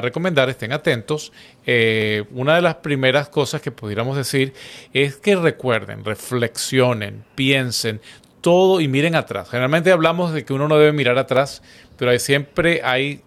recomendar, 0.01 0.49
estén 0.49 0.73
atentos. 0.73 1.31
Eh, 1.65 2.25
una 2.31 2.55
de 2.55 2.61
las 2.61 2.75
primeras 2.75 3.29
cosas 3.29 3.61
que 3.61 3.71
pudiéramos 3.71 4.17
decir 4.17 4.53
es 4.93 5.15
que 5.17 5.35
recuerden, 5.35 6.03
reflexionen, 6.03 7.23
piensen 7.35 8.01
todo 8.41 8.81
y 8.81 8.87
miren 8.87 9.15
atrás. 9.15 9.49
Generalmente 9.49 9.91
hablamos 9.91 10.33
de 10.33 10.45
que 10.45 10.53
uno 10.53 10.67
no 10.67 10.77
debe 10.77 10.93
mirar 10.93 11.17
atrás, 11.17 11.63
pero 11.97 12.11
hay, 12.11 12.19
siempre 12.19 12.81
hay, 12.83 13.21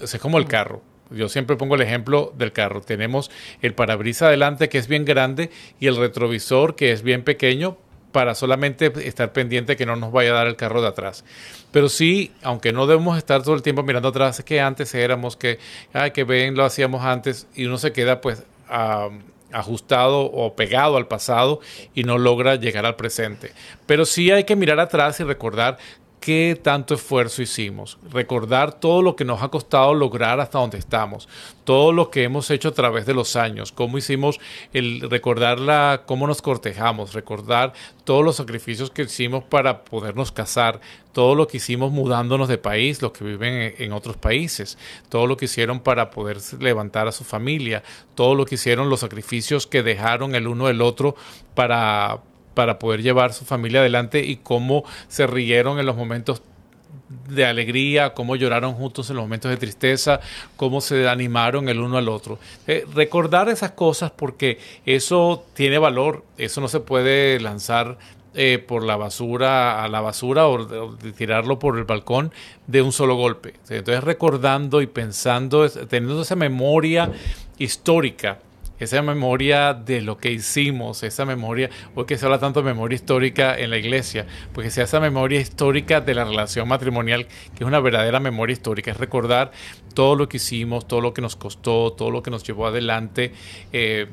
es 0.00 0.18
como 0.18 0.38
el 0.38 0.46
carro 0.46 0.82
yo 1.10 1.28
siempre 1.28 1.56
pongo 1.56 1.74
el 1.74 1.82
ejemplo 1.82 2.32
del 2.36 2.52
carro. 2.52 2.80
Tenemos 2.80 3.30
el 3.62 3.74
parabrisas 3.74 4.28
adelante 4.28 4.68
que 4.68 4.78
es 4.78 4.86
bien 4.86 5.04
grande 5.04 5.50
y 5.78 5.88
el 5.88 5.96
retrovisor 5.96 6.76
que 6.76 6.92
es 6.92 7.02
bien 7.02 7.24
pequeño 7.24 7.78
para 8.12 8.34
solamente 8.34 8.92
estar 9.06 9.32
pendiente 9.32 9.76
que 9.76 9.86
no 9.86 9.96
nos 9.96 10.12
vaya 10.12 10.30
a 10.30 10.34
dar 10.34 10.46
el 10.46 10.56
carro 10.56 10.82
de 10.82 10.88
atrás. 10.88 11.24
Pero 11.70 11.88
sí, 11.88 12.32
aunque 12.42 12.72
no 12.72 12.86
debemos 12.86 13.16
estar 13.16 13.42
todo 13.42 13.54
el 13.54 13.62
tiempo 13.62 13.82
mirando 13.82 14.08
atrás, 14.08 14.38
es 14.38 14.44
que 14.44 14.60
antes 14.60 14.94
éramos, 14.94 15.36
que, 15.36 15.58
ay, 15.92 16.10
que 16.10 16.24
ven, 16.24 16.54
lo 16.54 16.64
hacíamos 16.64 17.04
antes 17.04 17.46
y 17.54 17.66
uno 17.66 17.78
se 17.78 17.92
queda 17.92 18.20
pues 18.20 18.44
ajustado 19.52 20.20
o 20.20 20.54
pegado 20.54 20.96
al 20.96 21.08
pasado 21.08 21.60
y 21.94 22.04
no 22.04 22.18
logra 22.18 22.56
llegar 22.56 22.86
al 22.86 22.96
presente. 22.96 23.52
Pero 23.86 24.06
sí 24.06 24.30
hay 24.30 24.44
que 24.44 24.56
mirar 24.56 24.80
atrás 24.80 25.18
y 25.20 25.24
recordar 25.24 25.78
qué 26.20 26.58
tanto 26.62 26.94
esfuerzo 26.94 27.40
hicimos, 27.40 27.98
recordar 28.12 28.78
todo 28.78 29.00
lo 29.00 29.16
que 29.16 29.24
nos 29.24 29.42
ha 29.42 29.48
costado 29.48 29.94
lograr 29.94 30.38
hasta 30.38 30.58
donde 30.58 30.76
estamos, 30.78 31.28
todo 31.64 31.92
lo 31.92 32.10
que 32.10 32.24
hemos 32.24 32.50
hecho 32.50 32.68
a 32.68 32.74
través 32.74 33.06
de 33.06 33.14
los 33.14 33.36
años, 33.36 33.72
cómo 33.72 33.96
hicimos 33.96 34.38
el 34.74 35.08
recordar 35.08 36.04
cómo 36.04 36.26
nos 36.26 36.42
cortejamos, 36.42 37.14
recordar 37.14 37.72
todos 38.04 38.22
los 38.22 38.36
sacrificios 38.36 38.90
que 38.90 39.02
hicimos 39.02 39.44
para 39.44 39.82
podernos 39.82 40.30
casar, 40.30 40.80
todo 41.12 41.34
lo 41.34 41.48
que 41.48 41.56
hicimos 41.56 41.90
mudándonos 41.90 42.48
de 42.48 42.58
país, 42.58 43.00
los 43.00 43.12
que 43.12 43.24
viven 43.24 43.74
en 43.78 43.92
otros 43.92 44.16
países, 44.16 44.76
todo 45.08 45.26
lo 45.26 45.38
que 45.38 45.46
hicieron 45.46 45.80
para 45.80 46.10
poder 46.10 46.38
levantar 46.60 47.08
a 47.08 47.12
su 47.12 47.24
familia, 47.24 47.82
todo 48.14 48.34
lo 48.34 48.44
que 48.44 48.56
hicieron 48.56 48.90
los 48.90 49.00
sacrificios 49.00 49.66
que 49.66 49.82
dejaron 49.82 50.34
el 50.34 50.46
uno 50.46 50.66
del 50.66 50.82
otro 50.82 51.16
para 51.54 52.20
para 52.54 52.78
poder 52.78 53.02
llevar 53.02 53.32
su 53.32 53.44
familia 53.44 53.80
adelante 53.80 54.24
y 54.24 54.36
cómo 54.36 54.84
se 55.08 55.26
rieron 55.26 55.78
en 55.78 55.86
los 55.86 55.96
momentos 55.96 56.42
de 57.28 57.44
alegría, 57.44 58.14
cómo 58.14 58.36
lloraron 58.36 58.74
juntos 58.74 59.10
en 59.10 59.16
los 59.16 59.24
momentos 59.24 59.50
de 59.50 59.56
tristeza, 59.56 60.20
cómo 60.56 60.80
se 60.80 61.08
animaron 61.08 61.68
el 61.68 61.80
uno 61.80 61.98
al 61.98 62.08
otro. 62.08 62.38
Eh, 62.66 62.84
recordar 62.94 63.48
esas 63.48 63.72
cosas 63.72 64.10
porque 64.10 64.58
eso 64.86 65.44
tiene 65.54 65.78
valor, 65.78 66.24
eso 66.38 66.60
no 66.60 66.68
se 66.68 66.80
puede 66.80 67.40
lanzar 67.40 67.98
eh, 68.34 68.64
por 68.64 68.84
la 68.84 68.96
basura 68.96 69.82
a 69.82 69.88
la 69.88 70.00
basura 70.00 70.46
o, 70.46 70.94
tirarlo 71.16 71.58
por 71.58 71.78
el 71.78 71.84
balcón 71.84 72.32
de 72.68 72.82
un 72.82 72.92
solo 72.92 73.16
golpe. 73.16 73.54
Entonces 73.68 74.04
recordando 74.04 74.80
y 74.82 74.86
pensando, 74.86 75.68
teniendo 75.68 76.22
esa 76.22 76.36
memoria 76.36 77.10
histórica 77.58 78.38
esa 78.80 79.02
memoria 79.02 79.74
de 79.74 80.00
lo 80.00 80.16
que 80.18 80.32
hicimos, 80.32 81.02
esa 81.02 81.24
memoria, 81.24 81.70
porque 81.94 82.16
se 82.16 82.24
habla 82.24 82.38
tanto 82.38 82.60
de 82.60 82.66
memoria 82.66 82.96
histórica 82.96 83.56
en 83.56 83.70
la 83.70 83.78
iglesia, 83.78 84.26
porque 84.52 84.70
sea 84.70 84.84
esa 84.84 85.00
memoria 85.00 85.40
histórica 85.40 86.00
de 86.00 86.14
la 86.14 86.24
relación 86.24 86.66
matrimonial, 86.66 87.26
que 87.26 87.64
es 87.64 87.68
una 87.68 87.80
verdadera 87.80 88.20
memoria 88.20 88.54
histórica, 88.54 88.90
es 88.90 88.96
recordar 88.96 89.52
todo 89.94 90.16
lo 90.16 90.28
que 90.28 90.38
hicimos, 90.38 90.88
todo 90.88 91.00
lo 91.00 91.14
que 91.14 91.22
nos 91.22 91.36
costó, 91.36 91.92
todo 91.92 92.10
lo 92.10 92.22
que 92.22 92.30
nos 92.30 92.42
llevó 92.42 92.66
adelante. 92.66 93.32
Eh, 93.72 94.06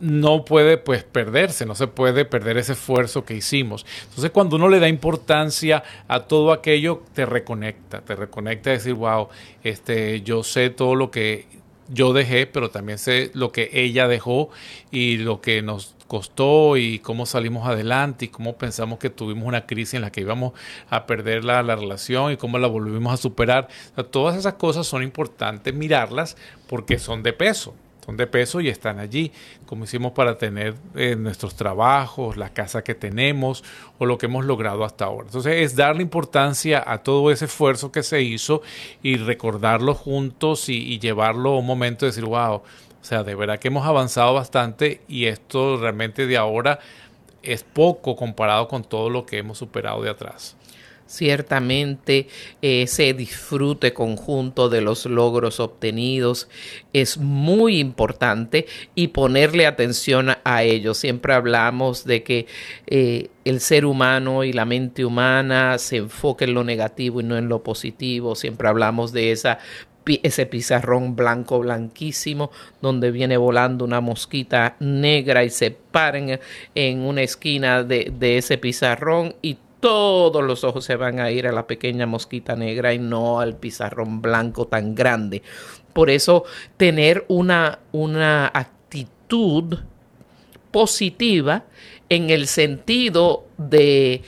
no 0.00 0.44
puede 0.44 0.76
pues 0.76 1.04
perderse, 1.04 1.66
no 1.66 1.74
se 1.74 1.86
puede 1.86 2.24
perder 2.24 2.58
ese 2.58 2.72
esfuerzo 2.72 3.24
que 3.24 3.34
hicimos. 3.34 3.86
Entonces 4.04 4.30
cuando 4.30 4.56
uno 4.56 4.68
le 4.68 4.80
da 4.80 4.88
importancia 4.88 5.82
a 6.08 6.20
todo 6.20 6.52
aquello, 6.52 7.02
te 7.14 7.24
reconecta, 7.26 8.00
te 8.00 8.14
reconecta 8.14 8.70
a 8.70 8.72
decir, 8.74 8.94
wow, 8.94 9.28
este, 9.62 10.20
yo 10.22 10.42
sé 10.42 10.70
todo 10.70 10.94
lo 10.94 11.10
que 11.10 11.46
yo 11.88 12.12
dejé, 12.12 12.46
pero 12.46 12.70
también 12.70 12.98
sé 12.98 13.30
lo 13.34 13.52
que 13.52 13.70
ella 13.72 14.08
dejó 14.08 14.50
y 14.90 15.18
lo 15.18 15.40
que 15.40 15.62
nos 15.62 15.94
costó 16.06 16.76
y 16.76 16.98
cómo 16.98 17.26
salimos 17.26 17.66
adelante 17.66 18.26
y 18.26 18.28
cómo 18.28 18.56
pensamos 18.56 18.98
que 18.98 19.10
tuvimos 19.10 19.46
una 19.46 19.66
crisis 19.66 19.94
en 19.94 20.02
la 20.02 20.12
que 20.12 20.20
íbamos 20.20 20.52
a 20.90 21.06
perder 21.06 21.44
la, 21.44 21.62
relación 21.62 22.32
y 22.32 22.36
cómo 22.36 22.58
la 22.58 22.68
volvimos 22.68 23.12
a 23.12 23.16
superar. 23.16 23.68
todas 24.10 24.36
esas 24.36 24.54
cosas 24.54 24.86
son 24.86 25.02
importantes 25.02 25.74
mirarlas 25.74 26.36
porque 26.68 26.98
son 26.98 27.22
de 27.22 27.32
peso 27.32 27.74
son 28.04 28.16
de 28.16 28.26
peso 28.26 28.60
y 28.60 28.68
están 28.68 28.98
allí, 28.98 29.32
como 29.66 29.84
hicimos 29.84 30.12
para 30.12 30.36
tener 30.36 30.74
eh, 30.94 31.16
nuestros 31.16 31.54
trabajos, 31.54 32.36
la 32.36 32.50
casa 32.50 32.84
que 32.84 32.94
tenemos 32.94 33.64
o 33.98 34.06
lo 34.06 34.18
que 34.18 34.26
hemos 34.26 34.44
logrado 34.44 34.84
hasta 34.84 35.06
ahora. 35.06 35.26
Entonces 35.26 35.62
es 35.62 35.76
darle 35.76 36.02
importancia 36.02 36.82
a 36.86 36.98
todo 36.98 37.30
ese 37.30 37.46
esfuerzo 37.46 37.90
que 37.90 38.02
se 38.02 38.20
hizo 38.22 38.62
y 39.02 39.16
recordarlo 39.16 39.94
juntos 39.94 40.68
y, 40.68 40.74
y 40.74 40.98
llevarlo 40.98 41.50
a 41.50 41.58
un 41.58 41.66
momento 41.66 42.04
de 42.04 42.10
decir, 42.10 42.24
wow, 42.24 42.56
o 42.56 42.62
sea, 43.00 43.22
de 43.22 43.34
verdad 43.34 43.58
que 43.58 43.68
hemos 43.68 43.86
avanzado 43.86 44.34
bastante 44.34 45.00
y 45.08 45.26
esto 45.26 45.76
realmente 45.78 46.26
de 46.26 46.36
ahora 46.36 46.80
es 47.42 47.62
poco 47.62 48.16
comparado 48.16 48.68
con 48.68 48.84
todo 48.84 49.10
lo 49.10 49.26
que 49.26 49.38
hemos 49.38 49.58
superado 49.58 50.02
de 50.02 50.10
atrás. 50.10 50.56
Ciertamente 51.14 52.26
ese 52.60 53.14
disfrute 53.14 53.92
conjunto 53.92 54.68
de 54.68 54.80
los 54.80 55.06
logros 55.06 55.60
obtenidos 55.60 56.48
es 56.92 57.18
muy 57.18 57.78
importante 57.78 58.66
y 58.96 59.08
ponerle 59.08 59.66
atención 59.66 60.30
a 60.42 60.62
ello. 60.64 60.92
Siempre 60.92 61.32
hablamos 61.32 62.04
de 62.04 62.24
que 62.24 62.46
eh, 62.88 63.28
el 63.44 63.60
ser 63.60 63.86
humano 63.86 64.42
y 64.42 64.52
la 64.52 64.64
mente 64.64 65.04
humana 65.04 65.78
se 65.78 65.98
enfoque 65.98 66.46
en 66.46 66.54
lo 66.54 66.64
negativo 66.64 67.20
y 67.20 67.24
no 67.24 67.38
en 67.38 67.48
lo 67.48 67.62
positivo. 67.62 68.34
Siempre 68.34 68.66
hablamos 68.66 69.12
de 69.12 69.30
esa 69.30 69.60
ese 70.22 70.44
pizarrón 70.44 71.16
blanco 71.16 71.60
blanquísimo 71.60 72.50
donde 72.82 73.10
viene 73.10 73.38
volando 73.38 73.86
una 73.86 74.02
mosquita 74.02 74.76
negra 74.78 75.44
y 75.44 75.50
se 75.50 75.70
para 75.70 76.18
en, 76.74 77.00
una 77.00 77.22
esquina 77.22 77.82
de, 77.84 78.12
de 78.18 78.36
ese 78.36 78.58
pizarrón 78.58 79.34
y 79.40 79.56
todos 79.84 80.42
los 80.42 80.64
ojos 80.64 80.82
se 80.82 80.96
van 80.96 81.20
a 81.20 81.30
ir 81.30 81.46
a 81.46 81.52
la 81.52 81.66
pequeña 81.66 82.06
mosquita 82.06 82.56
negra 82.56 82.94
y 82.94 82.98
no 82.98 83.40
al 83.40 83.58
pizarrón 83.58 84.22
blanco 84.22 84.66
tan 84.66 84.94
grande. 84.94 85.42
Por 85.92 86.08
eso 86.08 86.44
tener 86.78 87.26
una, 87.28 87.80
una 87.92 88.46
actitud 88.46 89.80
positiva 90.70 91.64
en 92.08 92.30
el 92.30 92.46
sentido 92.46 93.44
de 93.58 94.22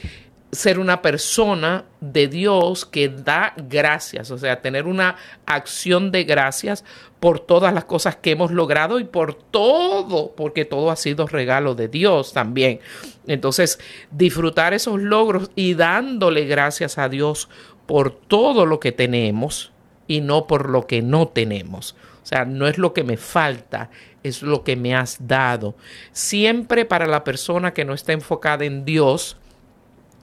ser 0.53 0.79
una 0.79 1.03
persona 1.03 1.85
de 2.01 2.29
Dios 2.29 2.87
que 2.87 3.09
da 3.09 3.53
gracias, 3.57 4.31
o 4.31 4.39
sea, 4.39 4.63
tener 4.63 4.87
una 4.87 5.17
acción 5.45 6.13
de 6.13 6.25
gracias 6.25 6.85
por 7.21 7.41
todas 7.41 7.75
las 7.75 7.85
cosas 7.85 8.17
que 8.17 8.31
hemos 8.31 8.53
logrado 8.53 9.01
y 9.01 9.05
por 9.05 9.35
todo, 9.35 10.35
porque 10.37 10.65
todo 10.65 10.91
ha 10.91 10.97
sido 10.97 11.27
regalo 11.27 11.75
de 11.75 11.89
Dios 11.89 12.33
también. 12.33 12.81
Entonces, 13.27 13.79
disfrutar 14.11 14.73
esos 14.73 15.01
logros 15.01 15.51
y 15.57 15.75
dándole 15.75 16.45
gracias 16.45 16.99
a 16.99 17.09
Dios 17.09 17.49
por 17.87 18.13
todo 18.13 18.67
lo 18.67 18.81
que 18.81 18.93
tenemos 18.93 19.73
y 20.07 20.21
no 20.21 20.47
por 20.47 20.71
lo 20.71 20.87
que 20.87 21.03
no 21.03 21.29
tenemos. 21.29 21.97
O 22.23 22.27
sea, 22.27 22.45
no 22.45 22.67
es 22.67 22.79
lo 22.79 22.93
que 22.93 23.05
me 23.05 23.17
falta, 23.17 23.91
es 24.23 24.43
lo 24.43 24.65
que 24.65 24.77
me 24.77 24.95
has 24.95 25.27
dado. 25.27 25.77
Siempre 26.13 26.85
para 26.85 27.07
la 27.07 27.25
persona 27.25 27.73
que 27.73 27.85
no 27.85 27.95
está 27.95 28.13
enfocada 28.13 28.65
en 28.65 28.85
Dios, 28.85 29.37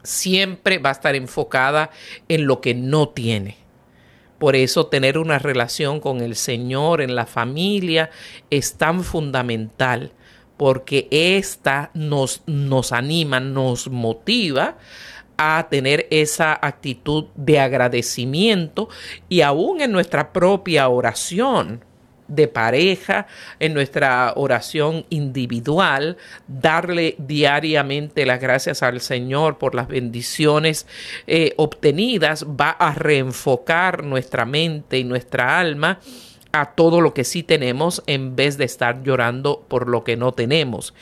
siempre 0.04 0.78
va 0.78 0.89
a 0.89 0.93
estar 0.93 1.16
enfocada 1.16 1.89
en 2.28 2.45
lo 2.45 2.62
que 2.62 2.74
no 2.76 3.10
tiene. 3.10 3.58
Por 4.38 4.56
eso 4.56 4.88
tener 4.88 5.18
una 5.18 5.39
relación 5.39 5.99
con 5.99 6.22
el 6.22 6.36
Señor 6.36 7.01
en 7.01 7.16
la 7.16 7.26
familia 7.26 8.10
es 8.49 8.76
tan 8.76 9.04
fundamental, 9.04 10.12
porque 10.58 11.08
esta 11.12 11.91
nos, 11.93 12.43
nos 12.45 12.91
anima, 12.91 13.39
nos 13.39 13.89
motiva 13.89 14.78
a 15.38 15.68
tener 15.70 16.08
esa 16.12 16.54
actitud 16.62 17.26
de 17.36 17.60
agradecimiento 17.60 18.89
y 19.30 19.41
aún 19.41 19.82
en 19.82 19.91
nuestra 19.91 20.32
propia 20.32 20.89
oración 20.89 21.84
de 22.28 22.48
pareja, 22.48 23.28
en 23.60 23.74
nuestra 23.74 24.34
oración 24.36 25.06
individual, 25.10 26.18
darle 26.48 27.16
diariamente 27.18 28.26
las 28.26 28.40
gracias 28.40 28.84
al 28.84 29.02
Señor 29.02 29.58
por 29.58 29.76
las 29.76 29.88
bendiciones 29.88 30.88
eh, 31.28 31.54
obtenidas, 31.58 32.46
va 32.46 32.72
a 32.72 32.94
reenfocar 32.94 34.04
nuestra 34.04 34.46
mente 34.46 34.98
y 34.98 35.04
nuestra 35.04 35.60
alma 35.60 36.00
a 36.52 36.76
todo 36.76 37.02
lo 37.02 37.16
que 37.16 37.24
sí 37.24 37.42
tenemos 37.42 38.04
en 38.06 38.36
vez 38.36 38.58
de 38.58 38.66
estar 38.66 39.02
llorando 39.02 39.66
por 39.68 39.90
lo 39.90 40.04
que 40.04 40.16
no 40.16 40.34
tenemos. 40.34 40.94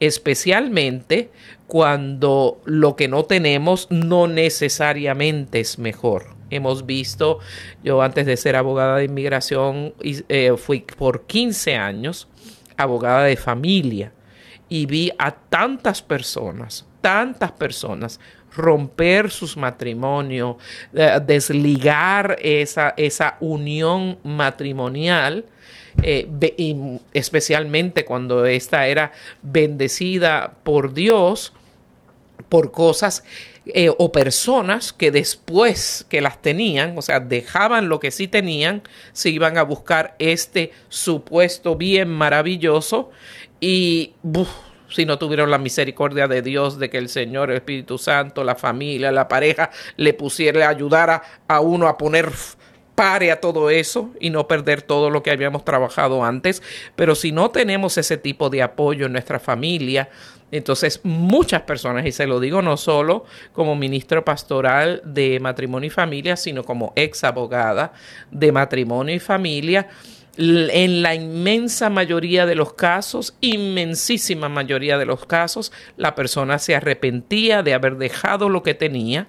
Especialmente 0.00 1.30
cuando 1.66 2.60
lo 2.66 2.94
que 2.94 3.08
no 3.08 3.24
tenemos 3.24 3.86
no 3.90 4.28
necesariamente 4.28 5.60
es 5.60 5.78
mejor 5.78 6.37
Hemos 6.50 6.86
visto, 6.86 7.38
yo 7.82 8.00
antes 8.02 8.26
de 8.26 8.36
ser 8.36 8.56
abogada 8.56 8.96
de 8.96 9.04
inmigración, 9.04 9.94
eh, 10.00 10.54
fui 10.56 10.80
por 10.80 11.26
15 11.26 11.76
años 11.76 12.28
abogada 12.76 13.24
de 13.24 13.36
familia 13.36 14.12
y 14.68 14.86
vi 14.86 15.10
a 15.18 15.32
tantas 15.32 16.02
personas, 16.02 16.86
tantas 17.00 17.52
personas 17.52 18.20
romper 18.54 19.30
sus 19.30 19.56
matrimonios, 19.56 20.56
eh, 20.92 21.20
desligar 21.24 22.36
esa, 22.40 22.94
esa 22.96 23.36
unión 23.40 24.18
matrimonial, 24.24 25.44
eh, 26.02 26.28
especialmente 27.12 28.04
cuando 28.04 28.46
esta 28.46 28.86
era 28.86 29.12
bendecida 29.42 30.54
por 30.62 30.94
Dios, 30.94 31.52
por 32.48 32.70
cosas 32.70 33.24
eh, 33.74 33.90
o 33.98 34.12
personas 34.12 34.92
que 34.92 35.10
después 35.10 36.06
que 36.08 36.20
las 36.20 36.40
tenían, 36.40 36.96
o 36.96 37.02
sea, 37.02 37.20
dejaban 37.20 37.88
lo 37.88 38.00
que 38.00 38.10
sí 38.10 38.26
tenían, 38.26 38.82
se 39.12 39.28
iban 39.28 39.58
a 39.58 39.62
buscar 39.62 40.16
este 40.18 40.72
supuesto 40.88 41.76
bien 41.76 42.08
maravilloso 42.08 43.10
y 43.60 44.14
si 44.88 45.04
no 45.04 45.18
tuvieron 45.18 45.50
la 45.50 45.58
misericordia 45.58 46.28
de 46.28 46.40
Dios, 46.40 46.78
de 46.78 46.88
que 46.88 46.96
el 46.96 47.10
Señor, 47.10 47.50
el 47.50 47.58
Espíritu 47.58 47.98
Santo, 47.98 48.42
la 48.42 48.54
familia, 48.54 49.12
la 49.12 49.28
pareja 49.28 49.70
le 49.96 50.14
pusiera, 50.14 50.60
le 50.60 50.64
ayudara 50.64 51.22
a 51.46 51.60
uno 51.60 51.88
a 51.88 51.98
poner 51.98 52.32
pare 52.94 53.30
a 53.30 53.40
todo 53.40 53.70
eso 53.70 54.10
y 54.18 54.30
no 54.30 54.48
perder 54.48 54.82
todo 54.82 55.08
lo 55.08 55.22
que 55.22 55.30
habíamos 55.30 55.64
trabajado 55.64 56.24
antes. 56.24 56.64
Pero 56.96 57.14
si 57.14 57.30
no 57.30 57.50
tenemos 57.50 57.96
ese 57.96 58.16
tipo 58.16 58.50
de 58.50 58.60
apoyo 58.60 59.06
en 59.06 59.12
nuestra 59.12 59.38
familia, 59.38 60.08
entonces 60.50 61.00
muchas 61.02 61.62
personas, 61.62 62.06
y 62.06 62.12
se 62.12 62.26
lo 62.26 62.40
digo 62.40 62.62
no 62.62 62.76
solo 62.76 63.24
como 63.52 63.76
ministro 63.76 64.24
pastoral 64.24 65.02
de 65.04 65.40
matrimonio 65.40 65.88
y 65.88 65.90
familia, 65.90 66.36
sino 66.36 66.64
como 66.64 66.92
ex 66.96 67.24
abogada 67.24 67.92
de 68.30 68.52
matrimonio 68.52 69.14
y 69.14 69.18
familia, 69.18 69.88
en 70.38 71.02
la 71.02 71.16
inmensa 71.16 71.90
mayoría 71.90 72.46
de 72.46 72.54
los 72.54 72.74
casos, 72.74 73.34
inmensísima 73.40 74.48
mayoría 74.48 74.96
de 74.96 75.04
los 75.04 75.26
casos, 75.26 75.72
la 75.96 76.14
persona 76.14 76.60
se 76.60 76.76
arrepentía 76.76 77.64
de 77.64 77.74
haber 77.74 77.96
dejado 77.96 78.48
lo 78.48 78.62
que 78.62 78.74
tenía 78.74 79.26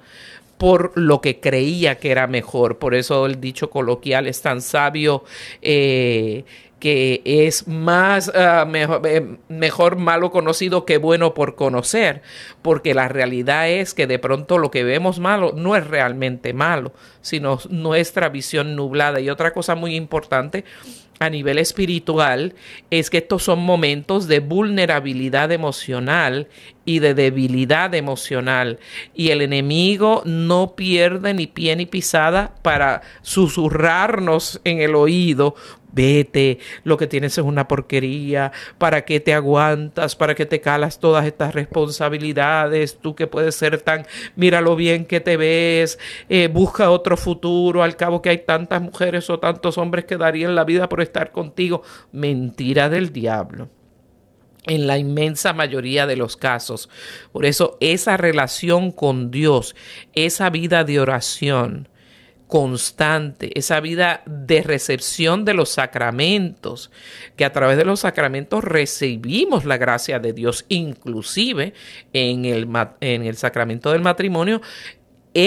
por 0.59 0.91
lo 0.95 1.22
que 1.22 1.39
creía 1.39 1.95
que 1.97 2.11
era 2.11 2.28
mejor. 2.28 2.80
Por 2.80 2.93
eso 2.93 3.26
el 3.26 3.39
dicho 3.39 3.70
coloquial 3.70 4.28
es 4.28 4.41
tan 4.41 4.61
sabio. 4.61 5.24
Eh, 5.61 6.43
que 6.80 7.21
es 7.25 7.67
más 7.67 8.32
ah, 8.34 8.65
mejor, 8.65 9.01
eh, 9.05 9.38
mejor, 9.49 9.97
malo 9.97 10.32
conocido 10.32 10.86
que 10.86 10.97
bueno 10.97 11.34
por 11.34 11.55
conocer, 11.55 12.21
porque 12.61 12.93
la 12.93 13.07
realidad 13.07 13.69
es 13.69 13.93
que 13.93 14.07
de 14.07 14.19
pronto 14.19 14.57
lo 14.57 14.71
que 14.71 14.84
vemos 14.84 15.19
malo 15.19 15.53
no 15.55 15.75
es 15.75 15.86
realmente 15.86 16.53
malo, 16.53 16.93
sino 17.21 17.59
nuestra 17.69 18.30
visión 18.30 18.75
nublada. 18.75 19.19
Y 19.19 19.30
otra 19.30 19.51
cosa 19.51 19.75
muy 19.75 19.95
importante 19.95 20.63
a 21.19 21.30
nivel 21.30 21.59
espiritual 21.59 22.55
es 22.89 23.09
que 23.09 23.17
estos 23.17 23.43
son 23.43 23.59
momentos 23.59 24.27
de 24.27 24.39
vulnerabilidad 24.39 25.51
emocional 25.51 26.47
y 26.86 26.99
de 26.99 27.13
debilidad 27.13 27.93
emocional 27.93 28.80
y 29.13 29.30
el 29.30 29.41
enemigo 29.41 30.23
no 30.25 30.75
pierde 30.75 31.34
ni 31.34 31.45
pie 31.45 31.75
ni 31.75 31.86
pisada 31.86 32.55
para 32.61 33.01
susurrarnos 33.21 34.61
en 34.63 34.80
el 34.80 34.95
oído 34.95 35.55
Vete, 35.91 36.59
lo 36.83 36.97
que 36.97 37.07
tienes 37.07 37.37
es 37.37 37.43
una 37.43 37.67
porquería, 37.67 38.51
¿para 38.77 39.05
qué 39.05 39.19
te 39.19 39.33
aguantas? 39.33 40.15
¿Para 40.15 40.35
qué 40.35 40.45
te 40.45 40.61
calas 40.61 40.99
todas 40.99 41.25
estas 41.25 41.53
responsabilidades? 41.55 42.99
Tú 42.99 43.15
que 43.15 43.27
puedes 43.27 43.55
ser 43.55 43.81
tan, 43.81 44.05
mira 44.35 44.61
lo 44.61 44.75
bien 44.75 45.05
que 45.05 45.19
te 45.19 45.37
ves, 45.37 45.99
eh, 46.29 46.47
busca 46.47 46.91
otro 46.91 47.17
futuro, 47.17 47.83
al 47.83 47.95
cabo 47.95 48.21
que 48.21 48.29
hay 48.29 48.39
tantas 48.39 48.81
mujeres 48.81 49.29
o 49.29 49.39
tantos 49.39 49.77
hombres 49.77 50.05
que 50.05 50.17
darían 50.17 50.55
la 50.55 50.63
vida 50.63 50.87
por 50.89 51.01
estar 51.01 51.31
contigo. 51.31 51.81
Mentira 52.11 52.89
del 52.89 53.11
diablo 53.11 53.69
en 54.69 54.87
la 54.87 54.97
inmensa 54.97 55.53
mayoría 55.53 56.05
de 56.05 56.15
los 56.15 56.37
casos. 56.37 56.89
Por 57.31 57.45
eso 57.45 57.77
esa 57.79 58.17
relación 58.17 58.91
con 58.91 59.31
Dios, 59.31 59.75
esa 60.13 60.49
vida 60.49 60.83
de 60.83 60.99
oración, 60.99 61.88
constante, 62.50 63.58
esa 63.58 63.80
vida 63.80 64.24
de 64.26 64.64
recepción 64.64 65.45
de 65.45 65.54
los 65.54 65.70
sacramentos, 65.70 66.89
que 67.36 67.45
a 67.45 67.54
través 67.54 67.78
de 67.78 67.86
los 67.86 68.00
sacramentos 68.00 68.64
recibimos 68.64 69.66
la 69.66 69.78
gracia 69.78 70.18
de 70.18 70.34
Dios, 70.34 70.66
inclusive 70.68 71.76
en 72.12 72.45
el, 72.45 72.68
en 73.02 73.22
el 73.22 73.38
sacramento 73.38 73.91
del 73.91 74.02
matrimonio, 74.02 74.62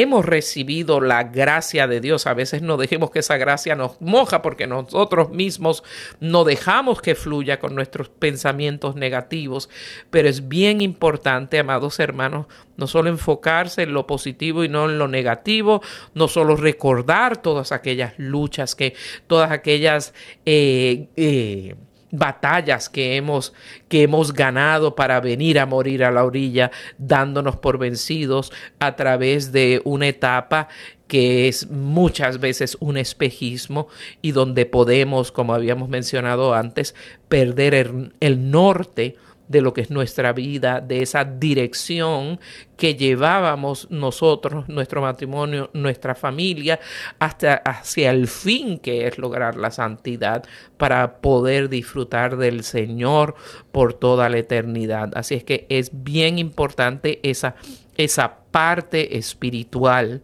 hemos 0.01 0.25
recibido 0.25 1.01
la 1.01 1.25
gracia 1.25 1.87
de 1.87 2.01
Dios. 2.01 2.27
A 2.27 2.35
veces 2.35 2.63
no 2.63 2.77
dejemos 2.77 3.11
que 3.11 3.19
esa 3.19 3.37
gracia 3.37 3.75
nos 3.75 4.01
moja 4.01 4.41
porque 4.41 4.67
nosotros 4.67 5.31
mismos 5.31 5.83
no 6.21 6.45
dejamos 6.45 7.03
que 7.03 7.15
fluya 7.15 7.59
con 7.59 7.75
nuestros 7.75 8.09
pensamientos 8.09 8.97
negativos. 8.97 9.69
Pero 10.11 10.29
es 10.29 10.49
bien 10.49 10.81
importante, 10.81 11.59
amados 11.59 12.01
hermanos, 12.01 12.47
no 12.77 12.87
solo 12.87 13.11
enfocarse 13.11 13.83
en 13.83 13.93
lo 13.93 14.07
positivo 14.07 14.65
y 14.65 14.69
no 14.69 14.89
en 14.89 14.99
lo 14.99 15.09
negativo, 15.09 15.83
no 16.15 16.29
solo 16.29 16.57
recordar 16.57 17.43
todas 17.43 17.73
aquellas 17.73 18.15
luchas 18.19 18.75
que, 18.75 18.95
todas 19.27 19.51
aquellas... 19.51 20.15
Eh, 20.47 21.09
eh, 21.17 21.75
batallas 22.13 22.89
que 22.89 23.17
hemos, 23.17 23.53
que 23.89 24.03
hemos 24.03 24.33
ganado 24.33 24.95
para 24.95 25.19
venir 25.21 25.59
a 25.59 25.67
morir 25.67 26.05
a 26.05 26.13
la 26.13 26.25
orilla, 26.25 26.71
dándonos 26.99 27.57
por 27.57 27.79
vencidos 27.79 28.53
a 28.79 28.95
través 28.95 29.51
de 29.51 29.81
una 29.85 30.07
etapa 30.07 30.69
que 31.09 31.49
es 31.49 31.69
muchas 31.69 32.39
veces 32.39 32.77
un 32.81 32.97
espejismo 32.97 33.89
y 34.23 34.33
donde 34.33 34.65
podemos, 34.65 35.33
como 35.33 35.55
habíamos 35.55 35.89
mencionado 35.89 36.55
antes, 36.55 36.95
perder 37.29 37.75
el, 37.75 38.15
el 38.21 38.51
norte 38.51 39.17
de 39.49 39.61
lo 39.61 39.73
que 39.73 39.83
es 39.83 39.91
nuestra 39.91 40.33
vida, 40.33 40.81
de 40.81 41.03
esa 41.03 41.25
dirección 41.25 42.41
que 42.77 42.95
llevábamos 42.95 43.89
nosotros, 43.91 44.69
nuestro 44.69 45.03
matrimonio, 45.03 45.71
nuestra 45.73 46.15
familia, 46.15 46.81
hasta 47.19 47.55
hacia 47.55 48.11
el 48.11 48.29
fin 48.29 48.79
que 48.79 49.07
es 49.07 49.19
lograr 49.19 49.57
la 49.57 49.71
santidad 49.71 50.45
para 50.77 51.19
poder 51.21 51.69
disfrutar 51.69 52.37
del 52.37 52.65
Señor 52.65 53.35
por 53.71 53.95
toda 53.95 54.29
la 54.29 54.39
eternidad. 54.39 55.11
Así 55.15 55.35
es 55.35 55.45
que 55.45 55.67
es 55.69 55.91
bien 55.93 56.39
importante 56.39 57.21
esa, 57.23 57.55
esa 57.97 58.39
parte 58.51 59.19
espiritual 59.19 60.23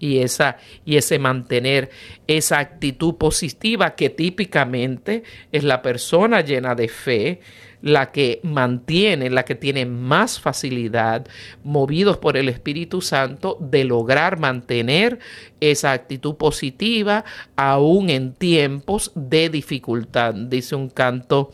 y, 0.00 0.18
esa, 0.18 0.56
y 0.84 0.96
ese 0.96 1.20
mantener 1.20 1.90
esa 2.26 2.58
actitud 2.58 3.14
positiva 3.14 3.94
que 3.94 4.10
típicamente 4.10 5.22
es 5.52 5.62
la 5.62 5.82
persona 5.82 6.40
llena 6.40 6.74
de 6.74 6.88
fe, 6.88 7.40
la 7.82 8.10
que 8.10 8.40
mantiene, 8.42 9.30
la 9.30 9.44
que 9.44 9.54
tiene 9.54 9.86
más 9.86 10.40
facilidad, 10.40 11.26
movidos 11.62 12.18
por 12.18 12.36
el 12.36 12.48
Espíritu 12.48 13.00
Santo, 13.00 13.56
de 13.60 13.84
lograr 13.84 14.38
mantener 14.38 15.18
esa 15.60 15.92
actitud 15.92 16.34
positiva 16.36 17.24
aún 17.56 18.10
en 18.10 18.34
tiempos 18.34 19.12
de 19.14 19.48
dificultad. 19.48 20.34
Dice 20.34 20.74
un 20.74 20.90
canto 20.90 21.52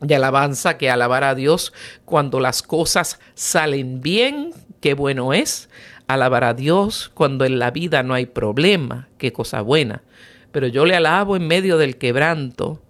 de 0.00 0.16
alabanza 0.16 0.78
que 0.78 0.90
alabar 0.90 1.24
a 1.24 1.34
Dios 1.34 1.72
cuando 2.04 2.40
las 2.40 2.62
cosas 2.62 3.20
salen 3.34 4.00
bien, 4.00 4.50
qué 4.80 4.94
bueno 4.94 5.32
es. 5.32 5.68
Alabar 6.06 6.44
a 6.44 6.54
Dios 6.54 7.10
cuando 7.14 7.44
en 7.44 7.58
la 7.58 7.70
vida 7.70 8.02
no 8.02 8.14
hay 8.14 8.26
problema, 8.26 9.08
qué 9.18 9.32
cosa 9.32 9.60
buena. 9.60 10.02
Pero 10.50 10.66
yo 10.66 10.84
le 10.84 10.94
alabo 10.94 11.36
en 11.36 11.46
medio 11.46 11.78
del 11.78 11.96
quebranto 11.96 12.82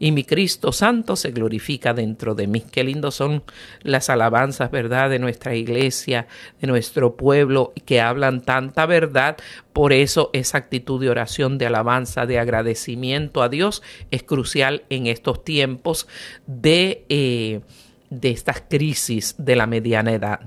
y 0.00 0.12
mi 0.12 0.24
Cristo 0.24 0.72
Santo 0.72 1.14
se 1.14 1.30
glorifica 1.30 1.92
dentro 1.92 2.34
de 2.34 2.46
mí. 2.46 2.62
Qué 2.62 2.82
lindo 2.82 3.10
son 3.10 3.44
las 3.82 4.08
alabanzas, 4.08 4.70
¿verdad?, 4.70 5.10
de 5.10 5.18
nuestra 5.18 5.54
iglesia, 5.54 6.26
de 6.60 6.66
nuestro 6.66 7.16
pueblo, 7.16 7.74
que 7.84 8.00
hablan 8.00 8.40
tanta 8.40 8.86
verdad. 8.86 9.36
Por 9.74 9.92
eso 9.92 10.30
esa 10.32 10.56
actitud 10.56 11.00
de 11.00 11.10
oración, 11.10 11.58
de 11.58 11.66
alabanza, 11.66 12.24
de 12.24 12.38
agradecimiento 12.38 13.42
a 13.42 13.50
Dios 13.50 13.82
es 14.10 14.22
crucial 14.22 14.84
en 14.88 15.06
estos 15.06 15.44
tiempos 15.44 16.08
de, 16.46 17.04
eh, 17.10 17.60
de 18.08 18.30
estas 18.30 18.62
crisis 18.62 19.34
de 19.36 19.54
la 19.54 19.66
mediana 19.66 20.12
edad. 20.14 20.40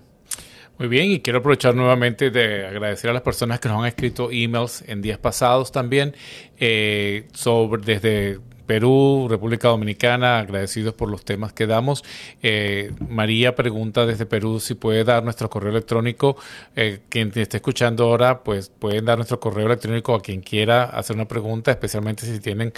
Muy 0.84 0.90
bien, 0.90 1.12
y 1.12 1.22
quiero 1.22 1.40
aprovechar 1.40 1.74
nuevamente 1.76 2.30
de 2.30 2.68
agradecer 2.68 3.10
a 3.10 3.14
las 3.14 3.22
personas 3.22 3.62
que 3.62 3.70
nos 3.70 3.80
han 3.80 3.86
escrito 3.86 4.30
emails 4.30 4.84
en 4.86 5.02
días 5.02 5.18
pasados 5.18 5.72
también, 5.72 6.14
eh, 6.60 7.30
sobre 7.32 7.82
desde 7.82 8.42
Perú, 8.66 9.28
República 9.30 9.70
Dominicana, 9.70 10.40
agradecidos 10.40 10.94
por 10.94 11.10
los 11.10 11.24
temas 11.24 11.54
que 11.54 11.68
damos. 11.68 12.04
Eh, 12.42 12.92
María 13.08 13.56
pregunta 13.56 14.06
desde 14.06 14.26
Perú 14.26 14.60
si 14.60 14.74
puede 14.74 15.06
dar 15.06 15.24
nuestro 15.24 15.50
correo 15.50 15.72
electrónico. 15.72 16.36
Eh, 16.76 17.00
quien 17.08 17.32
te 17.32 17.44
esté 17.44 17.58
escuchando 17.58 18.04
ahora, 18.04 18.44
pues 18.44 18.68
pueden 18.68 19.06
dar 19.06 19.18
nuestro 19.18 19.40
correo 19.40 19.68
electrónico 19.68 20.14
a 20.14 20.22
quien 20.22 20.42
quiera 20.42 20.84
hacer 20.84 21.16
una 21.16 21.30
pregunta, 21.30 21.72
especialmente 21.72 22.26
si 22.26 22.42
tienen 22.42 22.74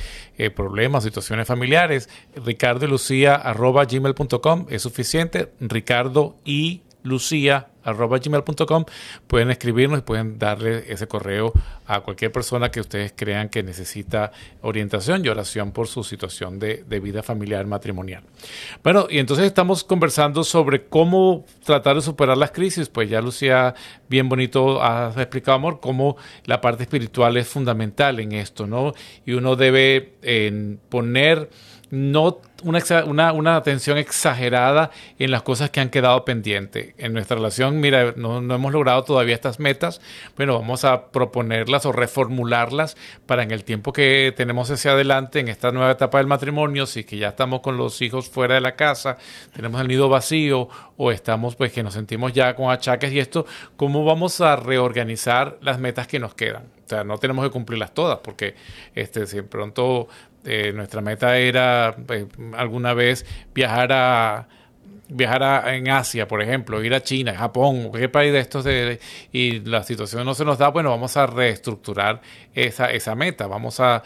problemas, 0.55 1.03
situaciones 1.03 1.47
familiares. 1.47 2.07
Ricardo 2.35 2.85
y 2.85 2.89
Lucía 2.89 3.33
arroba 3.33 3.85
gmail.com 3.85 4.67
es 4.69 4.83
suficiente. 4.83 5.53
Ricardo 5.59 6.35
y 6.45 6.81
lucia.gmail.com 7.05 8.85
pueden 9.27 9.51
escribirnos 9.51 9.99
y 9.99 10.01
pueden 10.01 10.37
darle 10.39 10.91
ese 10.91 11.07
correo 11.07 11.53
a 11.85 12.01
cualquier 12.01 12.31
persona 12.31 12.71
que 12.71 12.79
ustedes 12.79 13.13
crean 13.15 13.49
que 13.49 13.63
necesita 13.63 14.31
orientación 14.61 15.23
y 15.23 15.29
oración 15.29 15.71
por 15.71 15.87
su 15.87 16.03
situación 16.03 16.59
de, 16.59 16.83
vida 16.99 17.21
familiar 17.21 17.67
matrimonial. 17.67 18.23
Bueno, 18.83 19.05
y 19.09 19.19
entonces 19.19 19.45
estamos 19.45 19.83
conversando 19.83 20.43
sobre 20.43 20.85
cómo 20.85 21.45
tratar 21.63 21.95
de 21.95 22.01
superar 22.01 22.37
las 22.37 22.51
crisis. 22.51 22.89
Pues 22.89 23.09
ya 23.09 23.21
Lucía, 23.21 23.75
bien 24.09 24.27
bonito, 24.27 24.81
has 24.81 25.15
explicado, 25.17 25.57
amor, 25.57 25.79
cómo 25.79 26.17
la 26.45 26.61
parte 26.61 26.83
espiritual 26.83 27.37
es 27.37 27.47
fundamental 27.47 28.19
en 28.19 28.31
esto, 28.31 28.65
¿no? 28.65 28.93
Y 29.25 29.33
uno 29.33 29.55
debe 29.55 30.15
poner 30.89 31.49
no 31.91 32.41
una, 32.63 33.33
una, 33.33 33.55
atención 33.55 33.97
exagerada 33.97 34.89
en 35.19 35.29
las 35.29 35.43
cosas 35.43 35.69
que 35.69 35.79
han 35.81 35.89
quedado 35.89 36.25
pendientes. 36.25 36.95
En 36.97 37.13
nuestra 37.13 37.35
relación, 37.35 37.79
mira, 37.79 38.13
no, 38.15 38.37
hemos 38.37 38.73
logrado 38.73 39.03
todavía 39.03 39.35
estas 39.35 39.59
metas, 39.59 40.01
bueno, 40.35 40.59
vamos 40.59 40.83
a 40.83 41.11
proponerlas 41.11 41.85
o 41.85 41.91
reformularlas 41.91 42.97
para 43.25 43.43
en 43.43 43.51
el 43.51 43.63
tiempo 43.63 43.93
que 43.93 44.33
tenemos 44.35 44.71
hacia 44.71 44.91
adelante, 44.91 45.39
en 45.39 45.47
esta 45.47 45.71
nueva 45.71 45.91
etapa 45.91 46.17
del 46.17 46.27
matrimonio, 46.27 46.85
si 46.85 47.03
que 47.03 47.17
ya 47.17 47.29
estamos 47.29 47.61
con 47.61 47.77
los 47.77 48.01
hijos 48.01 48.29
fuera 48.29 48.55
de 48.55 48.61
la 48.61 48.75
casa, 48.75 49.17
tenemos 49.53 49.79
el 49.79 49.87
nido 49.87 50.09
vacío 50.09 50.69
o 50.97 51.11
estamos 51.11 51.55
pues 51.55 51.71
que 51.71 51.83
nos 51.83 51.93
sentimos 51.93 52.33
ya 52.33 52.55
con 52.55 52.71
achaques 52.71 53.11
y 53.11 53.19
esto, 53.19 53.45
¿cómo 53.75 54.05
vamos 54.05 54.41
a 54.41 54.55
reorganizar 54.55 55.57
las 55.61 55.79
metas 55.79 56.07
que 56.07 56.19
nos 56.19 56.33
quedan? 56.33 56.63
O 56.85 56.87
sea, 56.87 57.03
no 57.03 57.17
tenemos 57.17 57.43
que 57.43 57.51
cumplirlas 57.51 57.93
todas 57.93 58.19
porque 58.19 58.55
este, 58.93 59.25
si 59.25 59.41
pronto 59.41 60.07
eh, 60.45 60.71
nuestra 60.73 61.01
meta 61.01 61.37
era 61.37 61.95
eh, 62.09 62.27
alguna 62.55 62.93
vez 62.93 63.25
viajar 63.53 63.91
a 63.91 64.47
viajar 65.07 65.73
en 65.73 65.89
Asia, 65.89 66.27
por 66.27 66.41
ejemplo, 66.41 66.83
ir 66.83 66.93
a 66.93 67.03
China, 67.03 67.35
Japón, 67.35 67.89
cualquier 67.89 68.11
país 68.11 68.33
de 68.33 68.39
estos 68.39 68.63
de, 68.63 68.99
y 69.31 69.59
la 69.59 69.83
situación 69.83 70.25
no 70.25 70.33
se 70.33 70.45
nos 70.45 70.57
da, 70.57 70.69
bueno, 70.69 70.89
vamos 70.89 71.15
a 71.15 71.27
reestructurar 71.27 72.21
esa, 72.53 72.91
esa 72.91 73.13
meta, 73.15 73.47
vamos 73.47 73.79
a 73.79 74.01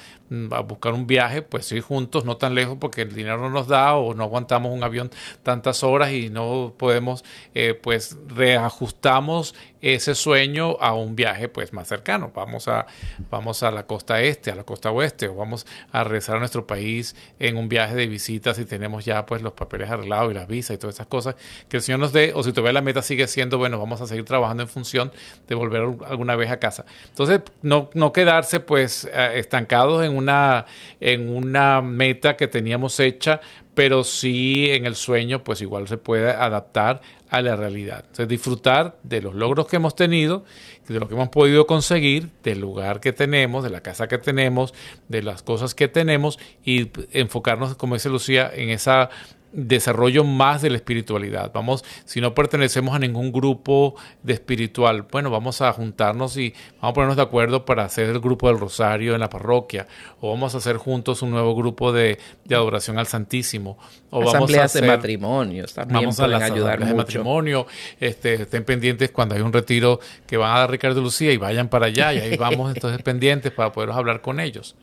a 0.51 0.59
buscar 0.61 0.93
un 0.93 1.07
viaje, 1.07 1.41
pues 1.41 1.65
sí, 1.65 1.81
juntos, 1.81 2.25
no 2.25 2.37
tan 2.37 2.55
lejos 2.55 2.77
porque 2.79 3.01
el 3.01 3.13
dinero 3.13 3.37
no 3.37 3.49
nos 3.49 3.67
da 3.67 3.95
o 3.95 4.13
no 4.13 4.23
aguantamos 4.23 4.71
un 4.71 4.83
avión 4.83 5.11
tantas 5.43 5.83
horas 5.83 6.11
y 6.11 6.29
no 6.29 6.73
podemos, 6.77 7.23
eh, 7.53 7.73
pues 7.73 8.17
reajustamos 8.27 9.55
ese 9.81 10.13
sueño 10.13 10.77
a 10.81 10.93
un 10.93 11.15
viaje 11.15 11.47
pues 11.47 11.73
más 11.73 11.87
cercano. 11.87 12.31
Vamos 12.33 12.67
a, 12.67 12.85
vamos 13.29 13.63
a 13.63 13.71
la 13.71 13.83
costa 13.83 14.21
este, 14.21 14.51
a 14.51 14.55
la 14.55 14.63
costa 14.63 14.91
oeste 14.91 15.27
o 15.27 15.35
vamos 15.35 15.65
a 15.91 16.03
regresar 16.03 16.35
a 16.35 16.39
nuestro 16.39 16.67
país 16.67 17.15
en 17.39 17.57
un 17.57 17.69
viaje 17.69 17.95
de 17.95 18.07
visitas 18.07 18.59
y 18.59 18.65
tenemos 18.65 19.05
ya 19.05 19.25
pues 19.25 19.41
los 19.41 19.53
papeles 19.53 19.89
arreglados 19.89 20.31
y 20.31 20.35
las 20.35 20.47
visas 20.47 20.75
y 20.75 20.77
todas 20.77 20.95
esas 20.95 21.07
cosas 21.07 21.35
que 21.69 21.77
el 21.77 21.83
Señor 21.83 21.99
nos 21.99 22.13
dé 22.13 22.33
o 22.35 22.43
si 22.43 22.51
todavía 22.51 22.73
la 22.73 22.81
meta 22.81 23.01
sigue 23.01 23.27
siendo, 23.27 23.57
bueno, 23.57 23.79
vamos 23.79 24.01
a 24.01 24.07
seguir 24.07 24.25
trabajando 24.25 24.63
en 24.63 24.69
función 24.69 25.11
de 25.47 25.55
volver 25.55 25.81
alguna 26.07 26.35
vez 26.35 26.51
a 26.51 26.59
casa. 26.59 26.85
Entonces, 27.07 27.41
no, 27.61 27.89
no 27.93 28.11
quedarse 28.11 28.59
pues 28.59 29.09
eh, 29.11 29.33
estancados 29.35 30.05
en 30.05 30.15
una, 30.19 30.65
en 30.99 31.29
una 31.29 31.81
meta 31.81 32.37
que 32.37 32.47
teníamos 32.47 32.99
hecha, 32.99 33.41
pero 33.73 34.03
sí 34.03 34.69
en 34.71 34.85
el 34.85 34.95
sueño, 34.95 35.43
pues 35.43 35.61
igual 35.61 35.87
se 35.87 35.97
puede 35.97 36.31
adaptar 36.31 37.01
a 37.29 37.41
la 37.41 37.55
realidad. 37.55 37.99
Entonces, 38.01 38.27
disfrutar 38.27 38.97
de 39.03 39.21
los 39.21 39.35
logros 39.35 39.67
que 39.67 39.77
hemos 39.77 39.95
tenido, 39.95 40.43
de 40.87 40.99
lo 40.99 41.07
que 41.07 41.13
hemos 41.13 41.29
podido 41.29 41.67
conseguir, 41.67 42.29
del 42.43 42.59
lugar 42.59 42.99
que 42.99 43.13
tenemos, 43.13 43.63
de 43.63 43.69
la 43.69 43.81
casa 43.81 44.07
que 44.07 44.17
tenemos, 44.17 44.73
de 45.07 45.21
las 45.21 45.43
cosas 45.43 45.75
que 45.75 45.87
tenemos 45.87 46.39
y 46.63 46.89
enfocarnos, 47.11 47.75
como 47.75 47.95
dice 47.95 48.09
Lucía, 48.09 48.51
en 48.53 48.69
esa 48.69 49.09
desarrollo 49.51 50.23
más 50.23 50.61
de 50.61 50.69
la 50.69 50.77
espiritualidad. 50.77 51.51
Vamos, 51.53 51.83
si 52.05 52.21
no 52.21 52.33
pertenecemos 52.33 52.95
a 52.95 52.99
ningún 52.99 53.31
grupo 53.31 53.95
de 54.23 54.33
espiritual, 54.33 55.07
bueno, 55.11 55.29
vamos 55.29 55.61
a 55.61 55.71
juntarnos 55.73 56.37
y 56.37 56.53
vamos 56.81 56.91
a 56.91 56.93
ponernos 56.93 57.17
de 57.17 57.23
acuerdo 57.23 57.65
para 57.65 57.85
hacer 57.85 58.09
el 58.09 58.19
grupo 58.19 58.47
del 58.47 58.59
Rosario 58.59 59.13
en 59.13 59.19
la 59.19 59.29
parroquia, 59.29 59.87
o 60.21 60.29
vamos 60.29 60.53
a 60.55 60.59
hacer 60.59 60.77
juntos 60.77 61.21
un 61.21 61.31
nuevo 61.31 61.55
grupo 61.55 61.91
de, 61.91 62.17
adoración 62.49 62.99
al 62.99 63.07
Santísimo, 63.07 63.77
o 64.09 64.23
vamos 64.23 64.53
a 64.53 64.63
hacer, 64.63 64.81
de 64.83 64.87
matrimonios 64.87 65.73
también 65.73 66.01
vamos 66.01 66.19
a 66.19 66.27
las 66.27 66.43
ayudar 66.43 66.83
de 66.83 66.93
matrimonio, 66.93 67.65
este, 67.99 68.43
estén 68.43 68.63
pendientes 68.63 69.11
cuando 69.11 69.35
hay 69.35 69.41
un 69.41 69.53
retiro 69.53 69.99
que 70.27 70.37
van 70.37 70.55
a 70.55 70.59
dar 70.59 70.71
Ricardo 70.71 71.01
Lucía 71.01 71.31
y 71.31 71.37
vayan 71.37 71.69
para 71.69 71.87
allá 71.87 72.13
y 72.13 72.19
ahí 72.19 72.37
vamos 72.37 72.71
entonces 72.75 73.01
pendientes 73.01 73.51
para 73.51 73.71
poder 73.71 73.91
hablar 73.91 74.21
con 74.21 74.39
ellos. 74.39 74.75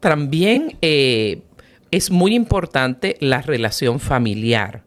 También 0.00 0.76
eh, 0.82 1.40
es 1.96 2.10
muy 2.10 2.34
importante 2.34 3.16
la 3.20 3.40
relación 3.40 4.00
familiar 4.00 4.84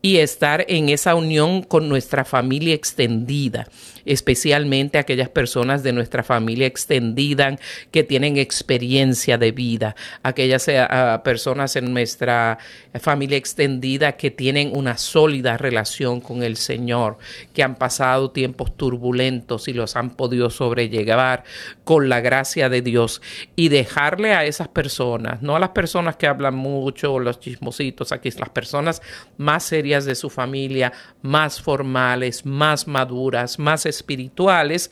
y 0.00 0.18
estar 0.18 0.64
en 0.68 0.88
esa 0.88 1.14
unión 1.14 1.62
con 1.62 1.88
nuestra 1.88 2.24
familia 2.24 2.74
extendida 2.74 3.66
especialmente 4.08 4.98
aquellas 4.98 5.28
personas 5.28 5.82
de 5.82 5.92
nuestra 5.92 6.22
familia 6.22 6.66
extendida 6.66 7.56
que 7.90 8.02
tienen 8.04 8.38
experiencia 8.38 9.36
de 9.36 9.52
vida, 9.52 9.96
aquellas 10.22 10.66
eh, 10.68 10.86
personas 11.22 11.76
en 11.76 11.92
nuestra 11.92 12.58
familia 13.00 13.36
extendida 13.36 14.12
que 14.12 14.30
tienen 14.30 14.70
una 14.74 14.96
sólida 14.96 15.58
relación 15.58 16.20
con 16.20 16.42
el 16.42 16.56
Señor, 16.56 17.18
que 17.52 17.62
han 17.62 17.76
pasado 17.76 18.30
tiempos 18.30 18.76
turbulentos 18.76 19.68
y 19.68 19.74
los 19.74 19.94
han 19.94 20.10
podido 20.10 20.48
sobrellevar 20.48 21.44
con 21.84 22.08
la 22.08 22.20
gracia 22.20 22.68
de 22.70 22.80
Dios 22.80 23.20
y 23.56 23.68
dejarle 23.68 24.32
a 24.32 24.44
esas 24.44 24.68
personas, 24.68 25.42
no 25.42 25.54
a 25.54 25.60
las 25.60 25.70
personas 25.70 26.16
que 26.16 26.26
hablan 26.26 26.54
mucho 26.54 27.18
los 27.18 27.40
chismositos, 27.40 28.12
aquí 28.12 28.30
las 28.38 28.50
personas 28.50 29.02
más 29.36 29.64
serias 29.64 29.87
de 29.88 30.14
su 30.14 30.30
familia, 30.30 30.92
más 31.22 31.60
formales, 31.60 32.44
más 32.44 32.86
maduras, 32.86 33.58
más 33.58 33.86
espirituales, 33.86 34.90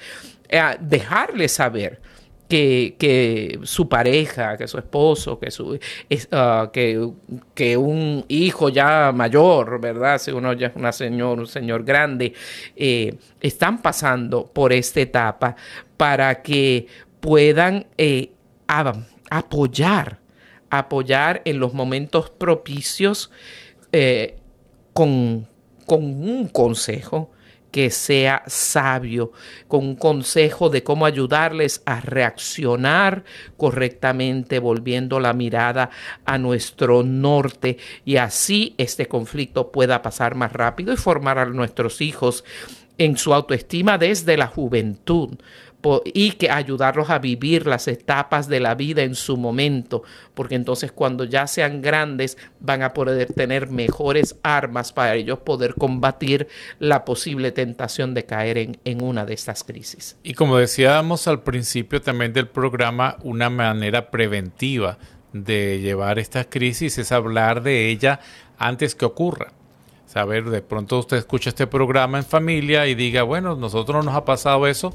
eh, 0.49 0.63
dejarles 0.81 1.53
saber 1.53 2.01
que, 2.49 3.59
su 3.65 3.89
pareja, 3.89 4.57
que 4.57 4.69
su 4.69 4.79
esposo, 4.79 5.39
que, 5.39 5.51
su, 5.51 5.79
ah, 6.33 6.71
que, 6.73 7.77
un 7.77 8.25
hijo 8.29 8.69
ya 8.69 9.13
mayor, 9.13 9.81
¿verdad? 9.81 10.19
Si 10.19 10.31
uno 10.31 10.53
ya 10.53 10.69
es 10.69 10.77
una 10.77 10.93
señor, 10.93 11.39
un 11.39 11.47
señor 11.47 11.85
grande, 11.85 12.33
eh, 12.77 13.15
están 13.41 13.83
pasando 13.83 14.47
por 14.47 14.73
esta 14.73 15.01
etapa 15.01 15.57
para 15.97 16.43
que 16.43 16.87
puedan 17.21 17.87
eh, 17.99 18.31
apoyar, 19.31 20.21
apoyar 20.71 21.43
en 21.45 21.59
los 21.59 21.75
momentos 21.75 22.31
propicios 22.31 23.31
con, 24.97 25.47
con 25.85 26.03
un 26.03 26.49
consejo, 26.49 27.31
que 27.71 27.91
sea 27.91 28.43
sabio, 28.47 29.33
con 29.69 29.85
un 29.85 29.97
consejo 29.97 30.71
de 30.71 30.83
cómo 30.83 31.05
ayudarles 31.05 31.83
a 31.85 32.01
reaccionar 32.01 33.23
correctamente, 33.59 34.59
volviendo 34.59 35.21
la 35.21 35.35
mirada 35.35 35.91
a 36.25 36.39
nuestro 36.39 37.03
norte 37.03 37.77
y 38.07 38.17
así 38.17 38.75
este 38.79 39.07
conflicto 39.07 39.71
pueda 39.71 40.01
pasar 40.01 40.35
más 40.35 40.55
rápido 40.55 40.95
y 40.95 40.97
formar 40.97 41.39
a 41.39 41.45
nuestros 41.45 42.01
hijos 42.01 42.43
en 42.97 43.19
su 43.19 43.35
autoestima 43.35 43.99
desde 43.99 44.39
la 44.39 44.47
juventud, 44.47 45.37
y 46.05 46.33
que 46.33 46.51
ayudarlos 46.51 47.11
a 47.11 47.19
vivir 47.19 47.67
las 47.67 47.89
etapas 47.89 48.49
de 48.49 48.61
la 48.61 48.75
vida 48.75 49.03
en 49.03 49.15
su 49.15 49.37
momento, 49.37 50.03
porque 50.35 50.55
entonces 50.55 50.93
cuando 50.93 51.25
ya 51.25 51.47
sean 51.47 51.81
grandes 51.83 52.37
van 52.61 52.83
a 52.83 52.93
poder 52.93 53.33
tener 53.33 53.69
mejores 53.71 54.37
armas 54.43 54.93
para 54.93 55.15
ellos 55.15 55.39
poder 55.41 55.75
combatir 55.75 56.49
la 56.79 57.05
posible 57.05 57.53
tentación 57.53 58.15
de 58.15 58.25
caer 58.25 58.59
en, 58.59 59.03
una 59.03 59.25
de 59.25 59.35
estas 59.35 59.63
crisis. 59.65 60.17
Y 60.23 60.35
como 60.35 60.57
decíamos 60.57 61.29
al 61.29 61.43
principio 61.43 62.01
también 62.01 62.33
del 62.33 62.49
programa, 62.49 63.17
una 63.23 63.51
manera 63.51 64.11
preventiva 64.11 64.99
de 65.33 65.81
llevar 65.81 66.19
estas 66.19 66.47
crisis 66.47 66.99
es 66.99 67.13
hablar 67.13 67.63
de 67.63 67.91
ella 67.91 68.21
antes 68.59 68.95
que 68.95 69.05
ocurra. 69.05 69.53
Saber, 70.17 70.49
de 70.49 70.63
pronto 70.63 70.99
usted 70.99 71.19
escucha 71.19 71.51
este 71.51 71.67
programa 71.67 72.17
en 72.17 72.25
familia 72.25 72.87
y 72.87 72.95
diga, 72.95 73.23
bueno, 73.23 73.55
nosotros 73.55 73.97
no 73.97 74.11
nos 74.11 74.15
ha 74.15 74.25
pasado 74.25 74.67
eso, 74.67 74.95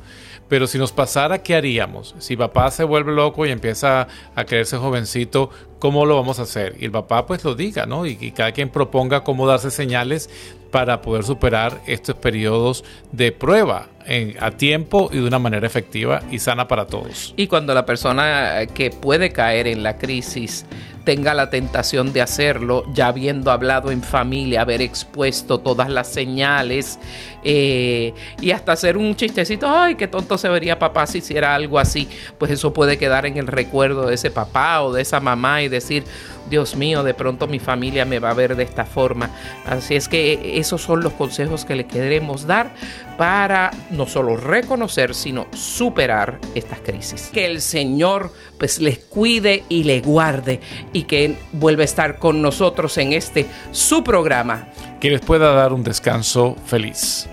pero 0.49 0.65
si 0.65 0.79
nos 0.79 0.91
pasara, 0.91 1.43
¿qué 1.43 1.53
haríamos? 1.53 2.15
Si 2.17 2.35
papá 2.35 2.71
se 2.71 2.83
vuelve 2.83 3.11
loco 3.11 3.45
y 3.45 3.51
empieza 3.51 4.07
a 4.33 4.45
creerse 4.45 4.77
jovencito, 4.77 5.51
¿cómo 5.77 6.07
lo 6.07 6.15
vamos 6.15 6.39
a 6.39 6.41
hacer? 6.41 6.75
Y 6.79 6.85
el 6.85 6.91
papá 6.91 7.27
pues 7.27 7.43
lo 7.43 7.53
diga, 7.53 7.85
¿no? 7.85 8.07
Y, 8.07 8.17
y 8.19 8.31
cada 8.31 8.51
quien 8.51 8.69
proponga 8.69 9.23
cómo 9.23 9.45
darse 9.45 9.69
señales 9.69 10.27
para 10.71 11.01
poder 11.01 11.23
superar 11.23 11.81
estos 11.85 12.15
periodos 12.15 12.83
de 13.11 13.31
prueba 13.31 13.87
en, 14.05 14.35
a 14.39 14.51
tiempo 14.51 15.09
y 15.11 15.17
de 15.17 15.27
una 15.27 15.39
manera 15.39 15.67
efectiva 15.67 16.21
y 16.31 16.39
sana 16.39 16.67
para 16.67 16.87
todos. 16.87 17.33
Y 17.37 17.47
cuando 17.47 17.73
la 17.73 17.85
persona 17.85 18.65
que 18.73 18.89
puede 18.89 19.31
caer 19.31 19.67
en 19.67 19.83
la 19.83 19.97
crisis 19.97 20.65
tenga 21.03 21.33
la 21.33 21.49
tentación 21.49 22.13
de 22.13 22.21
hacerlo, 22.21 22.85
ya 22.93 23.07
habiendo 23.07 23.51
hablado 23.51 23.91
en 23.91 24.03
familia, 24.03 24.61
haber 24.61 24.81
expuesto 24.81 25.59
todas 25.59 25.89
las 25.89 26.07
señales 26.07 26.99
eh, 27.43 28.13
y 28.39 28.51
hasta 28.51 28.73
hacer 28.73 28.97
un 28.97 29.15
chistecito, 29.15 29.67
ay, 29.69 29.95
qué 29.95 30.07
tonto 30.07 30.37
se 30.37 30.49
vería 30.49 30.77
papá 30.79 31.07
si 31.07 31.19
hiciera 31.19 31.55
algo 31.55 31.79
así, 31.79 32.07
pues 32.37 32.51
eso 32.51 32.73
puede 32.73 32.97
quedar 32.97 33.25
en 33.25 33.37
el 33.37 33.47
recuerdo 33.47 34.07
de 34.07 34.15
ese 34.15 34.31
papá 34.31 34.81
o 34.81 34.93
de 34.93 35.01
esa 35.01 35.19
mamá 35.19 35.61
y 35.61 35.69
decir, 35.69 36.03
Dios 36.49 36.75
mío, 36.75 37.03
de 37.03 37.13
pronto 37.13 37.47
mi 37.47 37.59
familia 37.59 38.05
me 38.05 38.19
va 38.19 38.31
a 38.31 38.33
ver 38.33 38.55
de 38.55 38.63
esta 38.63 38.85
forma. 38.85 39.29
Así 39.65 39.95
es 39.95 40.07
que 40.07 40.57
esos 40.59 40.81
son 40.81 41.01
los 41.01 41.13
consejos 41.13 41.65
que 41.65 41.75
le 41.75 41.85
queremos 41.85 42.45
dar 42.45 42.73
para 43.17 43.71
no 43.91 44.05
solo 44.07 44.35
reconocer, 44.35 45.13
sino 45.15 45.47
superar 45.53 46.39
estas 46.55 46.79
crisis. 46.79 47.29
Que 47.31 47.45
el 47.45 47.61
Señor 47.61 48.33
pues 48.57 48.79
les 48.79 48.99
cuide 48.99 49.63
y 49.69 49.83
le 49.83 50.01
guarde 50.01 50.59
y 50.93 51.03
que 51.03 51.35
vuelva 51.53 51.83
a 51.83 51.85
estar 51.85 52.17
con 52.17 52.41
nosotros 52.41 52.97
en 52.97 53.13
este 53.13 53.45
su 53.71 54.03
programa. 54.03 54.67
Que 55.01 55.09
les 55.09 55.19
pueda 55.19 55.51
dar 55.51 55.73
un 55.73 55.83
descanso 55.83 56.55
feliz. 56.67 57.27